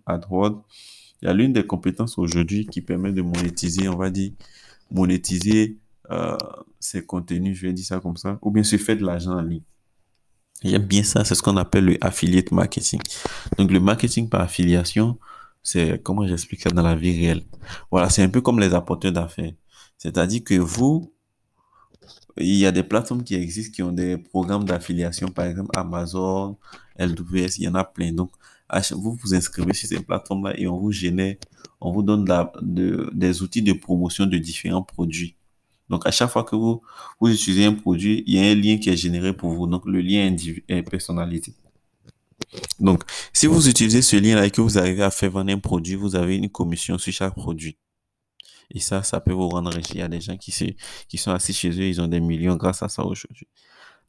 AdWords. 0.07 0.65
Il 1.23 1.27
y 1.27 1.29
a 1.29 1.33
l'une 1.35 1.53
des 1.53 1.67
compétences 1.67 2.19
aujourd'hui 2.19 2.67
qui 2.67 2.83
permet 2.83 3.13
de 3.13 3.23
monétiser, 3.23 3.89
on 3.89 3.97
va 3.97 4.11
dire, 4.11 4.33
monétiser 4.91 5.79
euh, 6.11 6.37
ses 6.79 7.05
contenus, 7.05 7.57
je 7.57 7.67
vais 7.67 7.73
dire 7.73 7.87
ça 7.87 8.01
comme 8.01 8.17
ça, 8.17 8.39
ou 8.43 8.51
bien 8.51 8.63
se 8.63 8.77
faire 8.77 8.97
de 8.97 9.05
l'argent 9.05 9.33
en 9.33 9.43
ligne. 9.43 9.63
J'aime 10.63 10.85
bien 10.85 11.03
ça, 11.03 11.25
c'est 11.25 11.35
ce 11.35 11.43
qu'on 11.43 11.57
appelle 11.57 11.85
le 11.85 12.05
affiliate 12.05 12.51
marketing. 12.53 13.01
Donc, 13.59 13.71
le 13.71 13.81
marketing 13.81 14.29
par 14.29 14.43
affiliation, 14.43 15.19
c'est 15.63 16.01
comment 16.03 16.27
j'explique 16.27 16.63
ça 16.63 16.71
dans 16.71 16.83
la 16.83 16.95
vie 16.95 17.19
réelle? 17.19 17.43
Voilà, 17.91 18.09
c'est 18.09 18.23
un 18.23 18.29
peu 18.29 18.41
comme 18.41 18.61
les 18.61 18.73
apporteurs 18.73 19.13
d'affaires. 19.13 19.53
C'est-à-dire 19.99 20.45
que 20.45 20.55
vous, 20.55 21.13
il 22.39 22.57
y 22.57 22.67
a 22.67 22.73
des 22.73 22.83
plateformes 22.83 23.25
qui 23.25 23.35
existent 23.35 23.75
qui 23.75 23.83
ont 23.83 23.93
des 23.93 24.19
programmes 24.19 24.65
d'affiliation, 24.65 25.29
par 25.29 25.47
exemple 25.47 25.71
Amazon, 25.75 26.57
LWS, 26.99 27.59
il 27.59 27.65
y 27.65 27.69
en 27.69 27.75
a 27.75 27.85
plein. 27.85 28.13
Donc, 28.13 28.31
vous 28.93 29.19
vous 29.23 29.35
inscrivez 29.35 29.73
sur 29.75 29.89
ces 29.89 30.01
plateformes-là 30.01 30.59
et 30.59 30.67
on 30.67 30.77
vous 30.77 30.93
génère, 30.93 31.37
on 31.81 31.93
vous 31.93 32.03
donne 32.03 32.27
des 32.63 33.43
outils 33.43 33.63
de 33.63 33.73
promotion 33.73 34.27
de 34.27 34.39
différents 34.39 34.83
produits. 34.83 35.37
Donc, 35.89 36.07
à 36.07 36.11
chaque 36.11 36.31
fois 36.31 36.43
que 36.43 36.57
vous, 36.57 36.83
vous 37.21 37.29
utilisez 37.29 37.65
un 37.65 37.75
produit, 37.75 38.25
il 38.27 38.35
y 38.35 38.39
a 38.39 38.51
un 38.51 38.55
lien 38.55 38.77
qui 38.77 38.91
est 38.91 38.97
généré 38.97 39.33
pour 39.33 39.53
vous. 39.53 39.67
Donc, 39.67 39.87
le 39.87 40.01
lien 40.01 40.35
est 40.69 40.83
personnalisé. 40.83 41.55
Donc, 42.81 43.03
si 43.33 43.47
vous 43.47 43.69
utilisez 43.69 44.03
ce 44.03 44.17
lien-là 44.17 44.47
et 44.47 44.51
que 44.51 44.61
vous 44.61 44.79
arrivez 44.79 45.03
à 45.03 45.11
faire 45.11 45.31
vendre 45.31 45.53
un 45.53 45.59
produit, 45.59 45.95
vous 45.95 46.17
avez 46.17 46.37
une 46.37 46.49
commission 46.49 46.99
sur 46.99 47.13
chaque 47.13 47.35
produit. 47.35 47.77
Et 48.71 48.81
ça, 48.81 49.03
ça 49.03 49.21
peut 49.21 49.33
vous 49.33 49.49
rendre 49.49 49.73
riche. 49.73 49.91
Il 49.91 49.99
y 49.99 50.03
a 50.03 50.09
des 50.09 50.21
gens 50.21 50.37
qui, 50.37 50.53
qui 51.09 51.19
sont 51.19 51.31
assis 51.31 51.53
chez 51.53 51.71
eux, 51.71 51.89
ils 51.89 52.01
ont 52.01 52.09
des 52.09 52.21
millions 52.21 52.57
grâce 52.57 52.83
à 52.83 52.89
ça 52.89 53.05
aujourd'hui. 53.05 53.49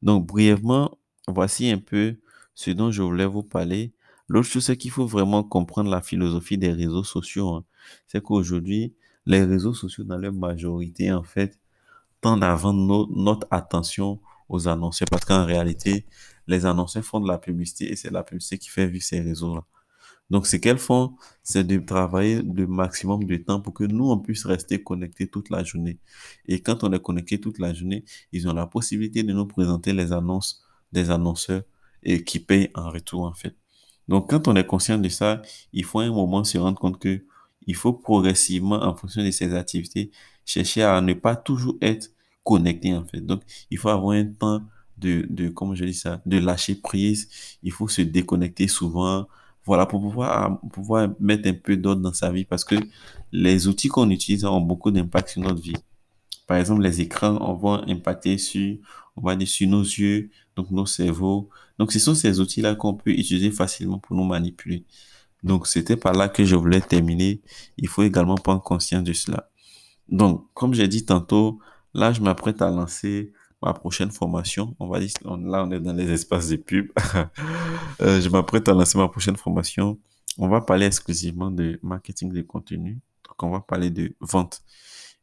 Donc, 0.02 0.26
brièvement, 0.28 0.98
voici 1.28 1.70
un 1.70 1.80
peu 1.80 2.16
ce 2.56 2.72
dont 2.72 2.92
je 2.92 3.02
voulais 3.02 3.26
vous 3.26 3.44
parler. 3.44 3.94
L'autre 4.28 4.48
chose, 4.48 4.66
c'est 4.66 4.78
qu'il 4.78 4.92
faut 4.92 5.06
vraiment 5.06 5.44
comprendre 5.44 5.90
la 5.90 6.02
philosophie 6.02 6.58
des 6.58 6.72
réseaux 6.72 7.04
sociaux. 7.04 7.56
Hein. 7.56 7.66
C'est 8.08 8.22
qu'aujourd'hui, 8.22 8.96
les 9.26 9.44
réseaux 9.44 9.74
sociaux, 9.74 10.04
dans 10.04 10.18
leur 10.18 10.34
majorité, 10.34 11.12
en 11.12 11.24
fait, 11.24 11.60
tendent 12.22 12.44
à 12.44 12.56
vendre 12.56 13.08
notre 13.16 13.48
attention 13.52 14.20
aux 14.50 14.68
annonceurs. 14.68 15.08
Parce 15.10 15.26
qu'en 15.26 15.46
réalité, 15.46 16.06
les 16.48 16.66
annonceurs 16.66 17.04
font 17.04 17.20
de 17.20 17.28
la 17.28 17.38
publicité 17.38 17.92
et 17.92 17.96
c'est 17.96 18.12
la 18.12 18.24
publicité 18.24 18.58
qui 18.58 18.70
fait 18.70 18.88
vivre 18.88 19.04
ces 19.04 19.22
réseaux-là. 19.22 19.64
Donc, 20.30 20.46
ce 20.48 20.58
qu'elles 20.58 20.78
font, 20.78 21.16
c'est 21.42 21.64
de 21.64 21.78
travailler 21.78 22.42
le 22.42 22.68
maximum 22.68 23.24
de 23.24 23.38
temps 23.38 23.62
pour 23.62 23.74
que 23.74 23.86
nous, 23.86 24.10
on 24.10 24.20
puisse 24.20 24.46
rester 24.46 24.84
connectés 24.84 25.28
toute 25.28 25.50
la 25.50 25.64
journée. 25.64 26.00
Et 26.48 26.62
quand 26.62 26.84
on 26.84 26.92
est 26.92 27.02
connecté 27.02 27.40
toute 27.40 27.60
la 27.60 27.74
journée, 27.74 28.04
ils 28.34 28.48
ont 28.48 28.54
la 28.54 28.68
possibilité 28.68 29.24
de 29.24 29.32
nous 29.34 29.46
présenter 29.46 29.94
les 29.94 30.12
annonces 30.12 30.64
des 30.92 31.10
annonceurs 31.10 31.64
et 32.04 32.24
qui 32.24 32.40
payent 32.40 32.72
en 32.76 32.90
retour, 32.90 33.22
en 33.24 33.34
fait. 33.34 33.56
Donc, 34.08 34.30
quand 34.30 34.48
on 34.48 34.56
est 34.56 34.66
conscient 34.66 34.98
de 34.98 35.10
ça, 35.10 35.42
il 35.74 35.86
faut 35.86 36.00
un 36.00 36.12
moment 36.12 36.44
se 36.44 36.58
rendre 36.58 36.80
compte 36.80 37.00
que 37.00 37.26
il 37.66 37.76
faut 37.76 37.94
progressivement, 37.94 38.82
en 38.82 38.96
fonction 38.96 39.24
de 39.24 39.32
ses 39.32 39.54
activités, 39.54 40.12
chercher 40.46 40.84
à 40.84 41.02
ne 41.02 41.14
pas 41.14 41.36
toujours 41.36 41.76
être 41.82 42.10
connecté, 42.44 42.94
en 42.94 43.06
fait. 43.06 43.22
Donc, 43.22 43.44
il 43.70 43.78
faut 43.78 43.90
avoir 43.90 44.12
un 44.16 44.26
temps 44.26 44.62
de, 44.98 45.26
de, 45.30 45.50
comment 45.50 45.76
je 45.76 45.86
dis 45.86 45.94
ça, 45.94 46.22
de 46.26 46.38
lâcher 46.38 46.76
prise. 46.76 47.30
Il 47.64 47.72
faut 47.72 47.88
se 47.88 48.02
déconnecter 48.02 48.68
souvent, 48.68 49.28
voilà, 49.68 49.86
pour 49.86 50.00
pouvoir, 50.00 50.62
pouvoir 50.72 51.10
mettre 51.20 51.50
un 51.50 51.54
peu 51.54 51.76
d'ordre 51.76 52.02
dans 52.02 52.14
sa 52.14 52.32
vie 52.32 52.46
parce 52.46 52.64
que 52.64 52.76
les 53.34 53.68
outils 53.68 53.90
qu'on 53.90 54.10
utilise 54.10 54.46
ont 54.46 54.62
beaucoup 54.62 54.92
d'impact 54.92 55.28
sur 55.32 55.42
notre 55.42 55.62
vie. 55.62 55.76
Par 56.48 56.56
exemple, 56.56 56.82
les 56.82 57.02
écrans, 57.02 57.38
on 57.42 57.54
va 57.54 57.84
impacter 57.86 58.38
sur, 58.38 58.78
on 59.18 59.22
va 59.22 59.38
sur 59.46 59.68
nos 59.68 59.82
yeux, 59.82 60.30
donc 60.56 60.72
nos 60.72 60.86
cerveaux. 60.86 61.50
Donc, 61.78 61.92
ce 61.92 62.00
sont 62.00 62.16
ces 62.16 62.40
outils-là 62.40 62.76
qu'on 62.76 62.94
peut 62.94 63.12
utiliser 63.12 63.52
facilement 63.52 64.00
pour 64.00 64.16
nous 64.16 64.24
manipuler. 64.24 64.86
Donc, 65.44 65.68
c'était 65.68 65.98
par 65.98 66.14
là 66.14 66.30
que 66.30 66.46
je 66.46 66.56
voulais 66.56 66.80
terminer. 66.80 67.42
Il 67.78 67.90
faut 67.90 68.04
également 68.04 68.36
prendre 68.36 68.64
conscience 68.64 69.04
de 69.04 69.12
cela. 69.12 69.50
Donc, 70.08 70.48
comme 70.54 70.74
j'ai 70.74 70.88
dit 70.88 71.04
tantôt, 71.04 71.60
là, 71.94 72.14
je 72.14 72.22
m'apprête 72.22 72.62
à 72.62 72.70
lancer 72.72 73.34
ma 73.62 73.74
prochaine 73.74 74.12
formation. 74.12 74.76
On 74.80 74.88
va 74.88 75.00
dire, 75.00 75.12
là, 75.24 75.64
on 75.66 75.72
est 75.72 75.80
dans 75.80 75.94
les 75.94 76.12
espaces 76.12 76.50
de 76.50 76.58
pub. 76.58 76.92
Euh, 78.00 78.22
je 78.22 78.30
m'apprête 78.30 78.68
à 78.70 78.74
lancer 78.74 78.96
ma 78.98 79.08
prochaine 79.08 79.38
formation. 79.38 79.98
On 80.38 80.48
va 80.48 80.62
parler 80.62 80.86
exclusivement 80.86 81.50
de 81.50 81.80
marketing 81.82 82.32
de 82.32 82.44
contenu. 82.44 83.00
Donc, 83.28 83.42
on 83.42 83.50
va 83.50 83.60
parler 83.60 83.90
de 83.90 84.16
vente. 84.20 84.62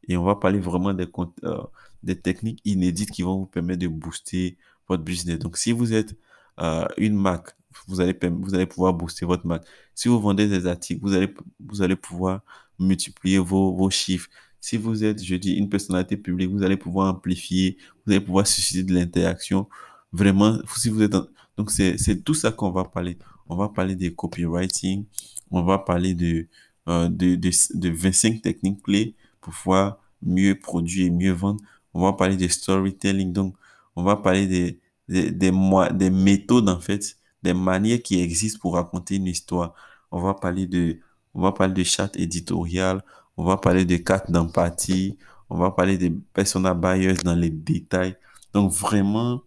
Et 0.08 0.16
on 0.16 0.24
va 0.24 0.34
parler 0.34 0.58
vraiment 0.58 0.92
des, 0.92 1.06
euh, 1.44 1.62
des 2.02 2.20
techniques 2.20 2.60
inédites 2.64 3.12
qui 3.12 3.22
vont 3.22 3.38
vous 3.40 3.46
permettre 3.46 3.80
de 3.80 3.88
booster 3.88 4.58
votre 4.88 5.04
business. 5.04 5.38
Donc, 5.38 5.56
si 5.56 5.70
vous 5.70 5.92
êtes 5.92 6.16
euh, 6.60 6.84
une 6.96 7.14
marque, 7.14 7.54
vous 7.86 8.00
allez, 8.00 8.18
vous 8.28 8.54
allez 8.54 8.66
pouvoir 8.66 8.92
booster 8.92 9.24
votre 9.24 9.46
marque. 9.46 9.64
Si 9.94 10.08
vous 10.08 10.20
vendez 10.20 10.48
des 10.48 10.66
articles, 10.66 11.00
vous 11.00 11.14
allez, 11.14 11.32
vous 11.60 11.82
allez 11.82 11.96
pouvoir 11.96 12.40
multiplier 12.78 13.38
vos, 13.38 13.72
vos 13.74 13.90
chiffres. 13.90 14.28
Si 14.64 14.78
vous 14.78 15.04
êtes, 15.04 15.22
je 15.22 15.34
dis, 15.34 15.52
une 15.52 15.68
personnalité 15.68 16.16
publique, 16.16 16.50
vous 16.50 16.62
allez 16.62 16.78
pouvoir 16.78 17.14
amplifier, 17.14 17.76
vous 18.06 18.12
allez 18.12 18.24
pouvoir 18.24 18.46
susciter 18.46 18.82
de 18.82 18.94
l'interaction. 18.94 19.68
Vraiment, 20.10 20.56
si 20.74 20.88
vous 20.88 21.02
êtes... 21.02 21.12
Donc, 21.58 21.70
c'est 21.70 22.24
tout 22.24 22.32
ça 22.32 22.50
qu'on 22.50 22.70
va 22.70 22.84
parler. 22.84 23.18
On 23.46 23.56
va 23.56 23.68
parler 23.68 23.94
des 23.94 24.14
copywriting, 24.14 25.04
on 25.50 25.62
va 25.64 25.76
parler 25.76 26.14
de, 26.14 26.48
euh, 26.88 27.10
de, 27.10 27.34
de, 27.34 27.50
de 27.74 27.90
25 27.90 28.40
techniques 28.40 28.82
clés 28.82 29.14
pour 29.42 29.52
pouvoir 29.52 29.98
mieux 30.22 30.58
produire 30.58 31.08
et 31.08 31.10
mieux 31.10 31.32
vendre. 31.32 31.62
On 31.92 32.00
va 32.00 32.14
parler 32.14 32.38
de 32.38 32.48
storytelling. 32.48 33.34
Donc, 33.34 33.54
on 33.96 34.02
va 34.02 34.16
parler 34.16 34.46
des, 34.46 34.80
des, 35.10 35.30
des, 35.30 35.52
des 35.92 36.10
méthodes, 36.10 36.70
en 36.70 36.80
fait, 36.80 37.18
des 37.42 37.52
manières 37.52 38.00
qui 38.02 38.18
existent 38.18 38.60
pour 38.60 38.74
raconter 38.76 39.16
une 39.16 39.26
histoire. 39.26 39.74
On 40.10 40.22
va 40.22 40.32
parler 40.32 40.66
de, 40.66 41.00
on 41.34 41.42
va 41.42 41.52
parler 41.52 41.74
de 41.74 41.82
chat 41.82 42.16
éditorial, 42.16 43.04
on 43.36 43.44
va 43.44 43.56
parler 43.56 43.84
de 43.84 43.96
cartes 43.96 44.30
d'empathie, 44.30 45.18
on 45.50 45.58
va 45.58 45.70
parler 45.70 45.98
des 45.98 46.10
persona 46.10 46.74
buyers 46.74 47.14
dans 47.24 47.34
les 47.34 47.50
détails. 47.50 48.16
Donc 48.52 48.72
vraiment, 48.72 49.42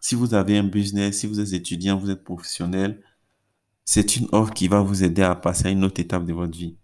si 0.00 0.14
vous 0.14 0.34
avez 0.34 0.58
un 0.58 0.64
business, 0.64 1.20
si 1.20 1.26
vous 1.26 1.40
êtes 1.40 1.52
étudiant, 1.52 1.98
vous 1.98 2.10
êtes 2.10 2.24
professionnel, 2.24 3.02
c'est 3.84 4.16
une 4.16 4.28
offre 4.32 4.52
qui 4.52 4.68
va 4.68 4.80
vous 4.80 5.04
aider 5.04 5.22
à 5.22 5.34
passer 5.34 5.68
à 5.68 5.70
une 5.70 5.84
autre 5.84 6.00
étape 6.00 6.24
de 6.24 6.32
votre 6.32 6.56
vie. 6.56 6.76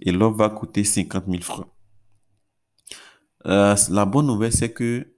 Et 0.00 0.12
l'offre 0.12 0.36
va 0.38 0.50
coûter 0.50 0.84
50 0.84 1.26
000 1.28 1.42
francs. 1.42 1.68
Euh, 3.46 3.76
la 3.90 4.04
bonne 4.04 4.26
nouvelle, 4.26 4.52
c'est 4.52 4.72
que 4.72 5.12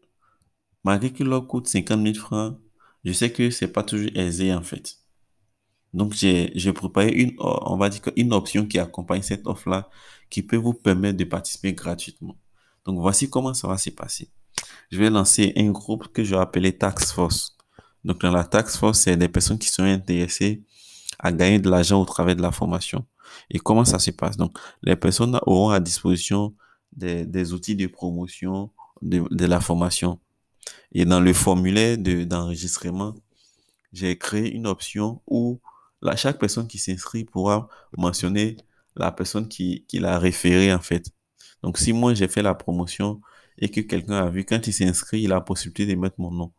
malgré 0.82 1.12
que 1.12 1.22
l'offre 1.24 1.46
coûte 1.46 1.68
50 1.68 2.02
000 2.02 2.14
francs, 2.14 2.58
je 3.04 3.12
sais 3.12 3.32
que 3.32 3.50
c'est 3.50 3.68
pas 3.68 3.82
toujours 3.82 4.10
aisé 4.14 4.52
en 4.54 4.62
fait. 4.62 4.98
Donc, 5.92 6.14
j'ai 6.14 6.72
préparé 6.72 7.12
une, 7.12 7.34
on 7.38 7.76
va 7.76 7.88
dire 7.88 8.00
une 8.16 8.32
option 8.32 8.66
qui 8.66 8.80
accompagne 8.80 9.22
cette 9.22 9.46
offre-là 9.46 9.88
qui 10.30 10.42
peut 10.42 10.56
vous 10.56 10.74
permettre 10.74 11.18
de 11.18 11.24
participer 11.24 11.72
gratuitement. 11.72 12.36
Donc, 12.84 12.98
voici 13.00 13.30
comment 13.30 13.54
ça 13.54 13.68
va 13.68 13.78
se 13.78 13.90
passer. 13.90 14.28
Je 14.90 14.98
vais 14.98 15.10
lancer 15.10 15.52
un 15.56 15.70
groupe 15.70 16.08
que 16.08 16.22
je 16.22 16.34
vais 16.34 16.40
appeler 16.40 16.76
Tax 16.76 17.12
Force. 17.12 17.56
Donc, 18.04 18.20
dans 18.20 18.30
la 18.30 18.44
Tax 18.44 18.76
Force, 18.76 19.00
c'est 19.00 19.16
des 19.16 19.28
personnes 19.28 19.58
qui 19.58 19.68
sont 19.68 19.82
intéressées 19.82 20.62
à 21.18 21.32
gagner 21.32 21.58
de 21.58 21.70
l'argent 21.70 22.00
au 22.00 22.04
travers 22.04 22.36
de 22.36 22.42
la 22.42 22.52
formation. 22.52 23.04
Et 23.50 23.58
comment 23.58 23.84
ça 23.84 23.98
se 23.98 24.10
passe? 24.10 24.36
Donc, 24.36 24.58
les 24.82 24.96
personnes 24.96 25.38
auront 25.46 25.70
à 25.70 25.80
disposition 25.80 26.54
des, 26.92 27.52
outils 27.52 27.76
de 27.76 27.86
promotion 27.86 28.70
de, 29.02 29.46
la 29.46 29.60
formation. 29.60 30.20
Et 30.92 31.04
dans 31.04 31.20
le 31.20 31.32
formulaire 31.32 31.98
d'enregistrement, 31.98 33.14
j'ai 33.92 34.16
créé 34.18 34.52
une 34.52 34.66
option 34.66 35.20
où 35.26 35.60
chaque 36.16 36.38
personne 36.38 36.66
qui 36.66 36.78
s'inscrit 36.78 37.24
pourra 37.24 37.68
mentionner 37.96 38.56
la 38.96 39.12
personne 39.12 39.48
qui, 39.48 39.84
qui 39.88 39.98
l'a 39.98 40.18
référé 40.18 40.72
en 40.72 40.80
fait. 40.80 41.10
Donc 41.62 41.78
si 41.78 41.92
moi 41.92 42.14
j'ai 42.14 42.28
fait 42.28 42.42
la 42.42 42.54
promotion 42.54 43.20
et 43.58 43.68
que 43.70 43.80
quelqu'un 43.80 44.26
a 44.26 44.30
vu, 44.30 44.44
quand 44.44 44.66
il 44.66 44.72
s'inscrit, 44.72 45.22
il 45.22 45.32
a 45.32 45.36
la 45.36 45.40
possibilité 45.40 45.86
de 45.86 45.98
mettre 45.98 46.16
mon 46.18 46.30
nom. 46.30 46.52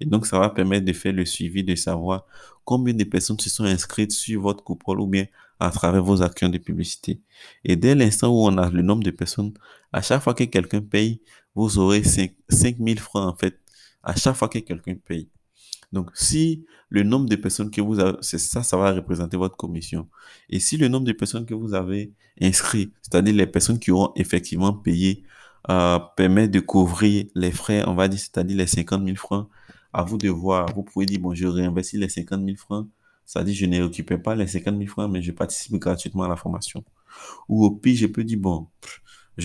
Et 0.00 0.04
donc 0.04 0.26
ça 0.26 0.38
va 0.38 0.50
permettre 0.50 0.84
de 0.84 0.92
faire 0.92 1.12
le 1.12 1.24
suivi, 1.24 1.64
de 1.64 1.74
savoir 1.74 2.26
combien 2.64 2.94
de 2.94 3.04
personnes 3.04 3.38
se 3.38 3.50
sont 3.50 3.64
inscrites 3.64 4.12
sur 4.12 4.42
votre 4.42 4.62
coupole 4.62 5.00
ou 5.00 5.06
bien 5.06 5.26
à 5.58 5.70
travers 5.70 6.02
vos 6.02 6.22
actions 6.22 6.48
de 6.48 6.58
publicité. 6.58 7.20
Et 7.64 7.76
dès 7.76 7.94
l'instant 7.94 8.28
où 8.28 8.46
on 8.46 8.58
a 8.58 8.70
le 8.70 8.82
nombre 8.82 9.04
de 9.04 9.10
personnes, 9.10 9.54
à 9.92 10.02
chaque 10.02 10.22
fois 10.22 10.34
que 10.34 10.44
quelqu'un 10.44 10.82
paye, 10.82 11.22
vous 11.54 11.78
aurez 11.78 12.02
5, 12.02 12.34
000 12.50 12.98
francs 12.98 13.34
en 13.34 13.36
fait, 13.36 13.58
à 14.02 14.14
chaque 14.14 14.36
fois 14.36 14.48
que 14.48 14.58
quelqu'un 14.58 14.96
paye. 14.96 15.28
Donc, 15.92 16.10
si 16.14 16.66
le 16.90 17.02
nombre 17.02 17.28
de 17.28 17.36
personnes 17.36 17.70
que 17.70 17.80
vous 17.80 18.00
avez, 18.00 18.18
c'est 18.20 18.38
ça, 18.38 18.62
ça 18.62 18.76
va 18.76 18.92
représenter 18.92 19.36
votre 19.36 19.56
commission. 19.56 20.08
Et 20.50 20.60
si 20.60 20.76
le 20.76 20.88
nombre 20.88 21.06
de 21.06 21.12
personnes 21.12 21.46
que 21.46 21.54
vous 21.54 21.74
avez 21.74 22.12
inscrit, 22.40 22.92
c'est-à-dire 23.02 23.34
les 23.34 23.46
personnes 23.46 23.78
qui 23.78 23.90
auront 23.90 24.12
effectivement 24.16 24.72
payé, 24.72 25.24
euh, 25.70 25.98
permet 26.16 26.48
de 26.48 26.60
couvrir 26.60 27.26
les 27.34 27.50
frais, 27.50 27.84
on 27.86 27.94
va 27.94 28.08
dire, 28.08 28.20
c'est-à-dire 28.20 28.56
les 28.56 28.66
50 28.66 29.04
000 29.04 29.16
francs, 29.16 29.48
à 29.92 30.02
vous 30.02 30.18
de 30.18 30.28
voir. 30.28 30.66
Vous 30.74 30.82
pouvez 30.82 31.06
dire, 31.06 31.20
bon, 31.20 31.34
je 31.34 31.46
réinvestis 31.46 31.98
les 31.98 32.08
50 32.08 32.44
000 32.44 32.56
francs, 32.56 32.88
c'est-à-dire, 33.24 33.54
je 33.54 33.66
ne 33.66 33.82
récupère 33.82 34.22
pas 34.22 34.34
les 34.36 34.46
50 34.46 34.76
000 34.76 34.88
francs, 34.88 35.10
mais 35.10 35.22
je 35.22 35.32
participe 35.32 35.74
gratuitement 35.76 36.24
à 36.24 36.28
la 36.28 36.36
formation. 36.36 36.84
Ou 37.48 37.64
au 37.64 37.70
pire, 37.72 37.96
je 37.96 38.06
peux 38.06 38.24
dire, 38.24 38.38
bon, 38.38 38.68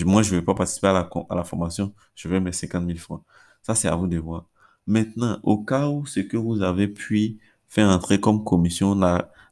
moi, 0.04 0.22
je 0.22 0.34
ne 0.34 0.40
vais 0.40 0.44
pas 0.44 0.54
participer 0.54 0.88
à 0.88 0.92
la, 0.92 1.10
à 1.30 1.34
la 1.34 1.44
formation, 1.44 1.94
je 2.14 2.28
vais 2.28 2.40
mes 2.40 2.52
50 2.52 2.86
000 2.86 2.98
francs. 2.98 3.24
Ça, 3.62 3.74
c'est 3.74 3.88
à 3.88 3.96
vous 3.96 4.06
de 4.06 4.18
voir. 4.18 4.48
Maintenant, 4.86 5.38
au 5.42 5.58
cas 5.62 5.88
où 5.88 6.06
ce 6.06 6.20
que 6.20 6.36
vous 6.36 6.62
avez 6.62 6.88
pu 6.88 7.38
faire 7.68 7.88
entrer 7.88 8.20
comme 8.20 8.44
commission 8.44 8.94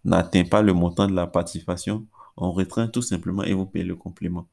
n'atteint 0.04 0.44
pas 0.44 0.62
le 0.62 0.72
montant 0.72 1.06
de 1.06 1.14
la 1.14 1.26
participation, 1.26 2.06
on 2.36 2.52
retient 2.52 2.88
tout 2.88 3.02
simplement 3.02 3.42
et 3.44 3.52
vous 3.52 3.66
payez 3.66 3.84
le 3.84 3.96
complément. 3.96 4.48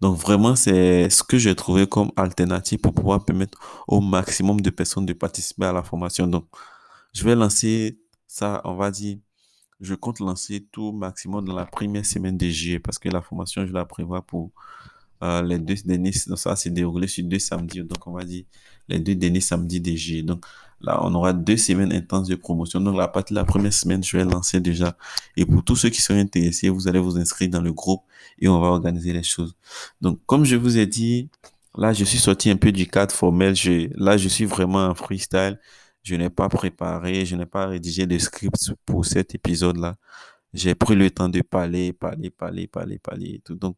Donc 0.00 0.16
vraiment, 0.16 0.54
c'est 0.54 1.10
ce 1.10 1.22
que 1.24 1.38
j'ai 1.38 1.54
trouvé 1.56 1.86
comme 1.86 2.12
alternative 2.16 2.78
pour 2.78 2.94
pouvoir 2.94 3.24
permettre 3.24 3.58
au 3.88 4.00
maximum 4.00 4.60
de 4.60 4.70
personnes 4.70 5.06
de 5.06 5.12
participer 5.12 5.64
à 5.64 5.72
la 5.72 5.82
formation. 5.82 6.26
Donc, 6.28 6.46
je 7.12 7.24
vais 7.24 7.34
lancer 7.34 7.98
ça, 8.26 8.60
on 8.64 8.76
va 8.76 8.90
dire, 8.90 9.18
je 9.80 9.94
compte 9.94 10.20
lancer 10.20 10.66
tout 10.70 10.92
maximum 10.92 11.44
dans 11.44 11.54
la 11.54 11.66
première 11.66 12.04
semaine 12.04 12.36
de 12.36 12.46
juillet 12.48 12.78
parce 12.78 12.98
que 12.98 13.08
la 13.08 13.22
formation, 13.22 13.66
je 13.66 13.72
la 13.72 13.84
prévois 13.84 14.22
pour 14.22 14.52
euh, 15.22 15.42
les 15.42 15.58
deux 15.58 15.74
derniers, 15.84 16.12
ça 16.12 16.56
s'est 16.56 16.70
déroulé 16.70 17.08
sur 17.08 17.24
deux 17.24 17.38
samedis, 17.38 17.82
donc 17.82 18.06
on 18.06 18.12
va 18.12 18.24
dire 18.24 18.44
les 18.88 18.98
deux 18.98 19.14
derniers 19.14 19.40
samedis 19.40 19.80
des 19.80 20.22
Donc 20.22 20.44
là, 20.80 21.00
on 21.02 21.14
aura 21.14 21.32
deux 21.32 21.56
semaines 21.56 21.92
intenses 21.92 22.28
de 22.28 22.36
promotion. 22.36 22.80
Donc 22.80 22.96
la 22.96 23.08
partie 23.08 23.34
de 23.34 23.38
la 23.38 23.44
première 23.44 23.72
semaine, 23.72 24.02
je 24.02 24.16
vais 24.16 24.24
lancer 24.24 24.60
déjà. 24.60 24.96
Et 25.36 25.44
pour 25.44 25.62
tous 25.64 25.76
ceux 25.76 25.90
qui 25.90 26.00
sont 26.00 26.14
intéressés, 26.14 26.68
vous 26.68 26.88
allez 26.88 26.98
vous 26.98 27.18
inscrire 27.18 27.50
dans 27.50 27.60
le 27.60 27.72
groupe 27.72 28.02
et 28.38 28.48
on 28.48 28.60
va 28.60 28.68
organiser 28.68 29.12
les 29.12 29.22
choses. 29.22 29.54
Donc 30.00 30.20
comme 30.26 30.44
je 30.44 30.56
vous 30.56 30.78
ai 30.78 30.86
dit, 30.86 31.28
là, 31.76 31.92
je 31.92 32.04
suis 32.04 32.18
sorti 32.18 32.50
un 32.50 32.56
peu 32.56 32.72
du 32.72 32.86
cadre 32.86 33.14
formel. 33.14 33.54
Je, 33.54 33.88
là, 33.94 34.16
je 34.16 34.28
suis 34.28 34.44
vraiment 34.46 34.86
en 34.86 34.94
freestyle. 34.94 35.58
Je 36.02 36.14
n'ai 36.14 36.30
pas 36.30 36.48
préparé, 36.48 37.26
je 37.26 37.36
n'ai 37.36 37.46
pas 37.46 37.66
rédigé 37.66 38.06
de 38.06 38.18
script 38.18 38.72
pour 38.86 39.04
cet 39.04 39.34
épisode-là. 39.34 39.96
J'ai 40.54 40.74
pris 40.74 40.94
le 40.96 41.10
temps 41.10 41.28
de 41.28 41.42
parler, 41.42 41.92
parler, 41.92 42.30
parler, 42.30 42.66
parler, 42.66 42.98
parler 42.98 43.26
et 43.34 43.40
tout. 43.40 43.54
Donc, 43.54 43.76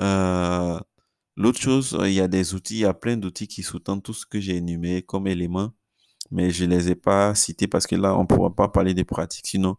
euh, 0.00 0.78
l'autre 1.36 1.60
chose, 1.60 1.96
il 2.04 2.12
y 2.12 2.20
a 2.20 2.28
des 2.28 2.54
outils, 2.54 2.76
il 2.76 2.80
y 2.80 2.84
a 2.84 2.94
plein 2.94 3.16
d'outils 3.16 3.48
qui 3.48 3.62
sous-tendent 3.62 4.02
tout 4.02 4.14
ce 4.14 4.26
que 4.26 4.40
j'ai 4.40 4.56
énuméré 4.56 5.02
comme 5.02 5.26
éléments, 5.26 5.72
mais 6.30 6.50
je 6.50 6.64
les 6.64 6.90
ai 6.90 6.94
pas 6.96 7.34
cités 7.34 7.66
parce 7.68 7.86
que 7.86 7.96
là, 7.96 8.16
on 8.16 8.22
ne 8.22 8.26
pourra 8.26 8.54
pas 8.54 8.68
parler 8.68 8.94
des 8.94 9.04
pratiques. 9.04 9.46
Sinon, 9.46 9.76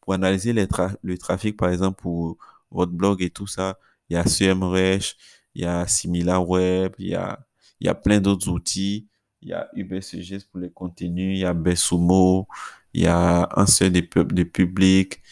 pour 0.00 0.14
analyser 0.14 0.52
le 0.52 1.18
trafic, 1.18 1.56
par 1.56 1.70
exemple, 1.70 2.00
pour 2.02 2.38
votre 2.70 2.92
blog 2.92 3.22
et 3.22 3.30
tout 3.30 3.46
ça, 3.46 3.78
il 4.08 4.14
y 4.14 4.16
a 4.16 4.24
SEMrush, 4.26 5.16
il 5.54 5.62
y 5.62 5.64
a 5.66 5.86
SimilarWeb, 5.86 6.94
il 6.98 7.08
y 7.08 7.14
a, 7.14 7.38
il 7.80 7.86
y 7.86 7.90
a 7.90 7.94
plein 7.94 8.20
d'autres 8.20 8.48
outils. 8.48 9.08
Il 9.40 9.50
y 9.50 9.52
a 9.52 9.68
UberSuggest 9.74 10.50
pour 10.50 10.58
les 10.60 10.70
contenus, 10.70 11.36
il 11.38 11.40
y 11.42 11.44
a 11.44 11.54
Bessumo, 11.54 12.48
il 12.92 13.02
y 13.02 13.06
a 13.06 13.48
un 13.56 13.66
seul 13.66 13.92
de, 13.92 14.00
de 14.00 14.42
public, 14.42 15.22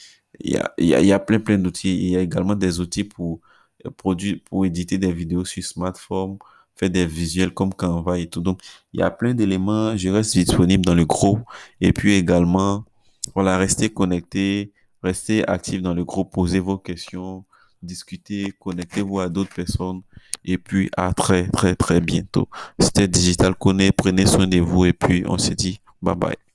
il 0.41 0.53
y 0.53 0.57
a, 0.57 0.73
il 0.79 0.87
y 0.87 0.95
a, 0.95 1.01
il 1.01 1.07
y 1.07 1.13
a 1.13 1.19
plein, 1.19 1.41
plein 1.41 1.59
d'outils. 1.59 1.97
Il 1.97 2.11
y 2.11 2.17
a 2.17 2.21
également 2.21 2.55
des 2.55 2.79
outils 2.81 3.05
pour 3.05 3.41
produit 3.91 4.37
pour 4.37 4.65
éditer 4.67 4.99
des 4.99 5.13
vidéos 5.13 5.45
sur 5.45 5.63
smartphone, 5.65 6.39
faire 6.75 6.91
des 6.91 7.07
visuels 7.07 7.53
comme 7.53 7.73
Canva 7.73 8.19
et 8.19 8.29
tout. 8.29 8.41
Donc, 8.41 8.61
il 8.93 9.01
y 9.01 9.03
a 9.03 9.11
plein 9.11 9.35
d'éléments. 9.35 9.97
Je 9.97 10.09
reste 10.09 10.35
disponible 10.35 10.85
dans 10.85 10.95
le 10.95 11.05
groupe. 11.05 11.41
Et 11.81 11.93
puis 11.93 12.15
également, 12.15 12.85
voilà, 13.35 13.57
restez 13.59 13.91
connectés, 13.91 14.73
restez 15.03 15.47
actifs 15.49 15.83
dans 15.83 15.95
le 15.95 16.05
groupe, 16.05 16.33
posez 16.33 16.61
vos 16.61 16.79
questions, 16.79 17.45
discutez, 17.83 18.53
connectez-vous 18.61 19.21
à 19.21 19.29
d'autres 19.29 19.55
personnes. 19.55 20.03
Et 20.45 20.59
puis, 20.59 20.91
à 20.97 21.13
très, 21.15 21.49
très, 21.49 21.75
très 21.75 22.01
bientôt. 22.01 22.49
C'était 22.79 23.09
Digital 23.09 23.55
Connect. 23.55 23.97
Prenez 23.97 24.27
soin 24.27 24.47
de 24.47 24.59
vous 24.61 24.85
et 24.85 24.93
puis 24.93 25.25
on 25.27 25.39
se 25.39 25.53
dit 25.53 25.81
bye 26.03 26.15
bye. 26.15 26.46